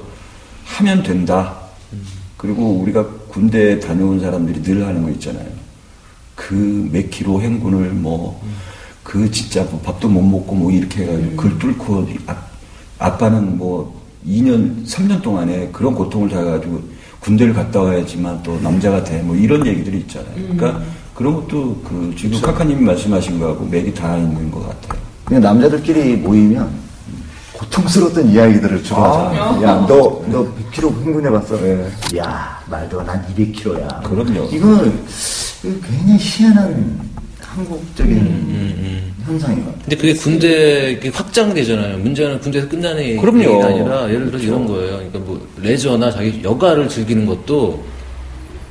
하면 0.64 1.02
된다. 1.02 1.56
그리고 2.36 2.62
우리가 2.80 3.04
군대 3.28 3.78
다녀온 3.80 4.20
사람들이 4.20 4.62
늘 4.62 4.86
하는 4.86 5.02
거 5.02 5.10
있잖아요. 5.10 5.46
그 6.34 6.88
몇 6.92 7.10
킬로 7.10 7.40
행군을 7.40 7.90
뭐그 7.90 9.30
진짜 9.30 9.62
뭐 9.64 9.80
밥도 9.84 10.08
못 10.08 10.20
먹고 10.22 10.54
뭐 10.54 10.70
이렇게 10.70 11.02
해가지고 11.04 11.36
그걸 11.36 11.58
뚫고 11.58 12.08
아, 12.26 12.36
아빠는 12.98 13.58
뭐 13.58 14.02
2년 14.26 14.86
3년 14.86 15.20
동안에 15.22 15.68
그런 15.72 15.94
고통을 15.94 16.28
당해가지고 16.28 16.80
군대를 17.20 17.52
갔다 17.54 17.80
와야지만 17.82 18.42
또 18.42 18.58
남자가 18.60 19.02
돼 19.02 19.22
뭐 19.22 19.34
이런 19.36 19.66
얘기들이 19.66 19.98
있잖아요. 20.00 20.34
그러니까 20.34 20.82
그런 21.14 21.34
것도 21.34 21.80
그 21.84 22.14
지금 22.16 22.40
카카님이 22.40 22.82
말씀하신 22.82 23.38
거하고 23.38 23.64
맥이 23.66 23.94
다 23.94 24.16
있는 24.16 24.50
것 24.50 24.60
같아요. 24.68 25.00
그냥 25.24 25.42
남자들끼리 25.42 26.16
모이면 26.16 26.68
고통스러웠던 27.54 28.28
이야기들을 28.30 28.82
주로 28.82 29.02
하잖아. 29.04 29.62
야, 29.62 29.86
너, 29.86 30.22
너 30.28 30.44
100kg 30.72 30.90
흥분해봤어? 31.04 31.56
야, 32.18 32.58
말도 32.68 33.02
난 33.04 33.24
200kg야. 33.34 34.02
그럼요. 34.02 34.44
이거는 34.50 35.04
굉장히 35.62 36.18
희한한 36.18 37.00
한국적인 37.54 38.16
음, 38.16 39.14
현상인 39.24 39.60
것 39.64 39.66
같아요. 39.66 39.82
근데 39.84 39.96
그게 39.96 40.14
군대 40.14 40.90
이게 40.92 41.08
확장되잖아요. 41.08 41.98
문제는 41.98 42.40
군대에서 42.40 42.68
끝나는 42.68 43.16
그럼요. 43.18 43.38
얘기가 43.40 43.66
아니라 43.66 44.08
예를 44.10 44.26
들어 44.26 44.38
서 44.38 44.44
이런 44.44 44.66
거예요. 44.66 44.96
그러니까 44.96 45.18
뭐 45.20 45.48
레저나 45.62 46.10
자기 46.10 46.40
여가를 46.42 46.88
즐기는 46.88 47.24
것도 47.26 47.84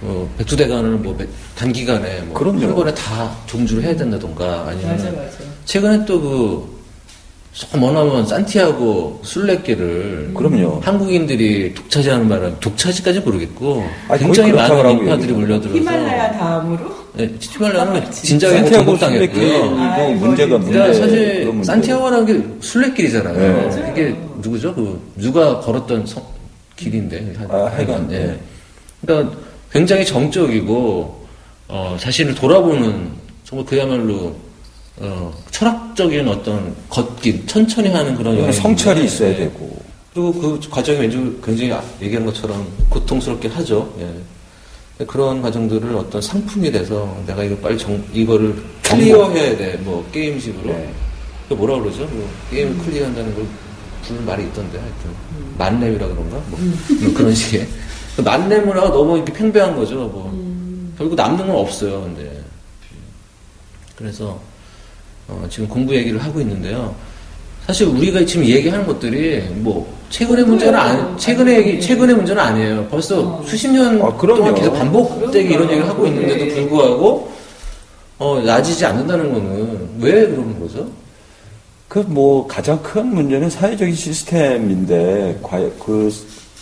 어, 0.01 0.29
백두대간을 0.37 0.89
뭐 0.97 1.15
몇- 1.17 1.27
단기간에 1.55 2.21
뭐 2.23 2.33
그럼요. 2.37 2.61
한 2.65 2.75
번에 2.75 2.93
다 2.93 3.35
종주를 3.47 3.83
해야 3.83 3.95
된다던가 3.95 4.65
아니면 4.67 4.91
맞아, 4.97 5.05
맞아. 5.11 5.37
최근에 5.65 6.05
또 6.05 6.19
그 6.19 6.82
머나먼 7.79 8.25
산티아고 8.25 9.19
순례길을 9.23 10.31
그럼요. 10.33 10.79
한국인들이 10.83 11.73
독차지하는 11.75 12.27
바람 12.27 12.59
독차지까지 12.59 13.19
모르겠고 13.19 13.83
아니, 14.07 14.23
굉장히 14.23 14.51
많은 14.53 14.89
인파들이. 15.01 15.33
몰려들어서 15.33 15.77
히말라야 15.77 16.31
다음으로 16.39 16.91
네, 17.13 17.31
히말라야는 17.39 18.09
진작에. 18.11 18.57
순례길도 18.65 19.05
아이고, 19.79 20.19
문제가. 20.25 20.57
문제. 20.57 20.71
그러니까 20.73 20.93
사실 20.99 21.45
문제. 21.45 21.63
산티아고라는 21.67 22.25
게 22.25 22.43
순례길이잖아요. 22.59 23.69
네. 23.69 23.91
이게 23.91 24.15
누구죠? 24.41 24.73
그 24.73 24.99
누가 25.17 25.59
걸었던 25.59 26.07
성- 26.07 26.23
길인데. 26.75 27.35
하- 27.37 27.55
아, 27.55 27.65
하여간, 27.71 28.11
예. 28.11 28.17
네. 28.17 28.39
그러니까 29.01 29.37
굉장히 29.71 30.03
정적이고 30.03 31.23
어, 31.67 31.95
자신을 31.99 32.33
돌아보는 32.33 33.09
정말 33.43 33.63
그야말로 33.67 34.35
어, 34.97 35.33
철학적인 35.51 36.27
어떤 36.27 36.75
걷기, 36.89 37.45
천천히 37.45 37.89
하는 37.89 38.15
그런 38.15 38.37
여행. 38.37 38.51
성찰이 38.51 39.05
있어야 39.05 39.35
되고. 39.35 39.81
그리고 40.13 40.33
그 40.33 40.59
과정이 40.69 40.99
왠지 40.99 41.17
굉장히 41.43 41.73
얘기한 42.01 42.25
것처럼 42.25 42.67
고통스럽긴 42.89 43.49
하죠. 43.51 43.91
예. 43.99 45.05
그런 45.05 45.41
과정들을 45.41 45.95
어떤 45.95 46.21
상품이 46.21 46.71
돼서 46.71 47.17
내가 47.25 47.43
이거 47.43 47.55
빨리 47.57 47.77
정, 47.77 48.01
이거를 48.13 48.55
클리어해야 48.83 49.57
돼. 49.57 49.77
뭐 49.77 50.07
게임식으로. 50.11 50.71
네. 50.71 50.93
그 51.49 51.55
뭐라 51.55 51.79
그러죠? 51.79 52.05
뭐 52.05 52.29
게임을 52.51 52.77
클리어한다는 52.77 53.33
걸 53.33 53.45
부르는 54.03 54.25
말이 54.25 54.43
있던데 54.43 54.77
하여튼 54.77 55.11
만렙이라 55.57 56.07
그런가? 56.07 56.37
뭐, 56.47 56.59
뭐 57.01 57.13
그런 57.13 57.33
식의 57.33 57.67
그 58.15 58.21
만렙을 58.21 58.77
하고 58.77 58.89
너무 58.89 59.15
이렇게 59.17 59.33
팽배한 59.33 59.75
거죠. 59.75 59.95
뭐 59.95 60.31
결국 60.97 61.15
남는 61.15 61.47
건 61.47 61.55
없어요. 61.55 62.01
근데 62.01 62.43
그래서 63.95 64.39
어, 65.27 65.45
지금 65.49 65.67
공부 65.67 65.95
얘기를 65.95 66.21
하고 66.23 66.39
있는데요. 66.41 66.93
사실 67.65 67.87
우리가 67.87 68.25
지금 68.25 68.45
얘기하는 68.45 68.85
것들이 68.85 69.41
뭐 69.55 69.91
최근의 70.09 70.45
문제는 70.45 70.77
아니, 70.77 71.17
최근의 71.17 71.57
얘기, 71.57 71.81
최근의 71.81 72.15
문제는 72.15 72.41
아니에요. 72.41 72.87
벌써 72.89 73.41
수십 73.45 73.69
년 73.69 74.01
아. 74.01 74.15
동안 74.17 74.53
계속 74.53 74.73
반복되게 74.73 75.47
그럼요. 75.49 75.63
이런 75.63 75.69
얘기를 75.71 75.89
하고 75.89 76.05
있는데도 76.07 76.45
네. 76.45 76.53
불구하고 76.55 77.31
어, 78.19 78.39
나아지지 78.41 78.85
않는다는 78.85 79.33
거는 79.33 79.89
왜 79.99 80.11
그러는 80.27 80.59
거죠? 80.59 80.87
그 81.87 81.99
뭐 82.07 82.47
가장 82.47 82.81
큰 82.81 83.07
문제는 83.13 83.49
사회적인 83.49 83.93
시스템인데 83.93 85.39
과연 85.43 85.71
그 85.79 86.11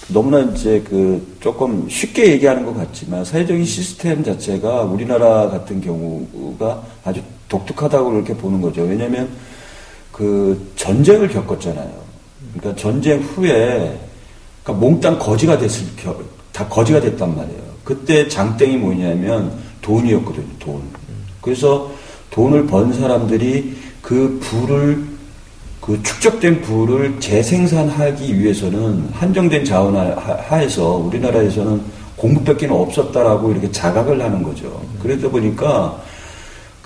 너무나 0.09 0.41
이제 0.41 0.83
그 0.89 1.25
조금 1.39 1.87
쉽게 1.89 2.31
얘기하는 2.33 2.65
것 2.65 2.75
같지만 2.75 3.23
사회적인 3.23 3.63
시스템 3.63 4.23
자체가 4.23 4.81
우리나라 4.83 5.49
같은 5.49 5.79
경우가 5.79 6.83
아주 7.05 7.21
독특하다고 7.61 8.11
그렇게 8.11 8.33
보는 8.33 8.61
거죠. 8.61 8.81
왜냐하면 8.83 9.27
그 10.11 10.71
전쟁을 10.77 11.27
겪었잖아요. 11.27 11.91
그러니까 12.53 12.81
전쟁 12.81 13.19
후에 13.21 13.99
그러니까 14.63 14.85
몽땅 14.85 15.19
거지가 15.19 15.57
됐을 15.57 15.85
겨- 15.97 16.17
다 16.53 16.65
거지가 16.67 17.01
됐단 17.01 17.35
말이에요. 17.35 17.61
그때 17.83 18.27
장땡이 18.27 18.77
뭐냐면 18.77 19.51
돈이었거든요. 19.81 20.45
돈. 20.59 20.81
그래서 21.41 21.91
돈을 22.29 22.67
번 22.67 22.93
사람들이 22.93 23.75
그 24.01 24.39
부를 24.41 25.03
그 25.81 26.01
축적된 26.03 26.61
부를 26.61 27.19
재생산하기 27.19 28.39
위해서는 28.39 29.09
한정된 29.13 29.65
자원 29.65 29.95
하- 29.97 30.37
하에서 30.47 30.95
우리나라에서는 30.95 31.81
공부밖에 32.15 32.67
없었다라고 32.67 33.51
이렇게 33.51 33.71
자각을 33.71 34.21
하는 34.21 34.43
거죠. 34.43 34.79
그러다 35.01 35.27
보니까 35.29 35.99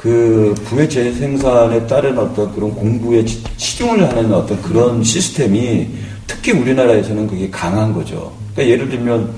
그 0.05 0.53
부의 0.65 0.87
재생산에 0.87 1.87
따른 1.87 2.15
어떤 2.19 2.53
그런 2.53 2.69
공부에 2.75 3.25
치- 3.25 3.41
치중을 3.57 4.07
하는 4.07 4.31
어떤 4.31 4.61
그런 4.61 5.03
시스템이 5.03 5.87
특히 6.27 6.51
우리나라에서는 6.51 7.25
그게 7.25 7.49
강한 7.49 7.91
거죠. 7.91 8.31
그러니까 8.53 8.71
예를 8.71 8.87
들면 8.87 9.33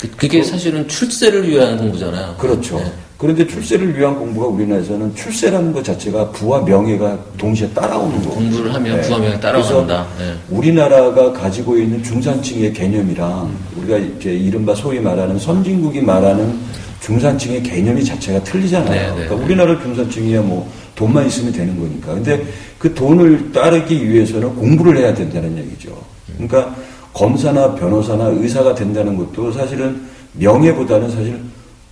그- 0.00 0.10
그게 0.16 0.42
사실은 0.42 0.88
출세를 0.88 1.48
위한 1.48 1.76
공부잖아요. 1.78 2.34
그렇죠. 2.36 2.78
네. 2.80 2.92
그런데 3.22 3.46
출세를 3.46 3.96
위한 3.96 4.16
공부가 4.16 4.48
우리나라에서는 4.48 5.14
출세라는 5.14 5.72
것 5.72 5.84
자체가 5.84 6.30
부와 6.32 6.62
명예가 6.62 7.16
동시에 7.38 7.68
따라오는 7.68 8.20
거고. 8.20 8.34
공부를 8.34 8.74
하면 8.74 8.96
네. 8.96 9.02
부와 9.02 9.18
명예 9.20 9.38
따라간다. 9.38 10.06
네. 10.18 10.34
우리나라가 10.50 11.32
가지고 11.32 11.78
있는 11.78 12.02
중산층의 12.02 12.72
개념이랑 12.72 13.48
우리가 13.76 13.98
이제 13.98 14.34
이른바 14.34 14.74
소위 14.74 14.98
말하는 14.98 15.38
선진국이 15.38 16.00
말하는 16.00 16.58
중산층의 17.00 17.62
개념이 17.62 18.04
자체가 18.04 18.42
틀리잖아요. 18.42 18.90
네, 18.90 19.06
네, 19.06 19.12
그러니까 19.12 19.36
네. 19.36 19.44
우리나라 19.44 19.80
중산층이야 19.80 20.42
뭐 20.42 20.68
돈만 20.96 21.24
있으면 21.28 21.52
되는 21.52 21.78
거니까. 21.78 22.14
근데 22.14 22.44
그 22.76 22.92
돈을 22.92 23.52
따르기 23.52 24.10
위해서는 24.10 24.52
공부를 24.56 24.96
해야 24.96 25.14
된다는 25.14 25.56
얘기죠. 25.58 25.96
그러니까 26.34 26.74
검사나 27.12 27.76
변호사나 27.76 28.24
의사가 28.30 28.74
된다는 28.74 29.16
것도 29.16 29.52
사실은 29.52 30.02
명예보다는 30.32 31.08
사실 31.08 31.40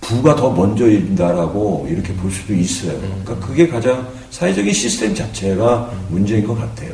부가 0.01 0.35
더 0.35 0.49
먼저인다라고 0.49 1.87
이렇게 1.89 2.13
볼 2.15 2.29
수도 2.31 2.53
있어요. 2.53 2.93
그러니까 3.23 3.47
그게 3.47 3.67
가장 3.67 4.05
사회적인 4.31 4.73
시스템 4.73 5.13
자체가 5.15 5.91
문제인 6.09 6.45
것 6.45 6.55
같아요. 6.59 6.91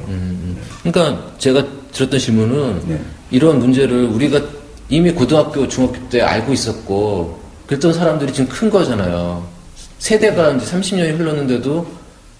그러니까 0.83 1.23
제가 1.37 1.65
들었던 1.93 2.19
질문은 2.19 2.81
네. 2.87 2.99
이런 3.31 3.59
문제를 3.59 4.05
우리가 4.05 4.39
이미 4.89 5.11
고등학교, 5.11 5.67
중학교 5.67 5.97
때 6.09 6.21
알고 6.21 6.53
있었고 6.53 7.39
그랬던 7.65 7.93
사람들이 7.93 8.31
지금 8.33 8.49
큰 8.49 8.69
거잖아요. 8.69 9.43
세대가 9.99 10.51
이제 10.51 10.65
30년이 10.65 11.17
흘렀는데도 11.17 11.85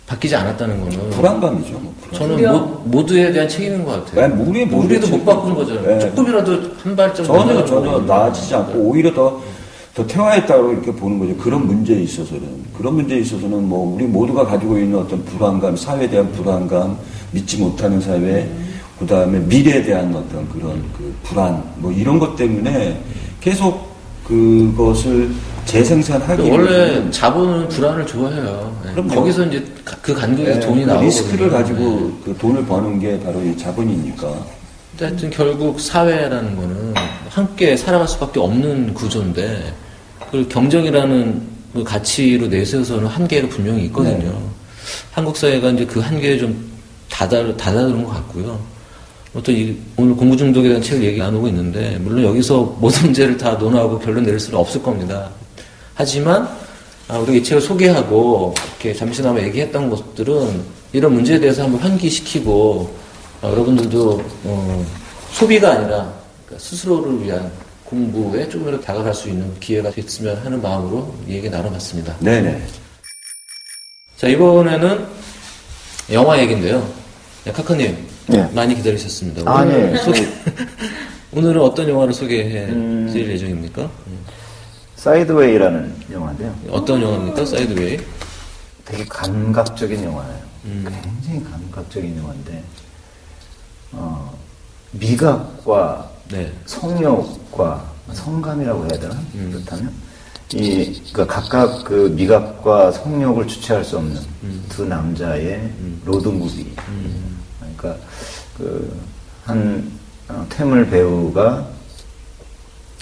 바뀌지 0.06 0.36
않았다는 0.36 0.80
거는 0.80 1.10
불안감이죠. 1.10 1.72
뭐 1.80 1.94
불안감. 2.02 2.38
저는 2.38 2.52
모, 2.52 2.60
모두에 2.86 3.32
대한 3.34 3.50
책임인 3.50 3.84
것 3.84 4.06
같아요. 4.06 4.28
네, 4.36 4.44
우리 4.44 4.64
우리도 4.64 5.08
못. 5.10 5.26
바꾼 5.26 5.56
거잖아요. 5.56 5.86
네. 5.86 6.00
조금이라도 6.00 6.62
한 6.84 6.96
발짝 6.96 7.24
전혀 7.26 7.66
전혀 7.66 8.00
나아지지 8.00 8.52
거죠. 8.54 8.58
않고 8.58 8.80
오히려 8.80 9.14
더, 9.14 9.42
더 9.98 10.06
퇴화했다고 10.06 10.74
이렇게 10.74 10.92
보는 10.92 11.18
거죠. 11.18 11.36
그런 11.38 11.66
문제에 11.66 12.00
있어서는. 12.02 12.44
그런 12.78 12.94
문제에 12.94 13.18
있어서는 13.18 13.68
뭐 13.68 13.96
우리 13.96 14.06
모두가 14.06 14.46
가지고 14.46 14.78
있는 14.78 15.00
어떤 15.00 15.26
불안감, 15.26 15.76
사회에 15.76 16.08
대한 16.08 16.32
불안감, 16.34 16.96
믿지 17.32 17.58
못하는 17.58 18.00
사회, 18.00 18.48
그 19.00 19.08
다음에 19.08 19.40
미래에 19.40 19.82
대한 19.82 20.14
어떤 20.14 20.48
그런 20.50 20.84
그 20.96 21.12
불안, 21.24 21.64
뭐 21.78 21.92
이런 21.92 22.20
것 22.20 22.36
때문에 22.36 23.02
계속 23.42 23.88
그것을 24.28 25.32
재생산하기 25.66 26.44
그 26.44 26.50
원래 26.52 27.10
자본은 27.10 27.68
불안을 27.70 28.06
좋아해요. 28.06 28.78
네. 28.86 28.92
그럼요. 28.92 29.16
거기서 29.16 29.46
이제 29.48 29.66
가- 29.84 29.98
그 30.00 30.14
간격에서 30.14 30.60
네, 30.60 30.66
돈이 30.68 30.82
그 30.86 30.90
나오고 30.92 31.06
리스크를 31.06 31.50
가지고 31.50 32.12
그 32.24 32.36
돈을 32.38 32.64
버는 32.68 33.00
게 33.00 33.20
바로 33.22 33.42
이 33.44 33.58
자본이니까. 33.58 34.28
하여튼 35.00 35.30
결국 35.32 35.80
사회라는 35.80 36.56
거는 36.56 36.94
함께 37.30 37.76
살아갈 37.76 38.08
수밖에 38.08 38.40
없는 38.40 38.94
구조인데 38.94 39.74
그 40.32 40.48
경쟁이라는 40.48 41.42
그 41.74 41.84
가치로 41.84 42.48
내세워서는 42.48 43.08
한계가 43.08 43.48
분명히 43.50 43.86
있거든요. 43.86 44.32
네. 44.32 44.40
한국 45.12 45.38
사회가 45.38 45.72
이제 45.72 45.86
그 45.86 46.00
한계에 46.00 46.38
좀 46.38 46.56
다다 47.10 47.56
다다른 47.56 48.04
것 48.04 48.12
같고요. 48.12 48.60
또 49.44 49.52
이, 49.52 49.78
오늘 49.96 50.16
공부 50.16 50.36
중독에 50.36 50.68
대한 50.68 50.82
책을 50.82 51.04
얘기 51.04 51.20
나누고 51.20 51.48
있는데 51.50 51.98
물론 52.00 52.24
여기서 52.24 52.78
모든 52.80 53.04
문제를 53.04 53.38
다 53.38 53.52
논하고 53.54 54.00
결론 54.00 54.24
내릴 54.24 54.40
수는 54.40 54.58
없을 54.58 54.82
겁니다. 54.82 55.30
하지만 55.94 56.48
아, 57.08 57.18
우리가 57.20 57.38
이 57.38 57.44
책을 57.44 57.62
소개하고 57.62 58.54
이렇게 58.70 58.94
잠시나마 58.94 59.40
얘기했던 59.42 59.90
것들은 59.90 60.62
이런 60.94 61.14
문제에 61.14 61.40
대해서 61.40 61.64
한번 61.64 61.82
환기시키고 61.82 62.94
아, 63.42 63.50
여러분들도 63.50 64.24
어, 64.46 64.86
소비가 65.32 65.72
아니라 65.72 66.12
그러니까 66.46 66.58
스스로를 66.58 67.24
위한 67.24 67.52
공부에 67.88 68.50
조금이라도 68.50 68.84
다가갈 68.84 69.14
수 69.14 69.30
있는 69.30 69.58
기회가 69.60 69.90
됐으면 69.90 70.38
하는 70.38 70.62
마음으로 70.62 71.16
이 71.26 71.34
얘기 71.34 71.50
나눠봤습니다. 71.50 72.18
네네. 72.20 72.62
자 74.18 74.28
이번에는 74.28 75.06
영화 76.12 76.38
얘기인데요. 76.40 76.86
네, 77.46 77.52
카카님 77.54 77.98
네. 78.28 78.50
많이 78.54 78.76
기다리셨습니다. 78.76 79.50
아, 79.50 79.62
오늘 79.62 79.94
네. 79.94 79.98
소개 80.00 80.28
오늘은 81.32 81.62
어떤 81.62 81.88
영화를 81.88 82.14
소개해 82.14 82.66
음. 82.66 83.10
드릴 83.12 83.32
예정입니까? 83.32 83.90
사이드웨이라는 84.96 85.96
영화인데요. 86.12 86.56
어떤 86.70 87.02
영화입니까? 87.02 87.46
사이드웨이. 87.46 88.00
되게 88.84 89.06
감각적인 89.06 90.04
영화예요. 90.04 90.42
음. 90.66 90.86
굉장히 91.04 91.44
감각적인 91.52 92.18
영화인데, 92.18 92.64
어, 93.92 94.38
미각과 94.92 96.10
네. 96.30 96.52
성욕과 96.66 97.92
성감이라고 98.14 98.82
해야 98.82 99.00
되나? 99.00 99.16
음. 99.36 99.50
그렇다면 99.52 99.92
이, 100.54 101.02
그러니까 101.12 101.28
각각 101.28 101.84
그 101.84 102.14
미각과 102.16 102.92
성욕을 102.92 103.48
주체할 103.48 103.84
수 103.84 103.98
없는 103.98 104.22
음. 104.44 104.66
두 104.70 104.86
남자의 104.86 105.70
로드무비. 106.06 106.74
그러니까 107.60 107.96
그, 108.58 109.02
한, 109.44 109.92
어, 110.30 110.46
퇴물 110.50 110.90
배우가 110.90 111.68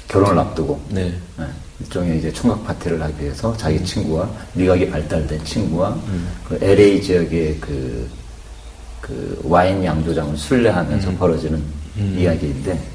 결혼을 0.08 0.40
앞두고, 0.40 0.82
네. 0.90 1.14
네, 1.38 1.46
일종의 1.80 2.20
이제 2.20 2.32
총각 2.32 2.66
파티를 2.66 3.02
하기 3.02 3.24
위해서 3.24 3.56
자기 3.58 3.84
친구와 3.84 4.30
미각이 4.54 4.90
발달된 4.90 5.44
친구와 5.46 5.98
그 6.48 6.58
LA 6.62 7.02
지역의 7.02 7.58
그, 7.60 8.10
그 9.02 9.40
와인 9.44 9.84
양조장을 9.84 10.36
순례하면서 10.36 11.12
벌어지는 11.12 11.64
이야기인데, 11.98 12.95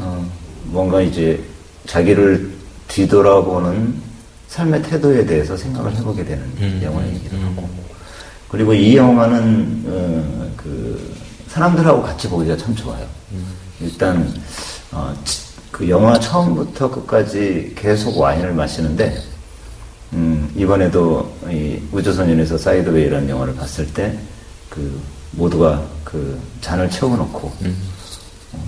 어, 0.00 0.24
뭔가 0.64 1.00
이제 1.00 1.42
자기를 1.86 2.50
뒤돌아보는 2.88 3.94
삶의 4.48 4.82
태도에 4.82 5.24
대해서 5.26 5.56
생각을 5.56 5.94
해보게 5.96 6.24
되는 6.24 6.42
음. 6.58 6.80
영화이기도 6.82 7.36
하고, 7.38 7.68
그리고 8.48 8.74
이 8.74 8.96
영화는 8.96 9.84
어, 9.86 10.50
그 10.56 11.14
사람들하고 11.48 12.02
같이 12.02 12.28
보기가 12.28 12.56
참 12.56 12.74
좋아요. 12.74 13.06
일단 13.80 14.32
어, 14.92 15.14
치- 15.24 15.40
그 15.70 15.88
영화 15.88 16.18
처음부터 16.18 16.90
끝까지 16.90 17.72
계속 17.76 18.18
와인을 18.18 18.52
마시는데 18.54 19.16
음, 20.12 20.50
이번에도 20.56 21.32
이 21.48 21.78
우주소년에서 21.92 22.58
사이드웨이라는 22.58 23.28
영화를 23.28 23.54
봤을 23.54 23.86
때 23.92 24.18
그 24.68 25.00
모두가 25.32 25.82
그 26.04 26.38
잔을 26.60 26.88
채워놓고 26.90 27.48
어, 27.48 27.74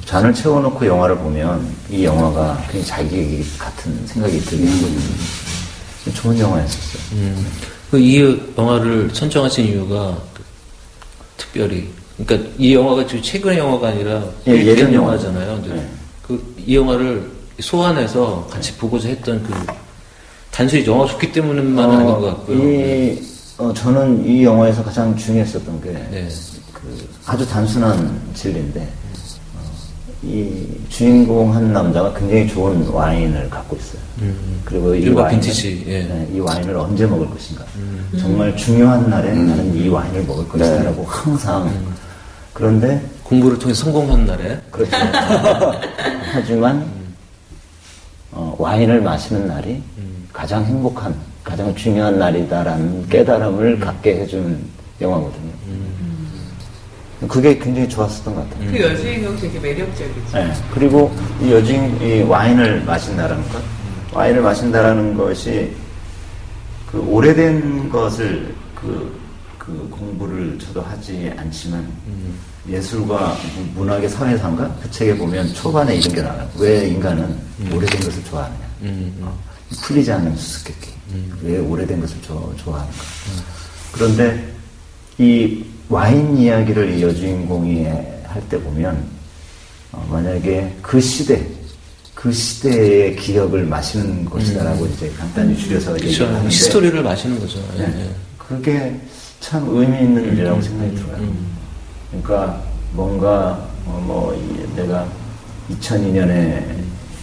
잔을 0.05 0.33
채워놓고 0.35 0.87
영화를 0.87 1.17
보면 1.17 1.75
이 1.91 2.05
영화가 2.05 2.67
그냥 2.71 2.87
자기 2.87 3.45
같은 3.59 4.07
생각이 4.07 4.41
들게 4.41 4.69
하거든요. 4.69 5.01
좋은 6.15 6.39
영화였었어요. 6.39 7.03
음. 7.13 7.47
그이 7.91 8.41
영화를 8.57 9.11
선정하신 9.13 9.67
이유가 9.67 10.17
특별히 11.37 11.89
그러니까 12.17 12.51
이 12.59 12.75
영화가 12.75 13.07
지금 13.07 13.23
최근의 13.23 13.59
영화가 13.59 13.89
아니라 13.89 14.25
예, 14.47 14.53
꽤 14.53 14.67
예전 14.67 14.87
된 14.87 14.95
영화. 14.95 15.13
영화잖아요. 15.13 15.63
네. 15.63 15.89
그이 16.23 16.77
영화를 16.77 17.31
소환해서 17.61 18.47
같이 18.51 18.75
보고자 18.77 19.09
했던 19.09 19.43
그 19.43 19.53
단순히 20.51 20.87
영화가 20.87 21.11
좋기 21.13 21.33
때문만 21.33 21.91
아닌 21.91 22.07
것 22.07 22.21
같고요. 22.21 22.59
이, 22.59 23.23
어, 23.59 23.73
저는 23.73 24.27
이 24.27 24.45
영화에서 24.45 24.83
가장 24.85 25.17
중요했었던 25.17 25.81
게, 25.83 25.91
네. 25.91 26.29
그 26.73 27.09
아주 27.27 27.47
단순한 27.49 28.21
진리인데, 28.35 28.81
어, 28.81 28.87
이 30.25 30.67
주인공 30.89 31.53
한 31.55 31.73
남자가 31.73 32.13
굉장히 32.15 32.47
좋은 32.49 32.87
와인을 32.89 33.51
갖고 33.51 33.77
있어요. 33.77 34.01
그리고 34.65 34.95
이 34.95 35.09
와인을, 35.09 35.31
빈티지, 35.41 35.85
예. 35.89 36.03
네, 36.05 36.29
이 36.33 36.39
와인을 36.39 36.77
언제 36.77 37.07
먹을 37.07 37.29
것인가. 37.29 37.65
정말 38.19 38.57
중요한 38.57 39.11
날에 39.11 39.33
나는 39.33 39.75
이 39.75 39.89
와인을 39.89 40.25
먹을 40.25 40.49
것이다라고 40.49 41.05
항상. 41.05 41.71
그런데 42.53 43.03
공부를 43.25 43.59
통해 43.59 43.75
성공한 43.75 44.25
날에 44.27 44.61
그렇죠. 44.71 44.93
하지만 46.33 46.87
어, 48.31 48.55
와인을 48.59 49.01
마시는 49.01 49.47
날이 49.47 49.83
가장 50.33 50.65
행복한, 50.65 51.15
가장 51.43 51.75
중요한 51.75 52.19
날이다라는 52.19 53.09
깨달음을 53.09 53.81
갖게 53.81 54.21
해주는 54.21 54.59
영화거든요. 55.01 55.53
그게 57.29 57.59
굉장히 57.59 57.89
좋았었던 57.89 58.35
것 58.35 58.51
같아요. 58.51 58.71
그 58.71 58.81
여주인공 58.81 59.37
되게 59.39 59.59
매력적이죠. 59.59 60.21
네. 60.35 60.53
그리고 60.73 61.15
이 61.41 61.53
여주인, 61.53 62.01
이 62.01 62.23
와인을 62.23 62.85
마신다라는 62.85 63.49
것, 63.49 63.63
와인을 64.13 64.43
마신다라는 64.43 65.17
것이 65.17 65.73
그 66.91 66.99
오래된 67.01 67.89
것을 67.91 68.55
그, 68.75 69.19
그 69.59 69.89
공부를 69.91 70.59
저도 70.59 70.83
하지 70.83 71.33
않지만 71.37 71.87
예술과 72.69 73.37
문학의 73.75 74.09
사회상가 74.09 74.69
그 74.83 74.91
책에 74.91 75.17
보면 75.17 75.53
초반에 75.55 75.97
이런 75.97 76.15
게 76.15 76.23
나와요. 76.23 76.49
왜 76.59 76.89
인간은 76.89 77.37
오래된 77.73 78.01
것을 78.01 78.23
좋아하느냐. 78.25 78.61
어, 79.23 79.39
풀리지 79.83 80.13
않는 80.13 80.37
수수께끼. 80.37 80.91
왜 81.43 81.59
오래된 81.59 82.01
것을 82.01 82.17
좋- 82.23 82.55
좋아하는가. 82.57 82.97
그런데 83.93 84.53
이 85.19 85.65
와인 85.97 86.37
이야기를 86.39 86.95
이 86.95 87.03
여주인공이 87.03 87.85
할 87.85 88.43
때 88.49 88.59
보면 88.59 89.05
어, 89.93 90.09
만약에 90.11 90.75
그 90.81 90.99
시대 91.01 91.47
그 92.15 92.33
시대의 92.33 93.15
기억을 93.17 93.65
마시는 93.65 94.25
것이다라고 94.25 94.87
이제 94.87 95.13
간단히 95.19 95.55
줄여서. 95.57 95.95
얘기를 96.01 96.29
하는데 96.29 96.49
히스토리를 96.49 97.03
마시는 97.03 97.39
거죠. 97.39 97.59
예, 97.77 97.83
네. 97.87 98.05
예. 98.07 98.11
그게 98.39 98.97
참 99.41 99.67
의미 99.69 99.99
있는 99.99 100.33
일이라고 100.33 100.63
생각이 100.63 100.95
들어요. 100.95 101.29
그러니까 102.11 102.63
뭔가 102.93 103.69
어, 103.85 104.03
뭐 104.07 104.35
이- 104.35 104.77
내가 104.77 105.07
2002년에 105.73 106.65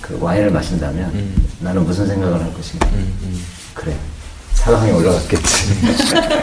그 0.02 0.18
와인을 0.20 0.52
마신다면 0.52 1.12
나는 1.62 1.84
무슨 1.86 2.06
생각을 2.06 2.40
할 2.40 2.54
것인가. 2.54 2.88
그래. 3.74 3.96
사강에 4.54 4.92
올라갔겠지. 4.92 5.70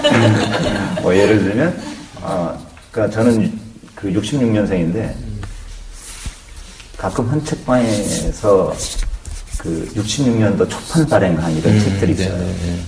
뭐 1.03 1.15
예를 1.15 1.39
들면, 1.45 1.79
아, 2.27 2.59
그러니까 2.91 3.15
저는 3.15 3.59
그 3.95 4.13
66년생인데 4.13 5.15
가끔 6.97 7.29
한 7.31 7.45
책방에서 7.45 8.75
그 9.59 9.89
66년도 9.95 10.69
초판 10.69 11.07
발행한 11.07 11.53
이런 11.57 11.79
책들이 11.79 12.17
네, 12.17 12.25
있어요. 12.25 12.39
네, 12.39 12.45
네. 12.45 12.79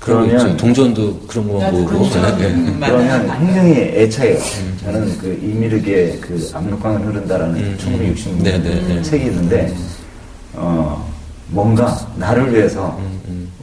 그러면. 0.00 0.56
동전도 0.56 1.20
그런 1.26 1.46
보고. 1.46 1.60
동전. 1.90 2.38
네, 2.38 2.48
네. 2.48 2.54
음. 2.54 2.80
그러면. 2.80 3.38
굉장히 3.38 3.72
애착해요. 3.74 4.38
저는 4.82 5.18
그 5.18 5.38
이미르기의 5.42 6.20
그 6.20 6.50
압록강을 6.54 7.06
흐른다라는 7.06 7.76
1966년 7.76 8.42
네, 8.42 8.58
네, 8.58 8.80
네. 8.86 9.02
책이 9.02 9.26
있는데, 9.26 9.74
어, 10.54 11.12
뭔가 11.48 11.98
나를 12.16 12.54
위해서 12.54 12.98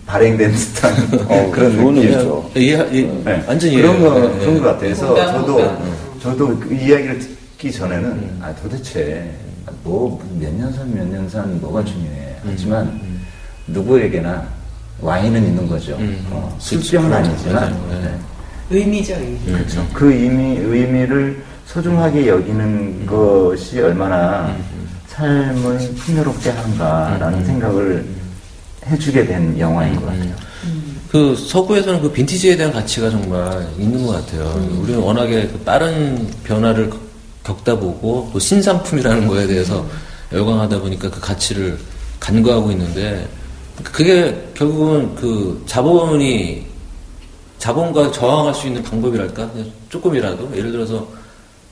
발행된 0.06 0.52
듯한 0.52 0.94
어, 1.30 1.50
그런 1.52 1.72
좋은 1.76 1.96
느낌. 1.96 2.10
의미죠. 2.12 2.52
예, 2.58 2.62
예, 2.62 3.02
네. 3.24 3.44
완전히 3.48 3.76
그런. 3.78 4.02
거, 4.02 4.14
네, 4.20 4.40
그런 4.40 4.54
네. 4.56 4.60
것 4.60 4.66
같아서 4.80 5.16
저도. 5.16 5.78
저도 6.22 6.58
그 6.60 6.74
이야기를 6.74 7.20
듣기 7.20 7.72
전에는, 7.72 8.30
아, 8.42 8.54
도대체, 8.62 9.30
뭐, 9.84 10.22
몇 10.40 10.54
년 10.54 10.72
산, 10.72 10.94
몇 10.96 11.06
년 11.06 11.28
산, 11.30 11.60
뭐가 11.60 11.84
중요해. 11.84 12.36
하지만, 12.46 13.00
누구에게나 13.68 14.46
와인은 15.02 15.44
있는 15.46 15.68
거죠. 15.68 15.96
음. 15.98 16.26
어, 16.32 16.48
그렇죠. 16.58 16.82
술병은 16.82 17.14
아니지만, 17.14 17.56
맞아요. 17.56 17.88
네. 17.90 18.02
네. 18.08 18.16
의미죠, 18.78 19.14
의미. 19.16 19.38
그렇죠. 19.46 19.86
그 19.94 20.14
의미, 20.14 20.58
의미를 20.60 21.44
소중하게 21.66 22.28
여기는 22.28 23.06
것이 23.06 23.82
얼마나 23.82 24.56
삶을 25.08 25.78
풍요롭게 25.98 26.50
하는가라는 26.52 27.46
생각을 27.46 28.06
해주게 28.88 29.26
된 29.26 29.58
영화인 29.60 29.96
것 29.96 30.06
같아요. 30.08 30.36
그 31.10 31.36
서구에서는 31.36 32.02
그 32.02 32.12
빈티지에 32.12 32.56
대한 32.58 32.74
가치가 32.74 33.10
정말 33.10 33.68
있는 33.78 34.06
것 34.06 34.14
같아요. 34.14 34.46
우리는 34.82 35.00
워낙에 35.00 35.48
그 35.48 35.60
빠른 35.60 36.28
변화를 36.44 36.90
겪- 36.90 37.00
겪다 37.44 37.78
보고 37.78 38.30
또 38.34 38.40
신상품이라는 38.40 39.28
거에 39.28 39.46
대해서 39.46 39.86
열광하다 40.32 40.80
보니까 40.80 41.10
그 41.12 41.20
가치를 41.20 41.78
간과하고 42.20 42.72
있는데 42.72 43.28
그게 43.84 44.36
결국은 44.56 45.14
그 45.16 45.62
자본이 45.68 46.66
자본과 47.60 48.12
저항할 48.12 48.54
수 48.54 48.68
있는 48.68 48.82
방법이랄까? 48.84 49.50
조금이라도 49.90 50.52
예를 50.56 50.72
들어서 50.72 51.08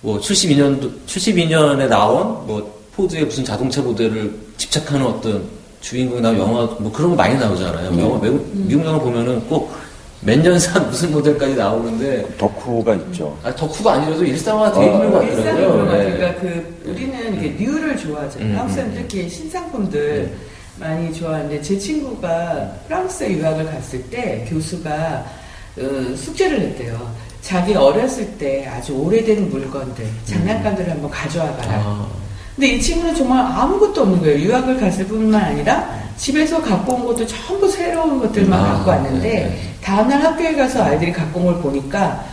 뭐 0.01 0.19
72년도 0.19 0.91
72년에 1.07 1.87
나온 1.87 2.45
뭐 2.47 2.81
포드의 2.95 3.25
무슨 3.25 3.43
자동차 3.43 3.81
모델을 3.81 4.33
집착하는 4.57 5.05
어떤 5.05 5.43
주인공이 5.81 6.21
나온 6.21 6.37
영화 6.37 6.65
뭐 6.79 6.91
그런 6.91 7.09
거 7.11 7.15
많이 7.15 7.37
나오잖아요. 7.37 7.99
영화 7.99 8.17
외국 8.19 8.49
미국 8.53 8.85
영화 8.85 8.99
보면은 8.99 9.41
꼭 9.47 9.81
몇 10.23 10.39
년산 10.39 10.87
무슨 10.87 11.11
모델까지 11.11 11.55
나오는데 11.55 12.37
덕후가 12.37 12.93
있죠. 12.95 13.35
아, 13.43 13.53
덕후가 13.55 13.93
아니라도 13.93 14.23
일상화 14.23 14.71
돼 14.71 14.85
있는 14.85 15.11
것 15.11 15.19
같더라고요. 15.19 15.91
네. 15.91 16.11
그러니까 16.13 16.41
그 16.41 16.81
우리는 16.85 17.33
이렇게 17.33 17.63
뉴를 17.63 17.97
좋아하잖아요. 17.97 18.49
음, 18.51 18.57
한국 18.57 18.73
사람들 18.75 19.07
특히 19.07 19.27
신상품들 19.27 20.31
많이 20.79 21.11
좋아하는데 21.11 21.61
제 21.63 21.77
친구가 21.77 22.71
프랑스에 22.87 23.31
유학을 23.31 23.65
갔을 23.65 24.03
때 24.11 24.45
교수가 24.47 25.25
어, 25.79 26.15
숙제를 26.15 26.59
냈대요. 26.59 27.11
자기 27.41 27.73
어렸을 27.73 28.27
때 28.37 28.67
아주 28.67 28.93
오래된 28.93 29.49
물건들, 29.49 30.05
장난감들을 30.25 30.91
한번 30.91 31.09
가져와 31.09 31.51
봐라. 31.55 31.81
아, 31.83 32.07
근데 32.61 32.75
이 32.75 32.79
친구는 32.79 33.15
정말 33.15 33.43
아무것도 33.43 34.03
없는 34.03 34.19
거예요. 34.21 34.37
유학을 34.39 34.79
갔을 34.79 35.07
뿐만 35.07 35.41
아니라 35.41 35.89
집에서 36.15 36.61
갖고 36.61 36.93
온 36.93 37.07
것도 37.07 37.25
전부 37.25 37.67
새로운 37.67 38.19
것들만 38.19 38.59
아, 38.59 38.73
갖고 38.73 38.91
왔는데 38.91 39.27
네, 39.27 39.35
네. 39.45 39.73
다음날 39.81 40.21
학교에 40.23 40.55
가서 40.55 40.83
아이들이 40.83 41.11
갖고 41.11 41.39
온 41.39 41.45
걸 41.47 41.59
보니까 41.59 42.23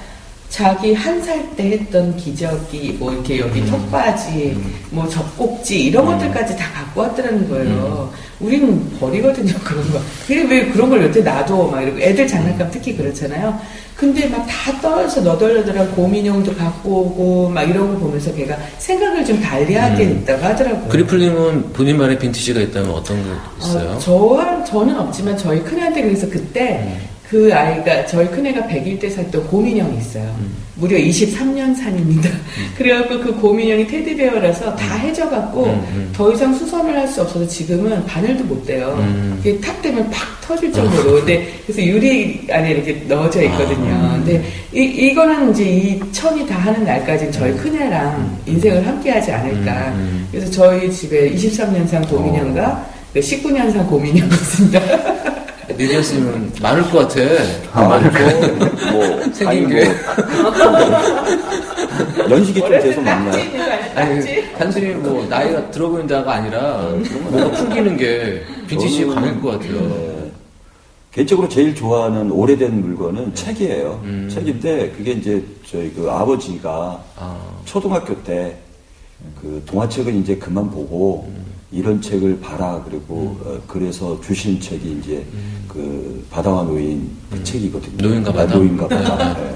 자기 0.51 0.95
한 0.95 1.21
살 1.23 1.39
때 1.57 1.73
했던 1.73 2.17
기저귀, 2.17 2.97
뭐 2.99 3.13
이렇게 3.13 3.39
여기 3.39 3.65
턱바지, 3.67 4.57
뭐 4.91 5.07
젖꼭지 5.07 5.85
이런 5.85 6.07
것들까지 6.07 6.57
다 6.57 6.65
갖고 6.73 7.03
왔더라는 7.03 7.49
거예요. 7.51 8.11
우리는 8.41 8.91
버리거든요 8.99 9.53
그런 9.63 9.93
거. 9.93 10.01
그게 10.27 10.43
왜 10.45 10.67
그런 10.69 10.89
걸 10.89 11.05
여태 11.05 11.21
놔둬 11.21 11.65
막 11.69 11.83
이러고 11.83 12.01
애들 12.01 12.27
장난감 12.27 12.71
특히 12.71 12.97
그렇잖아요. 12.97 13.59
근데 13.95 14.27
막 14.29 14.47
다 14.47 14.81
떨어져 14.81 15.21
너덜너덜한 15.21 15.91
곰인형도 15.93 16.55
갖고 16.55 16.91
오고 17.01 17.49
막 17.51 17.63
이런 17.65 17.93
거 17.95 17.99
보면서 18.01 18.33
걔가 18.35 18.57
생각을 18.79 19.25
좀 19.25 19.41
달리하게 19.41 20.05
음. 20.05 20.25
됐다고 20.25 20.45
하더라고요. 20.45 20.89
그리플님은 20.89 21.73
본인만의 21.73 22.19
빈티지가 22.21 22.61
있다면 22.61 22.91
어떤 22.91 23.17
게 23.23 23.31
있어요? 23.61 23.91
어, 23.91 23.99
저한 23.99 24.65
저는 24.65 24.99
없지만 24.99 25.37
저희 25.37 25.63
큰애한테 25.63 26.03
그래서 26.03 26.29
그때 26.31 26.85
음. 26.87 27.08
그 27.29 27.55
아이가 27.55 28.07
저희 28.07 28.27
큰애가 28.29 28.63
100일 28.69 28.99
때 28.99 29.11
샀던 29.11 29.47
곰인형이 29.49 29.99
있어요. 29.99 30.25
음. 30.41 30.51
무려 30.77 30.97
23년 30.97 31.75
산입니다. 31.77 32.31
그래갖고 32.79 33.19
그 33.21 33.35
곰인형이 33.35 33.87
테디베어라서 33.87 34.75
다 34.77 34.95
해져갖고 34.97 35.65
음, 35.65 35.87
음. 35.93 36.11
더 36.15 36.33
이상 36.33 36.55
수선을 36.55 36.97
할 36.97 37.09
수 37.09 37.23
없어서 37.23 37.47
지금은 37.47 38.05
바늘도 38.07 38.45
못 38.45 38.65
대요. 38.65 38.97
음. 39.01 39.37
이게 39.41 39.59
탁 39.61 39.81
되면 39.83 40.09
팍 40.11 40.41
터질 40.41 40.73
정도로. 40.73 41.17
근데 41.17 41.53
그래서 41.67 41.83
유리 41.83 42.47
안에 42.51 42.71
이렇게 42.71 42.93
넣어져 43.09 43.43
있거든요. 43.43 43.93
아. 43.95 44.13
근데 44.13 44.43
이, 44.73 44.81
이거는 44.85 45.51
이제 45.53 45.65
이 45.65 46.01
천이 46.13 46.47
다 46.47 46.57
하는 46.57 46.85
날까지는 46.85 47.33
저희 47.33 47.53
큰애랑 47.57 48.39
인생을 48.47 48.87
함께 48.87 49.11
하지 49.11 49.33
않을까. 49.33 49.89
음, 49.89 49.95
음. 49.97 50.29
그래서 50.31 50.51
저희 50.51 50.91
집에 50.91 51.31
23년산 51.35 52.09
곰인형과 52.09 52.87
19년산 53.15 53.87
곰인형이 53.89 54.31
있습니다. 54.31 54.81
리디언스님은 55.77 56.53
많을 56.63 56.83
것 56.91 57.09
같아. 57.09 57.21
아, 57.73 57.89
많고. 57.89 58.19
뭐, 58.93 59.23
생긴 59.33 59.47
아니, 59.49 59.67
게. 59.69 59.85
뭐, 60.43 62.31
연식이 62.31 62.61
좀 62.61 62.71
돼서 62.71 63.01
아니야? 63.01 63.33
아니? 63.95 64.53
단순히 64.53 64.95
뭐, 64.95 65.27
나이가 65.29 65.71
들어 65.71 65.89
보인다가 65.89 66.35
아니라, 66.35 66.89
뭔가 67.31 67.51
풀기는 67.53 67.97
게 67.97 68.43
빈티지 68.67 69.07
강일 69.07 69.41
것 69.41 69.53
같아요. 69.53 69.81
네. 69.81 70.33
개인적으로 71.13 71.49
제일 71.49 71.75
좋아하는 71.75 72.31
오래된 72.31 72.81
물건은 72.81 73.35
책이에요. 73.35 74.01
음. 74.05 74.29
책인데 74.33 74.91
그게 74.97 75.13
이제 75.13 75.43
저희 75.69 75.91
그 75.93 76.09
아버지가 76.09 77.03
아, 77.17 77.37
초등학교 77.65 78.15
때 78.23 78.57
그 79.41 79.63
동화책을 79.67 80.15
이제 80.15 80.37
그만 80.37 80.71
보고 80.71 81.31
이런 81.71 82.01
책을 82.01 82.41
봐라 82.41 82.83
그리고 82.85 83.39
어, 83.45 83.61
그래서 83.67 84.19
주신 84.21 84.61
책이 84.61 85.01
이제 85.01 85.25
그 85.67 86.27
바다와 86.31 86.63
노인 86.65 87.11
그 87.31 87.43
책이거든요. 87.45 88.09
노인과 88.09 88.31
아, 88.31 88.33
바다? 88.33 88.55
노인과 88.57 88.89
바다. 88.89 89.35
네. 89.35 89.55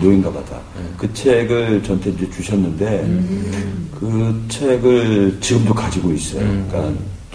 노인과 0.00 0.32
바다. 0.32 0.60
그 0.96 1.12
책을 1.12 1.82
저한테 1.82 2.10
이제 2.10 2.30
주셨는데 2.30 3.02
그 3.98 4.44
책을 4.48 5.38
지금도 5.40 5.74
가지고 5.74 6.12
있어요. 6.12 6.40
그러니까 6.68 6.92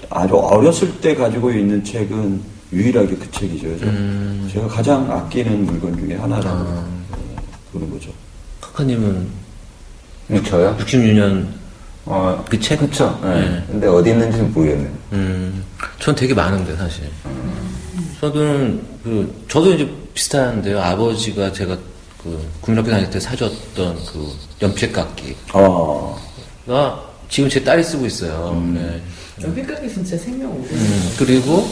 아주 0.10 0.36
어렸을 0.36 1.00
때 1.02 1.14
가지고 1.16 1.52
있는 1.52 1.84
책은 1.84 2.42
유일하게 2.72 3.16
그 3.16 3.32
책이죠. 3.32 3.68
그래서 3.68 3.86
음. 3.86 4.48
제가 4.52 4.68
가장 4.68 5.12
아끼는 5.12 5.66
물건 5.66 5.98
중에 5.98 6.16
하나라고 6.16 6.58
아. 6.70 6.86
그런 7.74 7.90
거죠. 7.90 8.12
카카님은 8.62 9.28
음, 10.32 10.44
저요? 10.44 10.76
66년 10.80 11.48
어, 12.06 12.44
그 12.50 12.60
책? 12.60 12.80
그쵸. 12.80 13.20
예. 13.24 13.28
네. 13.28 13.64
근데 13.68 13.88
어디 13.88 14.10
있는지는 14.12 14.54
모르겠네요. 14.54 14.90
음, 15.14 15.64
전 16.00 16.16
되게 16.16 16.34
많은데, 16.34 16.76
사실. 16.76 17.04
저는, 18.20 18.82
그, 19.04 19.46
저도 19.48 19.74
이제 19.74 19.90
비슷한데요. 20.14 20.80
아버지가 20.82 21.52
제가 21.54 21.78
그, 22.24 22.46
국민학교 22.62 22.90
다닐 22.92 23.10
때 23.10 23.20
사줬던 23.20 23.96
그, 24.12 24.32
연필깎이가 24.62 25.36
아, 26.68 27.02
지금 27.30 27.50
제 27.50 27.64
딸이 27.64 27.84
쓰고 27.84 28.06
있어요. 28.06 28.60
네. 28.74 29.02
여기까지 29.44 29.94
진짜 29.94 30.18
생명 30.18 30.52
오래. 30.52 30.68
음, 30.72 31.12
그리고, 31.18 31.70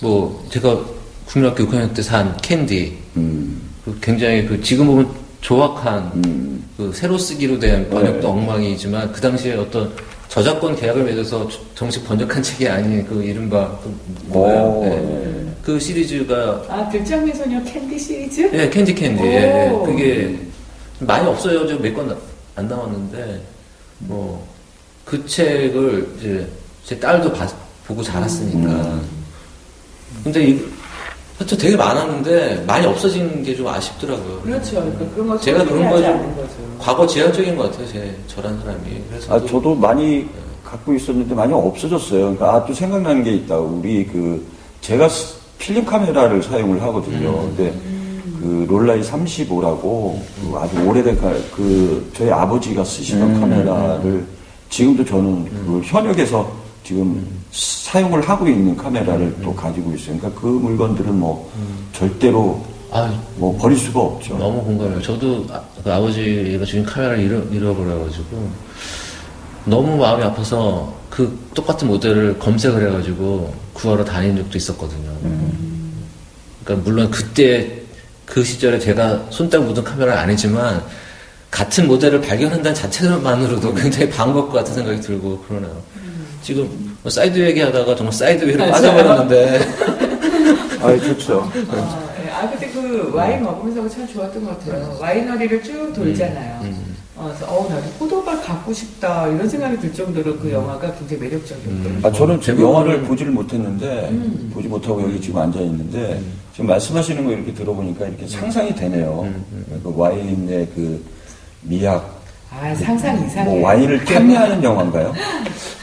뭐, 0.00 0.46
제가 0.50 0.78
국민학교 1.26 1.64
6학년 1.66 1.92
때 1.94 2.00
산 2.02 2.34
캔디. 2.38 2.96
음, 3.16 3.60
그 3.84 3.98
굉장히 4.00 4.46
그, 4.46 4.60
지금 4.62 4.86
보면 4.86 5.10
조악한, 5.40 6.10
음. 6.26 6.64
그, 6.76 6.92
새로 6.94 7.16
쓰기로 7.16 7.58
된 7.58 7.88
번역도 7.90 8.20
네. 8.20 8.26
엉망이지만, 8.26 9.12
그 9.12 9.20
당시에 9.20 9.54
어떤 9.54 9.92
저작권 10.28 10.76
계약을 10.76 11.04
맺어서 11.04 11.48
저- 11.48 11.58
정식 11.74 12.04
번역한 12.06 12.42
책이 12.42 12.68
아닌 12.68 13.06
그 13.06 13.22
이른바, 13.22 13.78
그 13.82 13.94
뭐예요? 14.26 14.62
오, 14.64 14.84
네. 14.84 14.90
네. 15.00 15.54
그 15.62 15.78
시리즈가 15.78 16.64
아, 16.68 16.88
들장미 16.88 17.32
소녀 17.34 17.62
캔디 17.62 17.98
시리즈? 17.98 18.50
예, 18.52 18.68
캔디 18.68 18.94
캔디. 18.94 19.22
예, 19.22 19.66
예. 19.66 19.70
오. 19.70 19.82
그게 19.84 20.38
많이 21.00 21.26
없어요. 21.26 21.66
저 21.66 21.76
몇 21.78 21.94
권 21.94 22.16
안 22.56 22.66
나왔는데 22.68 23.40
뭐 23.98 24.44
그 25.04 25.24
책을 25.26 26.06
이제 26.18 26.46
제 26.84 26.98
딸도 26.98 27.32
봐- 27.32 27.48
보고 27.86 28.02
자랐으니까. 28.02 28.58
음. 28.68 29.02
근데 30.24 30.44
이 30.48 30.60
하여튼 31.38 31.58
되게 31.58 31.76
많았는데 31.76 32.64
많이 32.66 32.86
없어진 32.86 33.42
게 33.44 33.54
좀 33.56 33.66
아쉽더라고요. 33.68 34.40
그렇죠. 34.40 34.76
그러니까 34.76 35.04
그런 35.14 35.28
거 35.28 35.38
제가 35.38 35.64
그런 35.64 35.88
거 35.88 35.96
소중히 35.96 36.02
하지 36.02 36.02
좀 36.04 36.12
않는 36.14 36.36
거죠. 36.36 36.48
과거 36.78 37.06
지향적인 37.06 37.56
것 37.56 37.70
같아요. 37.70 37.86
제 37.88 38.16
저란 38.26 38.58
사람이. 38.60 38.80
그래서 39.08 39.34
아, 39.34 39.40
저도 39.46 39.74
많이 39.74 40.26
갖고 40.64 40.92
있었는데 40.94 41.34
많이 41.34 41.52
없어졌어요. 41.52 42.20
그러니까 42.20 42.54
아, 42.54 42.66
또 42.66 42.74
생각나는 42.74 43.22
게 43.24 43.32
있다. 43.34 43.56
우리 43.58 44.04
그, 44.06 44.44
제가 44.80 45.08
스- 45.08 45.36
필름 45.58 45.84
카메라를 45.84 46.42
사용을 46.42 46.80
하거든요. 46.82 47.32
근데 47.42 47.72
그 48.40 48.66
롤라이 48.68 49.00
35라고 49.02 49.80
그 50.40 50.56
아주 50.56 50.80
오래된 50.86 51.20
카, 51.20 51.32
그, 51.56 52.08
저희 52.16 52.30
아버지가 52.30 52.84
쓰시던 52.84 53.40
카메라를 53.40 54.24
지금도 54.70 55.04
저는 55.04 55.44
그 55.66 55.80
현역에서 55.84 56.48
지금 56.88 57.22
사용을 57.52 58.26
하고 58.26 58.48
있는 58.48 58.74
카메라를 58.74 59.36
또 59.42 59.54
가지고 59.54 59.92
있어요. 59.92 60.16
그러니까 60.16 60.40
그 60.40 60.46
물건들은 60.46 61.18
뭐 61.18 61.52
절대로 61.92 62.64
아, 62.90 63.12
뭐 63.36 63.54
버릴 63.58 63.76
수가 63.76 64.00
없죠. 64.00 64.38
너무 64.38 64.64
공감해요. 64.64 65.02
저도 65.02 65.44
아, 65.50 65.60
그 65.84 65.92
아버지가 65.92 66.64
주인 66.64 66.82
카메라를 66.86 67.22
잃어, 67.22 67.42
잃어버려가지고 67.52 68.50
너무 69.66 69.98
마음이 69.98 70.24
아파서 70.24 70.94
그 71.10 71.38
똑같은 71.52 71.88
모델을 71.88 72.38
검색을 72.38 72.88
해가지고 72.88 73.52
구하러 73.74 74.02
다닌 74.02 74.34
적도 74.34 74.56
있었거든요. 74.56 75.10
그러니까 76.64 76.88
물론 76.88 77.10
그때 77.10 77.82
그 78.24 78.42
시절에 78.42 78.78
제가 78.78 79.26
손딱 79.28 79.62
묻은 79.62 79.84
카메라는 79.84 80.22
아니지만 80.22 80.82
같은 81.50 81.86
모델을 81.86 82.22
발견한다는 82.22 82.74
자체만으로도 82.74 83.74
굉장히 83.74 84.08
반가울 84.08 84.46
것 84.46 84.52
같은 84.54 84.72
생각이 84.72 85.02
들고 85.02 85.38
그러네요. 85.40 85.97
지금 86.48 86.96
뭐 87.02 87.10
사이드 87.10 87.38
얘기하다가 87.38 87.94
정말 87.94 88.10
sideway로 88.10 88.56
맞아요. 88.60 88.72
빠져버렸는데 88.72 89.60
아, 90.80 90.96
좋죠. 90.96 91.42
아, 91.68 92.08
예. 92.24 92.30
아, 92.30 92.48
근데 92.50 92.70
그 92.70 93.12
와인 93.14 93.42
먹으면서 93.42 93.86
참 93.94 94.08
좋았던 94.08 94.42
것 94.46 94.58
같아요. 94.58 94.96
와이너리를 94.98 95.62
쭉 95.62 95.92
돌잖아요. 95.92 96.64
어, 97.16 97.24
그래서 97.26 97.44
어, 97.54 97.68
나도 97.68 97.90
포도밭 97.98 98.46
갖고 98.46 98.72
싶다 98.72 99.28
이런 99.28 99.46
생각이 99.46 99.76
들 99.78 99.92
정도로 99.92 100.38
그 100.38 100.50
영화가 100.50 100.94
굉장히 100.94 101.24
매력적이었거든요. 101.24 102.06
아, 102.08 102.12
저는 102.12 102.40
대부분은- 102.40 102.60
영화를 102.62 103.02
보지를 103.02 103.32
못했는데, 103.32 104.10
보지 104.54 104.68
못하고 104.68 105.02
여기 105.02 105.20
지금 105.20 105.40
앉아 105.42 105.60
있는데, 105.60 106.22
지금 106.54 106.68
말씀하시는 106.68 107.22
거 107.26 107.30
이렇게 107.32 107.52
들어보니까 107.52 108.06
이렇게 108.06 108.26
상상이 108.26 108.74
되네요. 108.74 109.30
그 109.82 109.92
와인의 109.94 110.68
그 110.74 111.04
미학, 111.60 112.17
아, 112.50 112.74
상상 112.74 113.24
이상해. 113.26 113.44
뭐 113.44 113.62
와인을 113.62 114.04
탐내하는 114.04 114.62
영화인가요? 114.62 115.12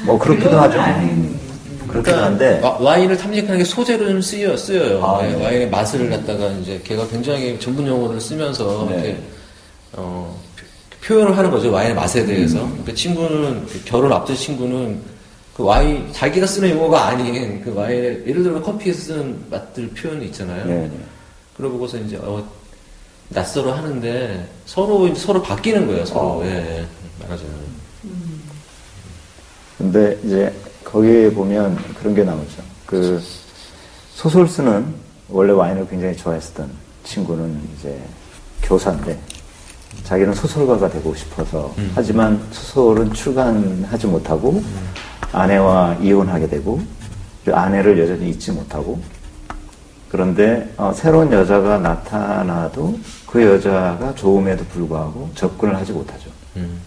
뭐, 0.06 0.18
그렇기도 0.18 0.60
하죠. 0.60 0.80
아닌- 0.80 1.36
그렇기도 1.88 2.18
한데, 2.18 2.60
와, 2.62 2.78
와인을 2.80 3.16
탐닉하는 3.18 3.60
게 3.60 3.64
소재로 3.64 4.08
좀 4.08 4.22
쓰여, 4.22 4.58
쓰여요. 4.58 5.04
아, 5.04 5.22
네, 5.22 5.34
네. 5.36 5.44
와인의 5.46 5.70
맛을 5.70 6.10
갖다가 6.10 6.48
이제 6.62 6.82
걔가 6.84 7.08
굉장히 7.08 7.58
전문 7.60 7.88
용어를 7.88 8.20
쓰면서 8.20 8.88
네. 8.90 8.96
이렇게, 8.96 9.18
어, 9.94 10.38
표- 11.00 11.08
표현을 11.16 11.38
하는 11.38 11.52
거죠. 11.52 11.72
와인의 11.72 11.96
맛에 11.96 12.26
대해서. 12.26 12.68
그 12.86 12.94
친구는, 12.94 13.66
그 13.68 13.82
결혼 13.86 14.12
앞둔 14.12 14.36
친구는 14.36 15.00
그 15.56 15.64
와인, 15.64 16.10
자기가 16.12 16.46
쓰는 16.48 16.72
용어가 16.72 17.06
아닌 17.06 17.62
그 17.64 17.74
와인의, 17.74 18.24
예를 18.28 18.44
들어 18.44 18.62
커피에 18.62 18.92
쓰는 18.92 19.40
맛들 19.50 19.88
표현이 19.90 20.26
있잖아요. 20.26 20.66
네, 20.66 20.74
네. 20.74 20.92
그러 21.56 21.70
보고서 21.70 21.98
이제, 22.00 22.18
어, 22.22 22.44
낯설어 23.30 23.74
하는데 23.74 24.48
서로, 24.66 25.14
서로 25.16 25.42
바뀌는 25.42 25.88
거예요. 25.88 26.06
서로. 26.06 26.42
아. 26.44 26.46
예, 26.46 26.52
예. 26.52 26.86
말하자면. 27.22 27.54
근데 29.78 30.18
이제 30.24 30.54
거기에 30.84 31.32
보면 31.32 31.76
그런 32.00 32.16
게 32.16 32.24
나오죠. 32.24 32.64
그 32.86 33.22
소설 34.14 34.48
쓰는 34.48 34.86
원래 35.28 35.52
와인을 35.52 35.88
굉장히 35.90 36.16
좋아했었던 36.16 36.70
친구는 37.04 37.62
이제 37.78 38.00
교사인데 38.64 39.20
자기는 40.04 40.34
소설가가 40.34 40.90
되고 40.90 41.14
싶어서 41.16 41.74
하지만 41.94 42.42
소설은 42.52 43.14
출간하지 43.14 44.08
못하고 44.08 44.64
아내와 45.32 45.96
이혼하게 46.02 46.48
되고 46.48 46.80
그 47.44 47.54
아내를 47.54 48.00
여전히 48.00 48.30
잊지 48.30 48.52
못하고 48.52 49.02
그런데 50.10 50.72
어, 50.78 50.94
새로운 50.94 51.32
여자가 51.32 51.78
나타나도 51.80 52.98
그 53.26 53.44
여자가 53.44 54.14
좋음에도 54.16 54.64
불구하고 54.66 55.30
접근을 55.36 55.76
하지 55.76 55.92
못하죠. 55.92 56.30
음. 56.56 56.82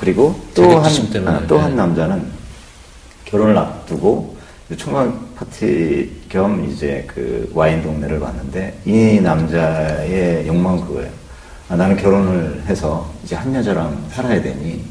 그리고 0.00 0.40
자격지심 0.54 1.10
또한 1.10 1.26
아, 1.26 1.30
때문에. 1.30 1.46
또한 1.46 1.70
네. 1.70 1.76
남자는 1.76 2.32
결혼을 3.26 3.58
앞두고 3.58 4.36
총각 4.76 5.34
파티 5.34 6.22
겸 6.28 6.64
이제 6.70 7.04
그 7.06 7.50
와인 7.54 7.82
동네를 7.82 8.18
왔는데 8.18 8.80
이 8.86 9.20
남자의 9.20 10.46
욕망은 10.46 10.86
그거예요. 10.86 11.10
아, 11.68 11.76
나는 11.76 11.96
결혼을 11.96 12.62
해서 12.66 13.12
이제 13.22 13.36
한 13.36 13.54
여자랑 13.54 14.06
살아야 14.10 14.40
되니 14.40 14.84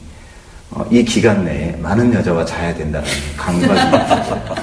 어, 0.71 0.85
이 0.91 1.03
기간 1.03 1.43
내에 1.43 1.75
많은 1.77 2.13
여자와 2.13 2.45
자야 2.45 2.73
된다는 2.75 3.09
강박이 3.35 3.73
있어요. 3.73 4.55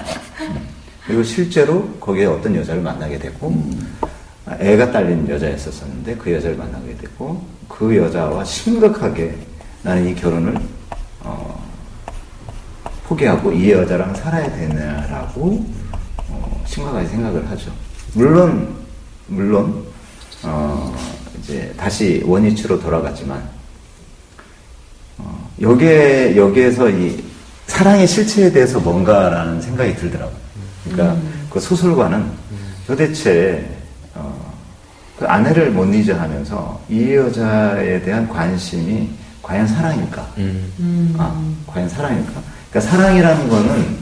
그리고 1.06 1.22
실제로 1.24 1.88
거기에 1.98 2.26
어떤 2.26 2.54
여자를 2.54 2.82
만나게 2.82 3.18
되고 3.18 3.52
아, 4.00 4.06
애가 4.48 4.92
딸린 4.92 5.28
여자였었는데 5.28 6.16
그 6.16 6.32
여자를 6.32 6.56
만나게 6.56 6.96
되고 6.96 7.44
그 7.68 7.96
여자와 7.96 8.44
심각하게 8.44 9.36
나는 9.82 10.08
이 10.08 10.14
결혼을 10.14 10.56
어, 11.20 11.64
포기하고 13.04 13.52
이 13.52 13.70
여자랑 13.72 14.14
살아야 14.14 14.50
되냐라고 14.50 15.64
어, 16.28 16.64
심각하게 16.66 17.08
생각을 17.08 17.50
하죠. 17.50 17.72
물론 18.14 18.74
물론 19.26 19.84
어, 20.44 20.94
이제 21.38 21.72
다시 21.76 22.22
원위치로 22.24 22.78
돌아가지만 22.78 23.42
어, 25.18 25.50
여기에 25.60 26.36
여기에서 26.36 26.88
이 26.88 27.22
사랑의 27.66 28.06
실체에 28.06 28.52
대해서 28.52 28.78
뭔가라는 28.78 29.60
생각이 29.60 29.96
들더라고요. 29.96 30.36
그러니까 30.84 31.20
그 31.50 31.58
소설가는 31.58 32.24
도대체 32.86 33.68
어, 33.70 33.75
그 35.18 35.26
아내를 35.26 35.70
못 35.70 35.86
잊어하면서 35.94 36.80
이 36.90 37.14
여자에 37.14 38.02
대한 38.02 38.28
관심이 38.28 39.08
과연 39.42 39.66
사랑일까? 39.66 40.32
음. 40.38 41.14
아, 41.18 41.40
과연 41.66 41.88
사랑일까? 41.88 42.32
그러니까 42.70 42.80
사랑이라는 42.92 43.48
거는 43.48 43.96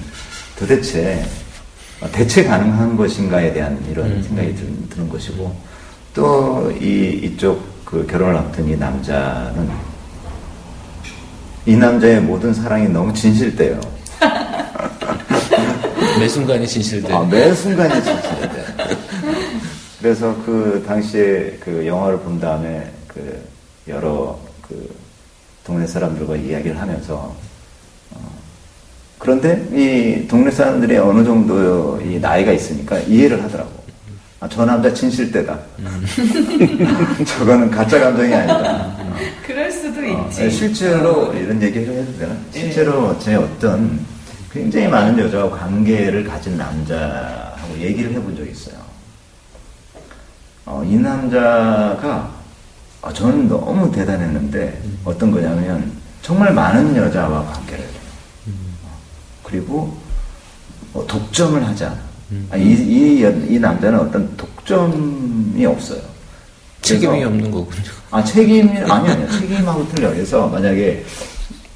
도대체 0.58 1.24
대체 2.12 2.44
가능한 2.44 2.96
것인가에 2.96 3.52
대한 3.52 3.78
이런 3.90 4.06
음. 4.10 4.22
생각이 4.22 4.54
드, 4.54 4.88
드는 4.90 5.08
것이고 5.08 5.54
또 6.14 6.72
이 6.80 7.20
이쪽 7.22 7.62
그 7.84 8.06
결혼을 8.06 8.36
앞둔 8.36 8.68
이 8.68 8.76
남자는 8.76 9.68
이 11.66 11.76
남자의 11.76 12.20
모든 12.20 12.52
사랑이 12.52 12.88
너무 12.88 13.12
진실돼요. 13.12 13.80
매 16.18 16.28
순간이 16.28 16.66
진실돼. 16.66 17.12
아, 17.12 17.20
매 17.24 17.52
순간이 17.54 17.94
진실돼. 18.02 18.63
그래서 20.04 20.36
그 20.44 20.84
당시에 20.86 21.56
그 21.60 21.86
영화를 21.86 22.18
본 22.18 22.38
다음에 22.38 22.92
그 23.08 23.42
여러 23.88 24.38
그 24.60 24.94
동네 25.64 25.86
사람들과 25.86 26.36
이야기를 26.36 26.78
하면서 26.78 27.34
어, 28.10 28.18
그런데 29.18 29.66
이 29.72 30.28
동네 30.28 30.50
사람들이 30.50 30.98
어느 30.98 31.24
정도 31.24 31.98
이 32.02 32.18
나이가 32.18 32.52
있으니까 32.52 32.98
이해를 32.98 33.42
하더라고. 33.44 33.70
아, 34.40 34.46
저 34.46 34.66
남자 34.66 34.92
진실대다. 34.92 35.58
저거는 37.26 37.70
가짜 37.70 37.98
감정이 37.98 38.34
아니다. 38.34 38.94
그럴 39.46 39.72
수도 39.72 40.02
어, 40.02 40.26
있지. 40.28 40.50
실제로 40.50 41.32
이런 41.32 41.62
얘기를 41.62 41.94
해도 41.94 42.18
되나? 42.18 42.36
실제로 42.52 43.18
제 43.20 43.36
어떤 43.36 43.98
굉장히 44.52 44.86
많은 44.86 45.18
여자와 45.18 45.48
관계를 45.48 46.24
가진 46.24 46.58
남자하고 46.58 47.78
얘기를 47.78 48.12
해본 48.12 48.36
적이 48.36 48.50
있어요. 48.50 48.83
어, 50.66 50.82
이 50.84 50.96
남자가 50.96 52.30
어, 53.02 53.12
저는 53.12 53.48
너무 53.48 53.90
대단했는데 53.92 54.80
어떤 55.04 55.30
거냐면 55.30 55.92
정말 56.22 56.54
많은 56.54 56.96
여자와 56.96 57.44
관계를 57.44 57.84
해요. 57.84 57.90
어, 58.84 58.88
그리고 59.42 59.96
어, 60.94 61.06
독점을 61.06 61.64
하자. 61.66 61.94
아, 62.50 62.56
이, 62.56 62.72
이, 62.72 63.58
남자는 63.58 64.00
어떤 64.00 64.36
독점이 64.36 65.64
없어요. 65.66 66.00
책임이 66.80 67.12
그래서- 67.12 67.28
없는 67.28 67.50
거군요. 67.50 67.82
아, 68.10 68.24
책임이, 68.24 68.78
아니, 68.78 69.08
아니요. 69.10 69.28
책임하고 69.38 69.88
틀려. 69.90 70.10
그래서 70.10 70.48
만약에 70.48 71.04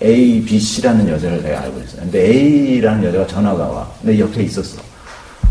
A, 0.03 0.43
B, 0.45 0.59
C라는 0.59 1.09
여자를 1.09 1.43
내가 1.43 1.61
알고 1.63 1.81
있어요. 1.81 2.01
근데 2.03 2.27
A라는 2.31 3.05
여자가 3.05 3.27
전화가 3.27 3.67
와. 3.69 3.91
내 4.03 4.19
옆에 4.19 4.43
있었어. 4.45 4.81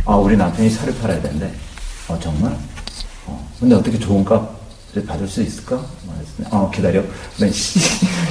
아, 0.05 0.15
우리 0.15 0.35
남편이 0.35 0.71
차를 0.73 0.95
팔아야 0.99 1.21
되는데. 1.21 1.53
어, 2.07 2.17
정말? 2.19 2.57
어, 3.57 3.59
근데 3.59 3.75
어떻게 3.75 3.97
좋은 3.97 4.23
값을 4.23 5.05
받을 5.05 5.27
수 5.27 5.41
있을까? 5.41 5.83
어, 6.51 6.69
기다려. 6.73 7.01
맨 7.39 7.51
C, 7.51 7.79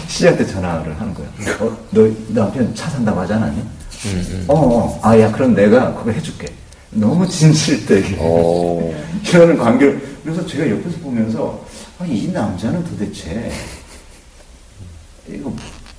C한테 0.09 0.47
전화를 0.47 0.99
하는 1.01 1.13
거야. 1.13 1.27
어, 1.61 1.77
너 1.91 2.09
남편 2.29 2.73
차 2.75 2.89
산다고 2.89 3.21
하지 3.21 3.33
않았니? 3.33 3.63
어, 4.47 4.55
어, 4.55 5.01
아, 5.03 5.19
야, 5.19 5.31
그럼 5.33 5.55
내가 5.55 5.95
그거 5.95 6.11
해줄게. 6.13 6.47
너무 6.91 7.27
진실되게. 7.29 8.17
오. 8.19 8.95
이러는 9.29 9.59
관계를 9.59 10.17
그래서 10.23 10.47
제가 10.47 10.69
옆에서 10.71 10.99
보면서 10.99 11.65
아, 11.99 12.05
이 12.07 12.29
남자는 12.29 12.85
도대체 12.85 13.51
이거 15.29 15.53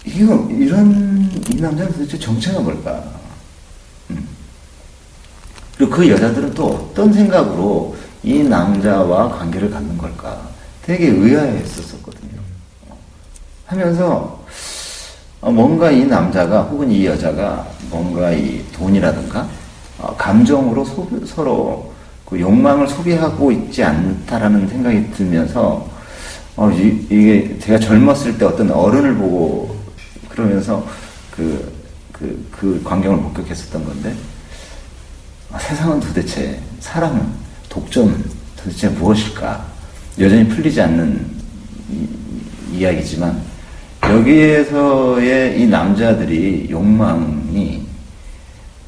이거 0.05 0.47
이런 0.49 1.29
이 1.51 1.55
남자는 1.55 1.91
도대체 1.91 2.17
정체가 2.17 2.61
뭘까? 2.61 3.03
음. 4.11 4.25
그리고 5.77 5.91
그 5.91 6.09
여자들은 6.09 6.53
또 6.53 6.67
어떤 6.67 7.11
생각으로 7.13 7.95
이 8.23 8.43
남자와 8.43 9.29
관계를 9.37 9.69
갖는 9.69 9.97
걸까? 9.97 10.41
되게 10.83 11.07
의아해했었거든요. 11.07 12.39
하면서 13.65 14.43
어, 15.41 15.51
뭔가 15.51 15.91
이 15.91 16.05
남자가 16.05 16.63
혹은 16.63 16.89
이 16.89 17.05
여자가 17.05 17.67
뭔가 17.89 18.31
이 18.31 18.63
돈이라든가 18.71 19.47
어, 19.99 20.15
감정으로 20.17 20.83
소- 20.85 21.07
서로 21.25 21.93
그 22.25 22.39
욕망을 22.39 22.87
소비하고 22.87 23.51
있지 23.51 23.83
않다라는 23.83 24.67
생각이 24.67 25.11
들면서 25.11 25.87
어, 26.55 26.71
이, 26.71 27.07
게 27.07 27.59
제가 27.59 27.79
젊었을 27.79 28.37
때 28.37 28.45
어떤 28.45 28.71
어른을 28.71 29.15
보고 29.15 29.77
그러면서 30.29 30.85
그, 31.31 31.71
그, 32.11 32.47
그 32.51 32.81
광경을 32.83 33.17
목격했었던 33.17 33.85
건데 33.85 34.15
아, 35.51 35.59
세상은 35.59 35.99
도대체 35.99 36.59
사랑은 36.79 37.46
독점은 37.81 38.23
도대체 38.55 38.89
무엇일까 38.89 39.63
여전히 40.19 40.47
풀리지 40.47 40.81
않는 40.81 41.27
이- 41.91 42.77
이야기지만 42.79 43.39
여기에서의 44.03 45.61
이 45.61 45.67
남자들이 45.67 46.67
욕망이 46.71 47.85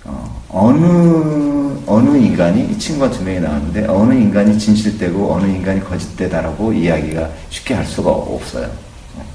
어, 0.05 0.71
느 0.73 1.79
어느 1.85 2.17
인간이 2.17 2.71
이 2.71 2.79
친구가 2.79 3.11
두 3.11 3.23
명이 3.23 3.39
나왔는데 3.39 3.85
어느 3.87 4.13
인간이 4.15 4.57
진실되고 4.57 5.33
어느 5.33 5.45
인간이 5.45 5.79
거짓되다라고 5.83 6.73
이야기가 6.73 7.29
쉽게 7.49 7.75
할 7.75 7.85
수가 7.85 8.09
없어요. 8.09 8.69
어. 9.17 9.25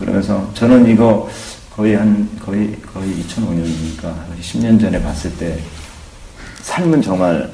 그러면서 0.00 0.50
저는 0.54 0.88
이거 0.88 1.28
거의 1.74 1.94
한 1.96 2.28
거의 2.42 2.74
거의 2.92 3.10
2005년이니까 3.28 4.14
10년 4.40 4.80
전에 4.80 5.02
봤을 5.02 5.34
때 5.36 5.58
삶은 6.62 7.02
정말 7.02 7.50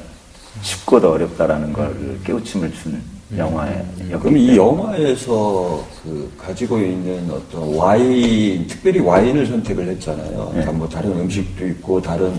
쉽고도 0.63 1.11
어렵다라는 1.11 1.73
걸 1.73 2.19
깨우침을 2.23 2.73
준 2.73 3.01
영화예요. 3.37 4.19
그럼 4.19 4.37
이 4.37 4.55
영화에서 4.55 5.83
그 6.03 6.31
가지고 6.37 6.79
있는 6.79 7.29
어떤 7.31 7.75
와인, 7.75 8.65
특별히 8.67 8.99
와인을 8.99 9.45
선택을 9.45 9.87
했잖아요. 9.89 10.51
네. 10.55 10.65
다뭐 10.65 10.87
다른 10.87 11.11
음식도 11.19 11.67
있고 11.67 12.01
다른 12.01 12.33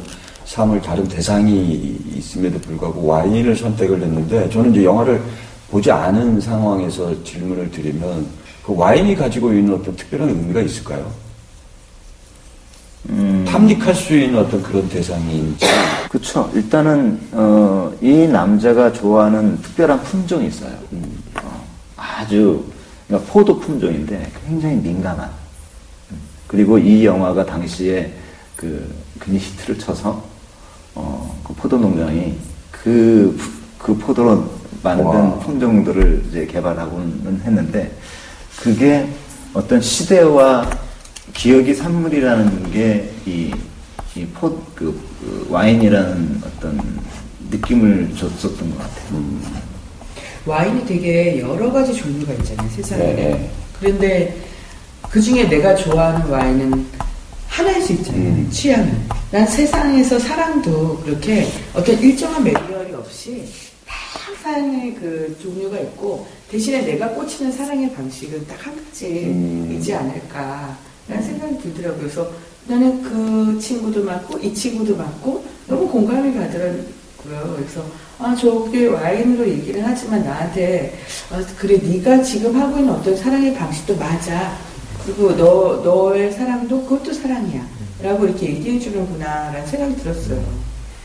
삶을 0.45 0.81
다른 0.81 1.07
대상이 1.09 1.99
있음에도 2.15 2.59
불구하고 2.61 3.07
와인을 3.07 3.57
선택을 3.57 4.03
했는데 4.03 4.49
저는 4.51 4.73
이제 4.73 4.85
영화를 4.85 5.21
보지 5.71 5.91
않은 5.91 6.41
상황에서 6.41 7.25
질문을 7.25 7.71
드리면 7.71 8.27
그 8.65 8.75
와인이 8.77 9.15
가지고 9.17 9.53
있는 9.53 9.75
어떤 9.75 9.97
특별한 9.97 10.29
의미가 10.29 10.61
있을까요? 10.61 11.11
음. 13.11 13.45
탐닉할 13.47 13.95
수 13.95 14.17
있는 14.17 14.39
어떤 14.41 14.63
그런 14.63 14.89
대상인지. 14.89 15.67
그쵸. 16.11 16.51
일단은, 16.55 17.21
어, 17.33 17.93
이 18.01 18.27
남자가 18.27 18.93
좋아하는 18.93 19.61
특별한 19.63 20.03
품종이 20.05 20.47
있어요. 20.49 20.73
음, 20.93 21.19
어, 21.43 21.65
아주, 21.97 22.65
그러니까 23.07 23.31
포도 23.33 23.59
품종인데 23.61 24.31
굉장히 24.47 24.77
민감한. 24.77 25.29
음, 26.13 26.17
그리고 26.47 26.79
이 26.79 27.05
영화가 27.05 27.45
당시에 27.45 28.13
그, 28.57 28.91
굉장히 29.21 29.39
히트를 29.41 29.79
쳐서, 29.79 30.23
어, 30.95 31.41
그 31.45 31.53
포도 31.55 31.77
농장이 31.79 32.35
그, 32.71 33.35
푸- 33.39 33.53
그 33.79 33.99
포도로 33.99 34.49
만든 34.83 35.05
와. 35.07 35.39
품종들을 35.41 36.25
이제 36.31 36.47
개발하고는 36.47 37.43
했는데, 37.45 37.91
그게 38.61 39.09
어떤 39.53 39.81
시대와 39.81 40.71
기억이 41.33 41.75
산물이라는 41.75 42.71
게 42.73 43.11
이, 43.27 43.53
이 44.15 44.27
포, 44.27 44.51
그, 44.75 44.93
그 45.21 45.47
와인이라는 45.51 46.43
어떤 46.45 47.01
느낌을 47.51 48.15
줬었던 48.17 48.71
것 48.71 48.79
같아요. 48.79 49.25
와인이 50.47 50.85
되게 50.87 51.41
여러 51.41 51.73
가지 51.73 51.95
종류가 51.95 52.33
있잖아요, 52.35 52.69
세상에. 52.71 53.03
네, 53.03 53.15
네. 53.15 53.51
그런데 53.81 54.37
그 55.11 55.21
중에 55.21 55.49
내가 55.49 55.75
좋아하는 55.75 56.27
와인은 56.29 56.87
하나일 57.49 57.83
수 57.83 57.93
있잖아요. 57.95 58.23
음. 58.23 58.49
취향은. 58.51 59.09
난 59.31 59.47
세상에서 59.47 60.19
사랑도 60.19 60.99
그렇게 61.01 61.47
어떤 61.73 61.99
일정한 62.01 62.45
매뉴얼이 62.45 62.93
없이 62.95 63.45
다양한 64.43 64.95
그 64.97 65.37
종류가 65.43 65.79
있고 65.81 66.27
대신에 66.51 66.83
내가 66.83 67.09
꽂히는 67.09 67.51
사랑의 67.51 67.93
방식은 67.95 68.47
딱 68.47 68.67
한 68.67 68.77
가지이지 68.77 69.93
음. 69.93 69.99
않을까 69.99 70.77
라는 71.09 71.23
생각이 71.23 71.59
들더라고요. 71.59 72.01
그래서 72.01 72.31
나는 72.67 73.03
그 73.03 73.59
친구도 73.61 74.05
맞고 74.05 74.39
이 74.39 74.55
친구도 74.55 74.97
맞고 74.97 75.45
너무 75.67 75.89
공감이 75.89 76.33
가더라고요. 76.35 76.85
그래서 77.57 77.85
아 78.19 78.35
저게 78.35 78.87
와인으로 78.87 79.49
얘기를 79.49 79.83
하지만 79.85 80.25
나한테 80.25 80.99
아, 81.31 81.43
그래 81.59 81.79
네가 81.79 82.23
지금 82.23 82.61
하고 82.61 82.79
있는 82.79 82.93
어떤 82.95 83.17
사랑의 83.17 83.55
방식도 83.55 83.97
맞아. 83.97 84.57
그리고 85.05 85.37
너 85.37 85.83
너의 85.85 86.33
사랑도 86.33 86.85
그것도 86.85 87.13
사랑이야. 87.13 87.67
라고 88.03 88.25
이렇게 88.27 88.47
얘기해 88.51 88.79
주는구나 88.79 89.53
라는 89.53 89.67
생각이 89.67 89.97
들었어요. 89.97 90.43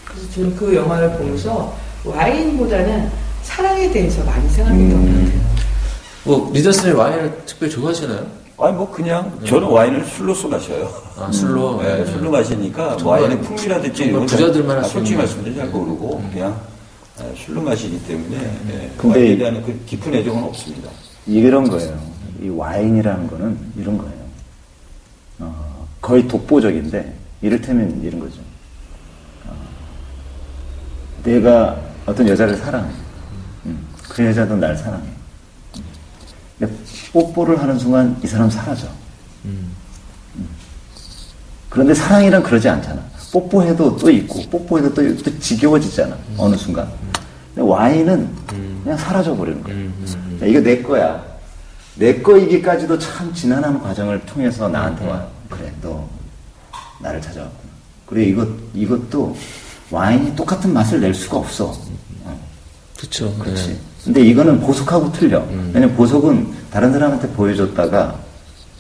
그래서 0.06 0.32
저는 0.34 0.56
그 0.56 0.76
영화를 0.76 1.18
보면서 1.18 1.76
와인보다는 2.06 3.10
사랑에 3.44 3.90
대해서 3.92 4.24
많이 4.24 4.50
생각했던 4.50 4.90
것 4.90 4.98
음. 4.98 5.26
같아요. 5.26 5.50
뭐 6.24 6.52
리더스님 6.54 6.98
와인을 6.98 7.42
특별히 7.46 7.72
좋아하시나요? 7.74 8.28
아니 8.62 8.76
뭐 8.76 8.90
그냥 8.92 9.40
저는 9.46 9.68
와인을 9.68 10.06
술로 10.06 10.34
써 10.34 10.48
마셔요. 10.48 10.90
아 11.18 11.32
술로. 11.32 11.80
네, 11.84 12.02
예. 12.02 12.06
술로 12.06 12.30
마시니까 12.32 12.98
정말 12.98 13.22
와인의 13.22 13.42
풍미라든지 13.42 14.04
이런 14.06 14.20
거 14.22 14.26
부자들만 14.26 14.78
할수 14.78 14.92
솔직히. 14.92 15.18
말씀드리면 15.18 15.60
잘 15.60 15.70
모르고 15.70 16.22
그냥 16.32 16.60
예, 17.22 17.36
술로 17.38 17.62
마시기 17.62 18.02
때문에 18.06 18.36
예, 18.38 18.92
근데 18.98 19.18
와인에 19.20 19.34
이- 19.34 19.38
대한 19.38 19.64
그 19.66 19.80
깊은 19.86 20.14
애정은 20.14 20.44
없습니다. 20.44 20.90
이런 21.26 21.70
거예요. 21.70 22.00
이 22.42 22.50
와인이라는 22.50 23.28
거는 23.28 23.58
이런 23.78 23.98
거예요. 23.98 24.20
어, 25.40 25.88
거의 26.02 26.28
독보적인데, 26.28 27.14
이를테면 27.42 28.02
이런 28.04 28.20
거죠. 28.20 28.40
어, 29.48 29.52
내가 31.24 31.78
어떤 32.06 32.28
여자를 32.28 32.56
사랑해. 32.58 32.90
음, 33.66 33.86
그 34.10 34.26
여자도 34.26 34.56
날 34.56 34.76
사랑해. 34.76 35.04
뽀뽀를 37.14 37.60
하는 37.60 37.78
순간 37.80 38.18
이 38.24 38.28
사람 38.28 38.50
사라져. 38.50 38.88
음. 39.46 39.70
그런데 41.70 41.94
사랑이란 41.94 42.44
그러지 42.44 42.68
않잖아. 42.68 43.02
뽀뽀해도 43.32 43.98
또 43.98 44.10
있고, 44.10 44.42
뽀뽀해도 44.50 44.94
또, 44.94 45.18
또 45.18 45.40
지겨워지잖아. 45.40 46.18
어느 46.38 46.56
순간. 46.56 46.90
근데 47.54 47.68
와인은 47.70 48.30
그냥 48.84 48.98
사라져 48.98 49.36
버리는 49.36 49.62
거야. 49.64 49.76
야, 49.76 50.46
이거 50.46 50.60
내 50.62 50.82
거야. 50.82 51.24
내 51.96 52.22
거이기까지도 52.22 52.98
참 52.98 53.34
지난한 53.34 53.82
과정을 53.82 54.26
통해서 54.26 54.68
나한테 54.70 55.08
와. 55.08 55.28
그래, 55.50 55.72
너 55.82 56.08
나를 57.02 57.22
찾아왔구나. 57.22 57.70
그리고 58.06 58.44
이것, 58.44 58.48
이것도 58.74 59.38
와인이 59.92 60.36
똑같은 60.36 60.74
맛을 60.74 61.02
낼 61.02 61.14
수가 61.14 61.38
없어. 61.38 61.76
어, 62.24 62.40
그렇죠. 62.98 63.34
그렇지. 63.38 63.72
예. 63.72 63.80
근데 64.06 64.22
이거는 64.22 64.60
보석하고 64.62 65.12
틀려. 65.12 65.46
왜냐면 65.74 65.96
보석은 65.96 66.59
다른 66.72 66.92
사람한테 66.92 67.30
보여줬다가 67.30 68.20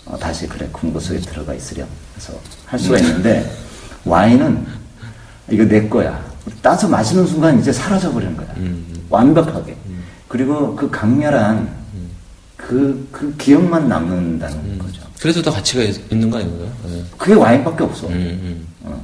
어, 0.05 0.17
다시 0.17 0.47
그래, 0.47 0.67
금고 0.73 0.99
속에 0.99 1.19
들어가 1.19 1.53
있으렴. 1.53 1.87
그래서 2.13 2.33
할 2.65 2.79
수가 2.79 2.97
있는데 2.99 3.51
와인은 4.05 4.65
이거 5.51 5.63
내 5.65 5.87
거야. 5.87 6.23
따서 6.61 6.87
마시는 6.87 7.27
순간 7.27 7.59
이제 7.59 7.71
사라져 7.71 8.11
버리는 8.11 8.35
거야. 8.35 8.47
완벽하게. 9.09 9.75
그리고 10.27 10.75
그 10.75 10.89
강렬한 10.89 11.69
그, 12.57 13.07
그 13.11 13.33
기억만 13.37 13.87
남는다는 13.87 14.77
거죠. 14.77 15.01
그래서 15.19 15.41
더 15.41 15.51
가치가 15.51 15.81
있- 15.83 16.11
있는 16.11 16.29
거 16.29 16.37
아닌가요? 16.37 16.71
예. 16.89 17.03
그게 17.17 17.33
와인밖에 17.33 17.83
없어. 17.83 18.07
음, 18.07 18.13
음. 18.13 18.67
어. 18.83 19.03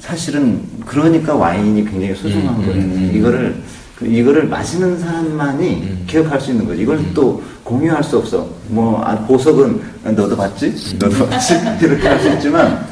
사실은 0.00 0.62
그러니까 0.84 1.34
와인이 1.34 1.84
굉장히 1.84 2.14
소중한 2.14 2.54
음, 2.60 2.66
거예요. 2.66 2.72
음, 2.82 2.92
음. 2.92 3.12
이거를 3.16 3.54
그 3.54 3.62
이거를 4.02 4.46
마시는 4.46 4.98
사람만이 4.98 5.66
음. 5.74 6.04
기억할 6.08 6.40
수 6.40 6.50
있는 6.52 6.66
거지. 6.66 6.82
이걸 6.82 7.00
또 7.14 7.42
공유할 7.64 8.02
수 8.04 8.18
없어. 8.18 8.48
뭐 8.68 9.02
아, 9.02 9.16
보석은 9.26 9.80
너도 10.04 10.36
봤지? 10.36 10.66
음. 10.68 10.98
너도 10.98 11.26
봤지? 11.26 11.54
이렇게 11.82 12.06
할 12.08 12.20
수 12.20 12.28
있지만 12.30 12.86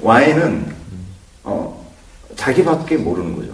와인은 0.00 0.66
어, 1.44 1.86
자기밖에 2.36 2.96
모르는 2.96 3.36
거죠. 3.36 3.50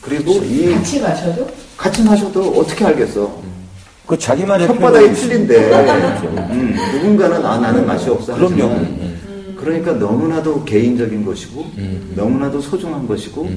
그리고 0.00 0.32
이 0.44 0.72
같이 0.74 1.00
마셔도 1.00 1.46
같이 1.76 2.02
마셔도 2.02 2.50
어떻게 2.60 2.84
알겠어? 2.84 3.42
그 4.06 4.16
자기만의 4.18 4.68
혓바닥이 4.68 5.14
틀린데 5.16 5.68
그렇죠. 5.68 6.28
음, 6.50 6.76
누군가는 6.94 7.44
아 7.44 7.58
나는 7.58 7.84
맛이 7.86 8.08
없어 8.08 8.34
그럼요. 8.36 8.54
하지만 8.62 9.16
그러니까 9.56 9.92
너무나도 9.94 10.64
개인적인 10.64 11.24
것이고 11.24 11.60
음, 11.76 12.12
너무나도 12.14 12.60
소중한 12.60 13.06
것이고 13.08 13.50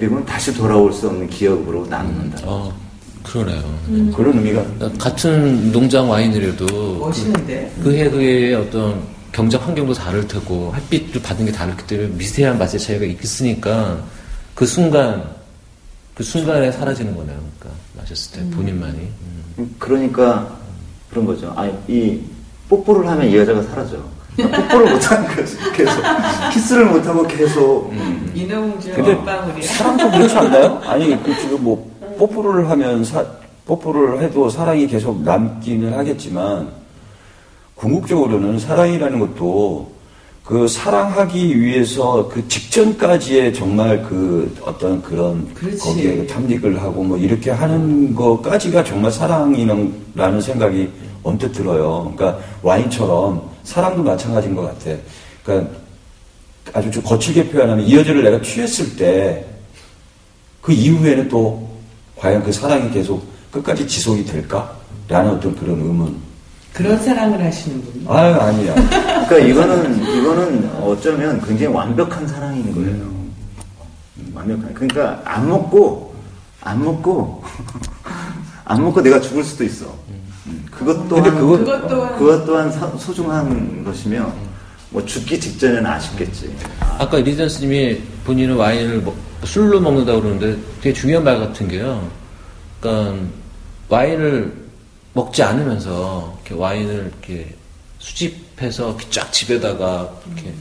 그리고 0.00 0.24
다시 0.24 0.52
돌아올 0.54 0.90
수 0.94 1.08
없는 1.08 1.28
기억으로 1.28 1.86
남는다. 1.86 2.38
어, 2.44 2.74
그러네요. 3.22 3.62
그런 4.16 4.38
의미가 4.38 4.64
같은 4.96 5.70
농장 5.70 6.08
와인이라도 6.08 6.98
멋있는데. 6.98 7.70
그해 7.82 8.08
그해의 8.08 8.54
어떤 8.54 9.02
경작 9.30 9.66
환경도 9.68 9.92
다를 9.92 10.26
테고 10.26 10.74
햇빛을 10.74 11.20
받은 11.20 11.44
게 11.44 11.52
다르기 11.52 11.86
때문에 11.86 12.08
미세한 12.16 12.58
맛의 12.58 12.80
차이가 12.80 13.04
있으니까 13.04 14.02
그 14.54 14.64
순간 14.64 15.22
그 16.14 16.24
순간에 16.24 16.72
사라지는 16.72 17.14
거네요. 17.14 17.38
그러니까 17.58 17.80
마셨을 17.98 18.40
때 18.40 18.56
본인만이. 18.56 18.98
음. 19.58 19.74
그러니까 19.78 20.56
그런 21.10 21.26
거죠. 21.26 21.52
아, 21.54 21.70
이 21.88 22.20
뽀뽀를 22.70 23.06
하면 23.06 23.28
이 23.28 23.36
여자가 23.36 23.62
사라져. 23.64 24.02
뽀뽀를 24.36 24.92
못하는 24.92 25.28
거지. 25.36 25.56
계속 25.74 26.02
키스를 26.52 26.86
못하고 26.86 27.26
계속 27.26 27.90
음. 27.92 28.30
인어공주의 28.34 28.94
근데. 28.94 29.62
사랑도 29.62 30.10
그렇지 30.10 30.36
않나요? 30.36 30.80
아니 30.86 31.22
그 31.22 31.36
지금 31.38 31.62
뭐 31.64 31.90
뽀뽀를 32.18 32.68
하면 32.70 33.04
사, 33.04 33.24
뽀뽀를 33.66 34.22
해도 34.22 34.48
사랑이 34.48 34.86
계속 34.86 35.22
남기는 35.22 35.92
하겠지만 35.92 36.68
궁극적으로는 37.74 38.58
사랑이라는 38.58 39.18
것도 39.20 39.90
그 40.44 40.66
사랑하기 40.66 41.60
위해서 41.60 42.28
그 42.28 42.46
직전까지의 42.48 43.54
정말 43.54 44.02
그 44.02 44.54
어떤 44.62 45.00
그런 45.00 45.52
그렇지. 45.54 45.78
거기에 45.78 46.16
그 46.16 46.26
탐닉을 46.26 46.82
하고 46.82 47.04
뭐 47.04 47.16
이렇게 47.16 47.50
하는 47.50 48.14
거까지가 48.14 48.82
정말 48.84 49.12
사랑이라는 49.12 50.40
생각이 50.40 50.90
언뜻 51.22 51.52
들어요. 51.52 52.12
그러니까 52.16 52.40
와인처럼 52.62 53.40
사랑도 53.70 54.02
마찬가지인 54.02 54.54
것 54.56 54.62
같아. 54.62 54.96
그러니까 55.44 55.70
아주 56.72 56.90
좀 56.90 57.02
거칠게 57.02 57.48
표현하면 57.50 57.84
이 57.86 57.96
여자를 57.96 58.22
내가 58.22 58.42
취했을 58.42 58.96
때 58.96 59.50
그 60.60 60.72
이후에는 60.72 61.28
또 61.28 61.68
과연 62.16 62.42
그 62.42 62.52
사랑이 62.52 62.90
계속 62.90 63.24
끝까지 63.50 63.86
지속이 63.86 64.24
될까? 64.24 64.76
라는 65.08 65.32
어떤 65.32 65.56
그런 65.56 65.80
의문. 65.80 66.16
그런 66.72 66.96
사랑을 67.02 67.42
하시는군요. 67.42 68.12
아유, 68.12 68.34
아니야. 68.34 68.74
그러니까 69.26 69.38
이거는 69.38 70.02
이거는 70.18 70.70
어쩌면 70.82 71.40
굉장히 71.44 71.74
완벽한 71.74 72.28
사랑인 72.28 72.72
거예요. 72.72 72.90
음, 72.90 73.32
완벽한. 74.34 74.72
그러니까 74.74 75.20
안 75.24 75.48
먹고 75.48 76.14
안 76.60 76.84
먹고 76.84 77.42
안 78.64 78.82
먹고 78.84 79.00
내가 79.00 79.20
죽을 79.20 79.42
수도 79.42 79.64
있어. 79.64 79.86
음, 80.80 80.86
그것 80.86 81.08
또한 81.08 81.34
그거- 81.38 81.58
그것 81.58 81.88
또한 81.88 82.18
그것 82.18 82.44
또한 82.46 82.72
사- 82.72 82.96
소중한 82.98 83.84
것이며 83.84 84.32
뭐 84.90 85.04
죽기 85.04 85.38
직전에는 85.38 85.86
아쉽겠지. 85.86 86.54
아 86.98 87.08
까 87.08 87.18
리전스님이 87.18 88.00
본인은 88.24 88.56
와인을 88.56 89.02
먹- 89.02 89.16
술로 89.44 89.80
먹는다고 89.80 90.20
그러는데 90.22 90.58
되게 90.82 90.92
중요한 90.92 91.24
말 91.24 91.38
같은 91.38 91.68
게요. 91.68 92.06
그러니까 92.80 93.16
와인을 93.88 94.52
먹지 95.12 95.42
않으면서 95.42 96.38
이렇게 96.44 96.54
와인을 96.60 97.12
이렇게 97.12 97.54
수집해서 97.98 98.88
이렇게 98.90 99.06
쫙 99.10 99.32
집에다가 99.32 100.10
이렇게 100.26 100.52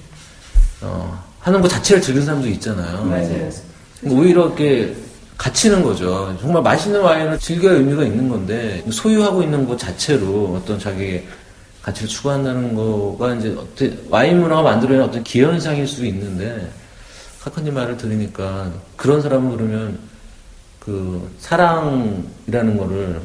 어, 0.81 1.21
하는 1.39 1.61
것 1.61 1.67
자체를 1.67 2.01
즐기는 2.01 2.25
사람도 2.25 2.47
있잖아요. 2.49 3.03
맞아요. 3.03 3.49
오히려 4.03 4.45
이렇게 4.47 4.95
갇히는 5.39 5.81
거죠. 5.81 6.35
정말 6.41 6.61
맛있는 6.61 6.99
와인을 6.99 7.39
즐겨야 7.39 7.75
의미가 7.75 8.03
있는 8.03 8.27
건데 8.27 8.83
소유하고 8.91 9.41
있는 9.41 9.65
것 9.65 9.79
자체로 9.79 10.53
어떤 10.61 10.77
자기 10.77 11.23
가치를 11.81 12.09
추구한다는 12.09 12.75
거가 12.75 13.35
이제 13.35 13.55
어떻게 13.57 13.97
와인 14.09 14.41
문화가 14.41 14.61
만들어낸 14.61 15.01
어떤 15.01 15.23
기현상일 15.23 15.87
수 15.87 16.05
있는데 16.05 16.69
카카님 17.39 17.73
말을 17.73 17.95
들으니까 17.95 18.69
그런 18.97 19.21
사람은 19.21 19.55
그러면 19.55 19.99
그 20.77 21.31
사랑이라는 21.39 22.77
거를 22.77 23.21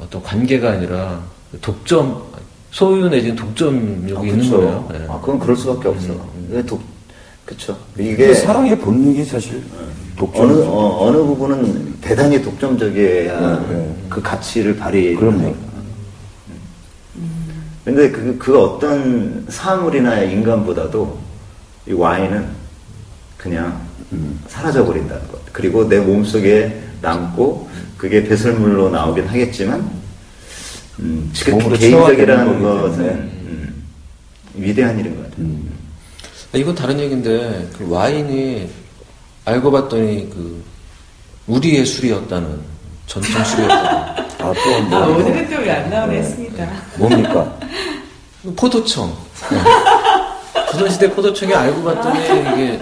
어떤 0.00 0.22
관계가 0.24 0.72
아니라 0.72 1.22
독점 1.60 2.28
소유 2.72 3.08
내지는 3.08 3.36
독점력이 3.36 4.30
아, 4.30 4.32
있는. 4.32 4.50
거예요. 4.50 4.88
네. 4.90 5.06
아, 5.08 5.20
그건 5.20 5.38
그럴 5.38 5.56
수밖에 5.56 5.88
없어. 5.88 6.12
이게 6.48 6.62
독, 6.64 6.82
그쵸. 7.44 7.78
이게 7.96 8.10
이게 8.12 8.34
사랑의 8.34 8.78
본능이 8.78 9.24
사실 9.24 9.62
독점. 10.20 10.50
어느, 10.50 10.62
어, 10.66 11.06
어느 11.06 11.16
부분은 11.16 12.00
대단히 12.02 12.42
독점적이어야 12.42 13.66
네. 13.68 13.96
그 14.10 14.20
가치를 14.20 14.76
발휘. 14.76 15.14
그럼요. 15.14 15.54
근데 17.86 18.10
그, 18.10 18.36
그 18.38 18.60
어떤 18.60 19.46
사물이나 19.48 20.20
인간보다도 20.20 21.18
이 21.88 21.92
와인은 21.92 22.46
그냥 23.38 23.80
사라져 24.46 24.84
버린다는 24.84 25.26
것. 25.28 25.40
그리고 25.52 25.88
내 25.88 25.98
몸속에 25.98 26.82
남고 27.00 27.70
그게 27.96 28.22
배설물로 28.22 28.90
나오긴 28.90 29.26
하겠지만 29.26 29.90
음, 30.98 31.32
그 31.42 31.50
몸으로 31.50 31.76
개인적이라는 31.78 32.62
것은. 32.62 33.00
음, 33.00 33.84
위대한 34.54 34.98
일인 34.98 35.16
것 35.16 35.30
같아요. 35.30 35.46
이건 36.52 36.74
다른 36.74 36.98
얘기인데 36.98 37.68
그 37.78 37.88
와인이 37.88 38.68
알고 39.50 39.70
봤더니 39.72 40.30
그 40.30 40.62
우리의 41.48 41.84
술이었다는 41.84 42.60
전통 43.06 43.44
술이었다는 43.44 43.90
아, 44.38 44.52
또 44.54 44.82
뭐, 44.88 44.98
아, 45.02 45.06
오늘은 45.08 45.50
또 45.50 45.56
왜 45.60 45.70
안 45.70 45.90
나오네 45.90 46.18
했습니다. 46.18 46.68
뭡니까? 46.96 47.58
포도청. 48.56 49.12
조선시대 50.70 51.10
포도청이 51.10 51.52
알고 51.52 51.82
봤더니 51.82 52.20
이게 52.24 52.80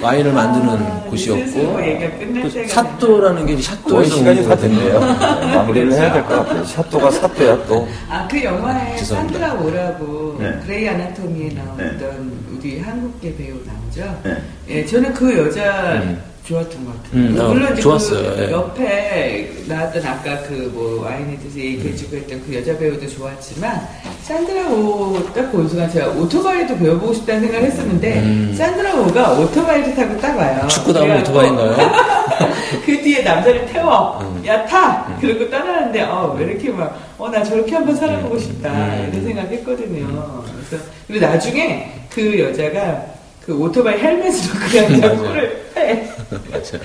와인을 0.00 0.32
만드는 0.32 0.68
아, 0.86 1.00
곳이었고 1.10 1.58
뭐그 1.60 2.66
샷도라는 2.68 3.44
게 3.46 3.52
거의 3.54 3.62
샤도에서 3.62 4.16
시간이 4.16 4.40
온 4.40 4.48
다. 4.48 4.56
됐네요. 4.56 5.00
네, 5.00 5.54
마무리를 5.56 5.92
해야 5.92 6.12
될 6.12 6.22
것 6.24 6.36
같아요. 6.36 6.64
샤또가 6.64 7.10
사또야 7.10 7.66
또. 7.66 7.86
아, 8.08 8.26
그 8.30 8.42
영화에. 8.42 8.96
산드라 8.96 9.54
오라고 9.54 10.36
네. 10.40 10.58
그레이 10.64 10.88
아나토미에 10.88 11.50
나왔던 11.52 12.32
우리 12.56 12.80
한국계 12.80 13.36
배우 13.36 13.56
나 13.66 13.72
오죠. 13.98 14.20
네. 14.22 14.36
예, 14.68 14.86
저는 14.86 15.12
그 15.12 15.36
여자 15.36 15.94
음. 16.02 16.22
좋았던 16.44 16.84
것 16.84 17.02
같아요. 17.02 17.20
음, 17.20 17.38
어, 17.38 17.48
물론 17.48 17.72
이제 17.72 17.82
좋았어요. 17.82 18.34
그 18.36 18.42
예. 18.42 18.50
옆에 18.52 19.52
나왔던 19.66 20.06
아까 20.06 20.38
그뭐 20.44 21.04
와인에 21.04 21.36
대해서 21.36 21.58
얘기해주고 21.58 22.16
했던 22.16 22.42
그 22.46 22.54
여자 22.54 22.78
배우도 22.78 23.06
좋았지만 23.06 23.86
산드라 24.22 24.68
오딱 24.68 25.52
본 25.52 25.68
순간 25.68 25.90
제가 25.90 26.08
오토바이도 26.08 26.78
배워보고 26.78 27.12
싶다는 27.12 27.42
생각을 27.42 27.66
했었는데 27.66 28.18
음. 28.20 28.54
산드라 28.56 28.94
오가 28.94 29.32
오토바이를 29.32 29.94
타고 29.94 30.18
딱 30.20 30.38
와요. 30.38 30.66
하고 30.70 30.92
그래갖고 30.92 31.20
오토바이인가요? 31.20 31.76
그 32.86 33.02
뒤에 33.02 33.22
남자를 33.22 33.66
태워. 33.66 34.18
음. 34.22 34.42
야, 34.46 34.64
타! 34.64 35.18
그리고 35.20 35.50
떠나는데, 35.50 36.02
어, 36.02 36.34
왜 36.38 36.46
이렇게 36.46 36.70
막, 36.70 36.96
어, 37.18 37.28
나 37.28 37.42
저렇게 37.42 37.74
한번 37.74 37.96
살아보고 37.96 38.38
싶다. 38.38 38.70
음. 38.70 39.10
이런 39.12 39.24
생각 39.24 39.50
했거든요. 39.50 40.44
그래서, 40.44 40.84
그리고 41.06 41.26
나중에 41.26 41.92
그 42.10 42.38
여자가 42.38 43.17
그 43.48 43.58
오토바이 43.58 43.98
헬멧으로 43.98 44.58
그냥. 44.60 45.16
코를 45.24 45.72
빼. 45.74 46.14
맞아요. 46.50 46.82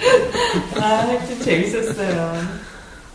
아, 0.79 1.07
하여튼 1.09 1.41
재밌었어요. 1.41 2.37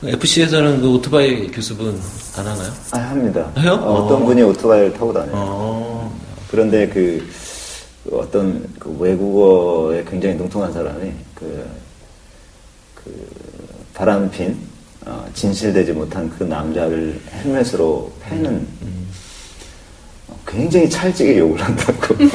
FC에서는 0.05 0.83
그 0.83 0.91
오토바이 0.91 1.51
교습은 1.51 1.99
안 2.37 2.47
하나요? 2.47 2.71
아, 2.91 2.99
합니다. 2.99 3.51
해요? 3.59 3.73
어, 3.73 4.07
떤 4.07 4.23
어. 4.23 4.27
분이 4.27 4.43
오토바이를 4.43 4.93
타고 4.93 5.15
다녀요. 5.15 5.33
어. 5.35 6.21
그런데 6.51 6.91
그, 6.91 7.27
그 8.05 8.19
어떤 8.19 8.69
그 8.79 8.95
외국어에 8.99 10.05
굉장히 10.05 10.35
능통한 10.35 10.71
사람이 10.71 11.11
그, 11.35 11.67
그 12.97 13.29
바람핀 13.95 14.59
어, 15.07 15.27
진실되지 15.33 15.93
못한 15.93 16.29
그 16.39 16.45
남자를 16.45 17.19
헬멧으로 17.33 18.13
패는 18.21 18.57
어, 18.83 19.08
굉장히 20.49 20.89
찰지게 20.89 21.39
욕을 21.39 21.61
한다고. 21.63 22.17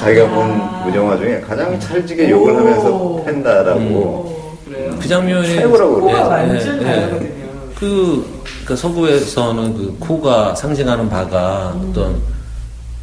자기가 0.00 0.28
본 0.28 0.84
무정화 0.84 1.16
중에 1.16 1.40
가장 1.40 1.80
찰지게 1.80 2.30
욕을 2.30 2.52
오. 2.52 2.56
하면서 2.58 3.22
팬다라고. 3.24 3.80
오, 3.80 4.58
그래요? 4.66 4.94
그 5.00 5.08
장면이 5.08 5.48
최고라고 5.48 6.00
코가 6.00 6.12
그래요. 6.12 6.28
완전 6.28 6.82
예, 6.82 6.86
예. 6.86 7.00
다르거든요. 7.00 7.48
그, 7.78 8.42
그 8.66 8.76
서구에서는 8.76 9.74
그 9.76 9.96
코가 9.98 10.54
상징하는 10.54 11.08
바가 11.08 11.74
어떤 11.80 12.20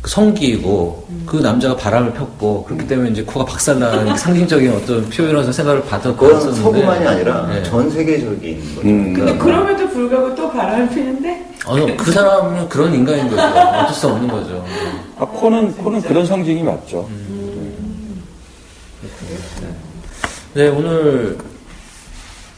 그 0.02 0.10
성기이고 0.12 1.08
그 1.26 1.38
남자가 1.38 1.76
바람을 1.76 2.14
폈고 2.14 2.66
그렇기 2.66 2.88
때문에 2.88 3.10
이제 3.10 3.24
코가 3.24 3.46
박살나는 3.46 4.16
상징적인 4.18 4.72
어떤 4.74 5.10
표현으로서 5.10 5.52
생각을 5.52 5.82
받았 5.86 6.12
그건 6.16 6.34
받았었는데 6.34 6.62
서구만이 6.62 7.08
아니라 7.08 7.50
예. 7.56 7.64
전 7.64 7.90
세계적인 7.90 8.76
거죠. 8.76 8.88
음. 8.88 9.14
근데 9.14 9.22
그러니까 9.22 9.44
그럼에도 9.44 9.90
불구하고 9.90 10.36
또 10.36 10.52
바람을 10.52 10.90
피는데? 10.90 11.55
어, 11.66 11.98
그 11.98 12.12
사람은 12.12 12.70
그런 12.70 12.94
인간인 12.94 13.30
거죠. 13.30 13.42
어쩔 13.42 13.94
수 13.94 14.08
없는 14.08 14.28
거죠. 14.28 14.66
아, 15.18 15.26
코는, 15.26 15.76
코는 15.78 16.02
그런 16.02 16.26
상징이 16.26 16.62
맞죠. 16.64 17.10
네, 20.54 20.68
오늘 20.68 21.38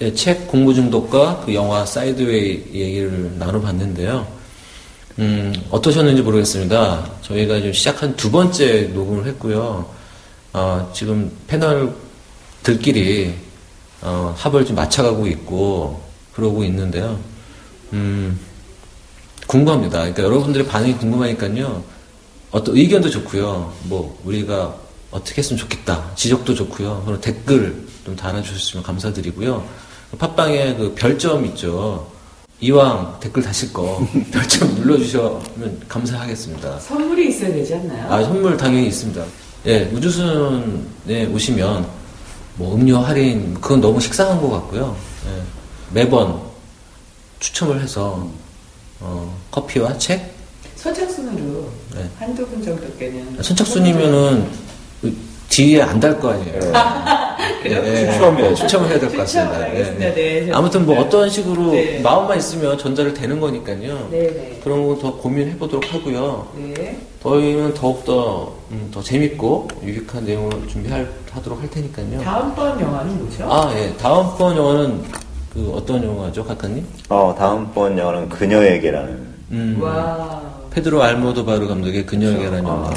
예, 0.02 0.14
책 0.14 0.48
공부 0.48 0.74
중독과 0.74 1.44
그 1.46 1.56
영화 1.56 1.86
사이드웨이 1.86 2.66
얘기를 2.74 3.32
나눠봤는데요. 3.40 4.28
음, 5.20 5.54
어떠셨는지 5.72 6.22
모르겠습니다. 6.22 7.10
저희가 7.24 7.56
지금 7.56 7.74
시작한 7.74 8.16
두 8.16 8.30
번째 8.30 8.84
녹음을 8.94 9.26
했고요. 9.26 9.90
어, 10.54 10.92
지금 10.94 11.32
패널들끼리 11.48 13.34
어, 14.02 14.36
합을 14.38 14.66
좀 14.66 14.76
맞춰가고 14.76 15.26
있고 15.28 16.02
그러고 16.34 16.64
있는데요. 16.66 17.18
음, 17.94 18.40
궁금합니다. 19.48 20.00
그러니까 20.00 20.24
여러분들의 20.24 20.68
반응이 20.68 20.98
궁금하니까요. 20.98 21.84
어떤 22.52 22.78
의견도 22.78 23.10
좋고요. 23.10 23.74
뭐 23.84 24.20
우리가 24.24 24.76
어떻게 25.12 25.40
했으면 25.40 25.58
좋겠다. 25.58 26.12
지적도 26.16 26.54
좋고요. 26.54 27.04
그리고 27.06 27.22
댓글 27.22 27.88
좀 28.06 28.16
달아주셨으면 28.16 28.84
감사드리고요. 28.84 29.66
팟빵에 30.18 30.76
그 30.76 30.94
별점 30.96 31.46
있죠. 31.48 32.08
이왕 32.60 33.20
댓글 33.20 33.44
다실 33.44 33.72
거 33.72 34.06
별점 34.32 34.76
눌러주시면 34.76 35.82
감사하겠습니다. 35.88 36.80
선물이 36.80 37.30
있어야 37.30 37.52
되지 37.52 37.76
않나요? 37.76 38.12
아, 38.12 38.24
선물 38.24 38.58
당연히 38.58 38.88
있습니다. 38.88 39.24
예, 39.68 39.84
우주순에 39.94 41.26
오시면 41.32 41.88
뭐 42.56 42.76
음료 42.76 42.98
할인 42.98 43.54
그건 43.56 43.80
너무 43.82 44.00
식상한 44.00 44.42
것 44.42 44.50
같고요. 44.50 44.96
예, 45.28 45.42
매번 45.92 46.42
추첨을 47.40 47.82
해서 47.82 48.28
어, 49.00 49.34
커피와 49.52 49.98
책 49.98 50.34
선착순으로 50.76 51.68
네. 51.96 52.06
한두 52.20 52.46
분 52.48 52.62
정도께는 52.64 53.42
선착순이면은 53.42 54.48
그 55.02 55.16
뒤에 55.50 55.82
안 55.82 56.00
달 56.00 56.20
거 56.20 56.30
아니에요. 56.32 56.60
그렇구나. 57.64 58.12
추첨해야죠. 58.14 58.56
추첨을 58.56 58.90
해야 58.90 59.00
될 59.00 59.10
것 59.10 59.18
같습니다. 59.20 59.60
하겠습니다. 59.62 60.14
네. 60.14 60.50
아무튼 60.54 60.86
뭐 60.86 61.00
어떤 61.00 61.30
식으로 61.30 61.72
네. 61.72 62.00
마음만 62.00 62.38
있으면 62.38 62.78
전달이 62.78 63.14
되는 63.14 63.40
거니까요. 63.40 64.08
네네. 64.12 64.60
그런 64.64 64.88
거 64.88 64.98
더 65.00 65.16
고민해 65.18 65.58
보도록 65.58 65.92
하고요. 65.94 66.48
네. 66.56 66.98
저희는 67.24 67.74
더욱더 67.74 68.54
음, 68.72 68.90
더 68.94 69.02
재밌고 69.02 69.68
유익한 69.84 70.26
내용을 70.26 70.68
준비하도록 70.68 71.62
할 71.62 71.70
테니까요. 71.70 72.22
다음번 72.22 72.80
영화는 72.80 73.18
뭐죠? 73.18 73.52
아, 73.52 73.74
예. 73.76 73.94
다음번 73.98 74.56
영화는 74.56 75.04
그 75.58 75.74
어떤 75.76 76.04
영화죠, 76.04 76.46
각하님? 76.46 76.86
어, 77.10 77.36
다음번 77.36 77.98
영화는 77.98 78.30
그녀에게라는 78.30 79.28
음, 79.54 79.80
와. 79.82 80.40
페드로 80.70 81.02
알모도바르 81.02 81.68
감독의 81.68 82.06
그녀에게라는 82.06 82.64
영화 82.64 82.94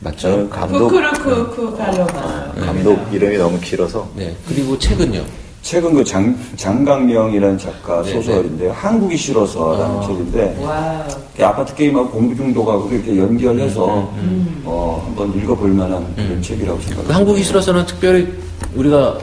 맞죠? 0.00 0.18
저는 0.18 0.50
감독 0.50 0.88
부크루크크 0.88 1.76
팔로마. 1.76 2.10
아, 2.16 2.52
감독 2.58 2.98
이름이 3.12 3.36
너무 3.38 3.60
길어서 3.60 4.10
네. 4.16 4.34
그리고 4.48 4.76
책은요. 4.76 5.22
최근 5.62 5.94
그 5.94 6.02
장, 6.02 6.36
장강명이라는 6.56 7.58
작가 7.58 8.02
네, 8.02 8.10
소설인데요. 8.14 8.72
한국이 8.72 9.16
싫어서라는 9.16 9.98
아. 9.98 10.06
책인데, 10.06 10.58
와. 10.64 11.06
그 11.36 11.46
아파트 11.46 11.74
게임하고 11.76 12.10
공부 12.10 12.34
중독하고 12.34 12.88
이렇게 12.90 13.16
연결해서, 13.18 14.10
음, 14.16 14.62
어, 14.64 15.00
한번 15.06 15.38
읽어볼 15.38 15.70
만한 15.70 16.12
그런 16.16 16.42
책이라고 16.42 16.78
그 16.78 16.82
생각합니다. 16.84 17.14
한국이 17.14 17.44
싫어서는 17.44 17.86
특별히 17.86 18.26
우리가 18.74 19.18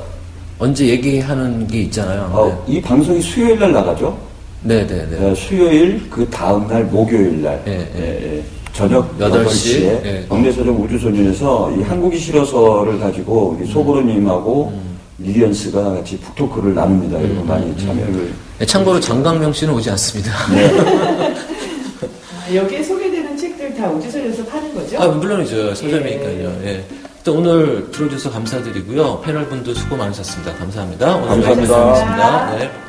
언제 0.60 0.88
얘기하는 0.88 1.68
게 1.68 1.82
있잖아요. 1.82 2.32
어, 2.34 2.66
이 2.68 2.82
방송이 2.82 3.22
수요일 3.22 3.60
날 3.60 3.72
나가죠? 3.72 4.18
네, 4.64 4.86
네, 4.88 5.08
네. 5.10 5.24
어, 5.24 5.36
수요일 5.36 6.10
그 6.10 6.28
다음 6.30 6.68
날 6.68 6.84
목요일 6.86 7.44
날 7.44 7.62
예, 7.68 7.88
예, 7.96 8.38
예. 8.38 8.44
저녁 8.74 9.16
여덟 9.20 9.46
8시에 9.46 9.50
시, 9.52 9.84
예. 9.84 10.26
국내서점 10.28 10.82
우주소년에서 10.84 11.72
이 11.78 11.84
한국이 11.84 12.18
싫어서를 12.18 13.00
가지고 13.00 13.56
우리 13.58 13.68
소보로님하고 13.72 14.72
음. 14.74 14.98
리리언 15.20 15.54
스가 15.54 15.92
같이 15.92 16.20
북토크를 16.20 16.74
나눕니다. 16.74 17.18
여러분 17.22 17.46
많이 17.48 17.78
참여를 17.78 18.34
네, 18.60 18.66
참고로 18.66 19.00
장강명 19.00 19.54
씨는 19.54 19.74
오지 19.76 19.92
않습니다. 19.92 20.32
아, 22.50 22.54
여기에 22.54 22.82
소개되는 22.82 23.38
책들 23.38 23.76
다 23.76 23.90
우주선에서 23.90 24.44
파는 24.46 24.74
거죠? 24.74 25.00
아, 25.00 25.08
물론이죠. 25.08 25.76
서점이니까요. 25.76 26.60
예. 26.66 26.84
일단 27.28 27.36
오늘 27.36 27.91
들어주셔서 27.91 28.32
감사드리고요. 28.32 29.20
패널분도 29.20 29.74
수고 29.74 29.98
많으셨습니다. 29.98 30.56
감사합니다. 30.56 31.16
오늘 31.18 31.28
감사합니다. 31.28 31.74
여기까지 31.74 31.74
하겠습니다. 31.74 32.56
네. 32.58 32.86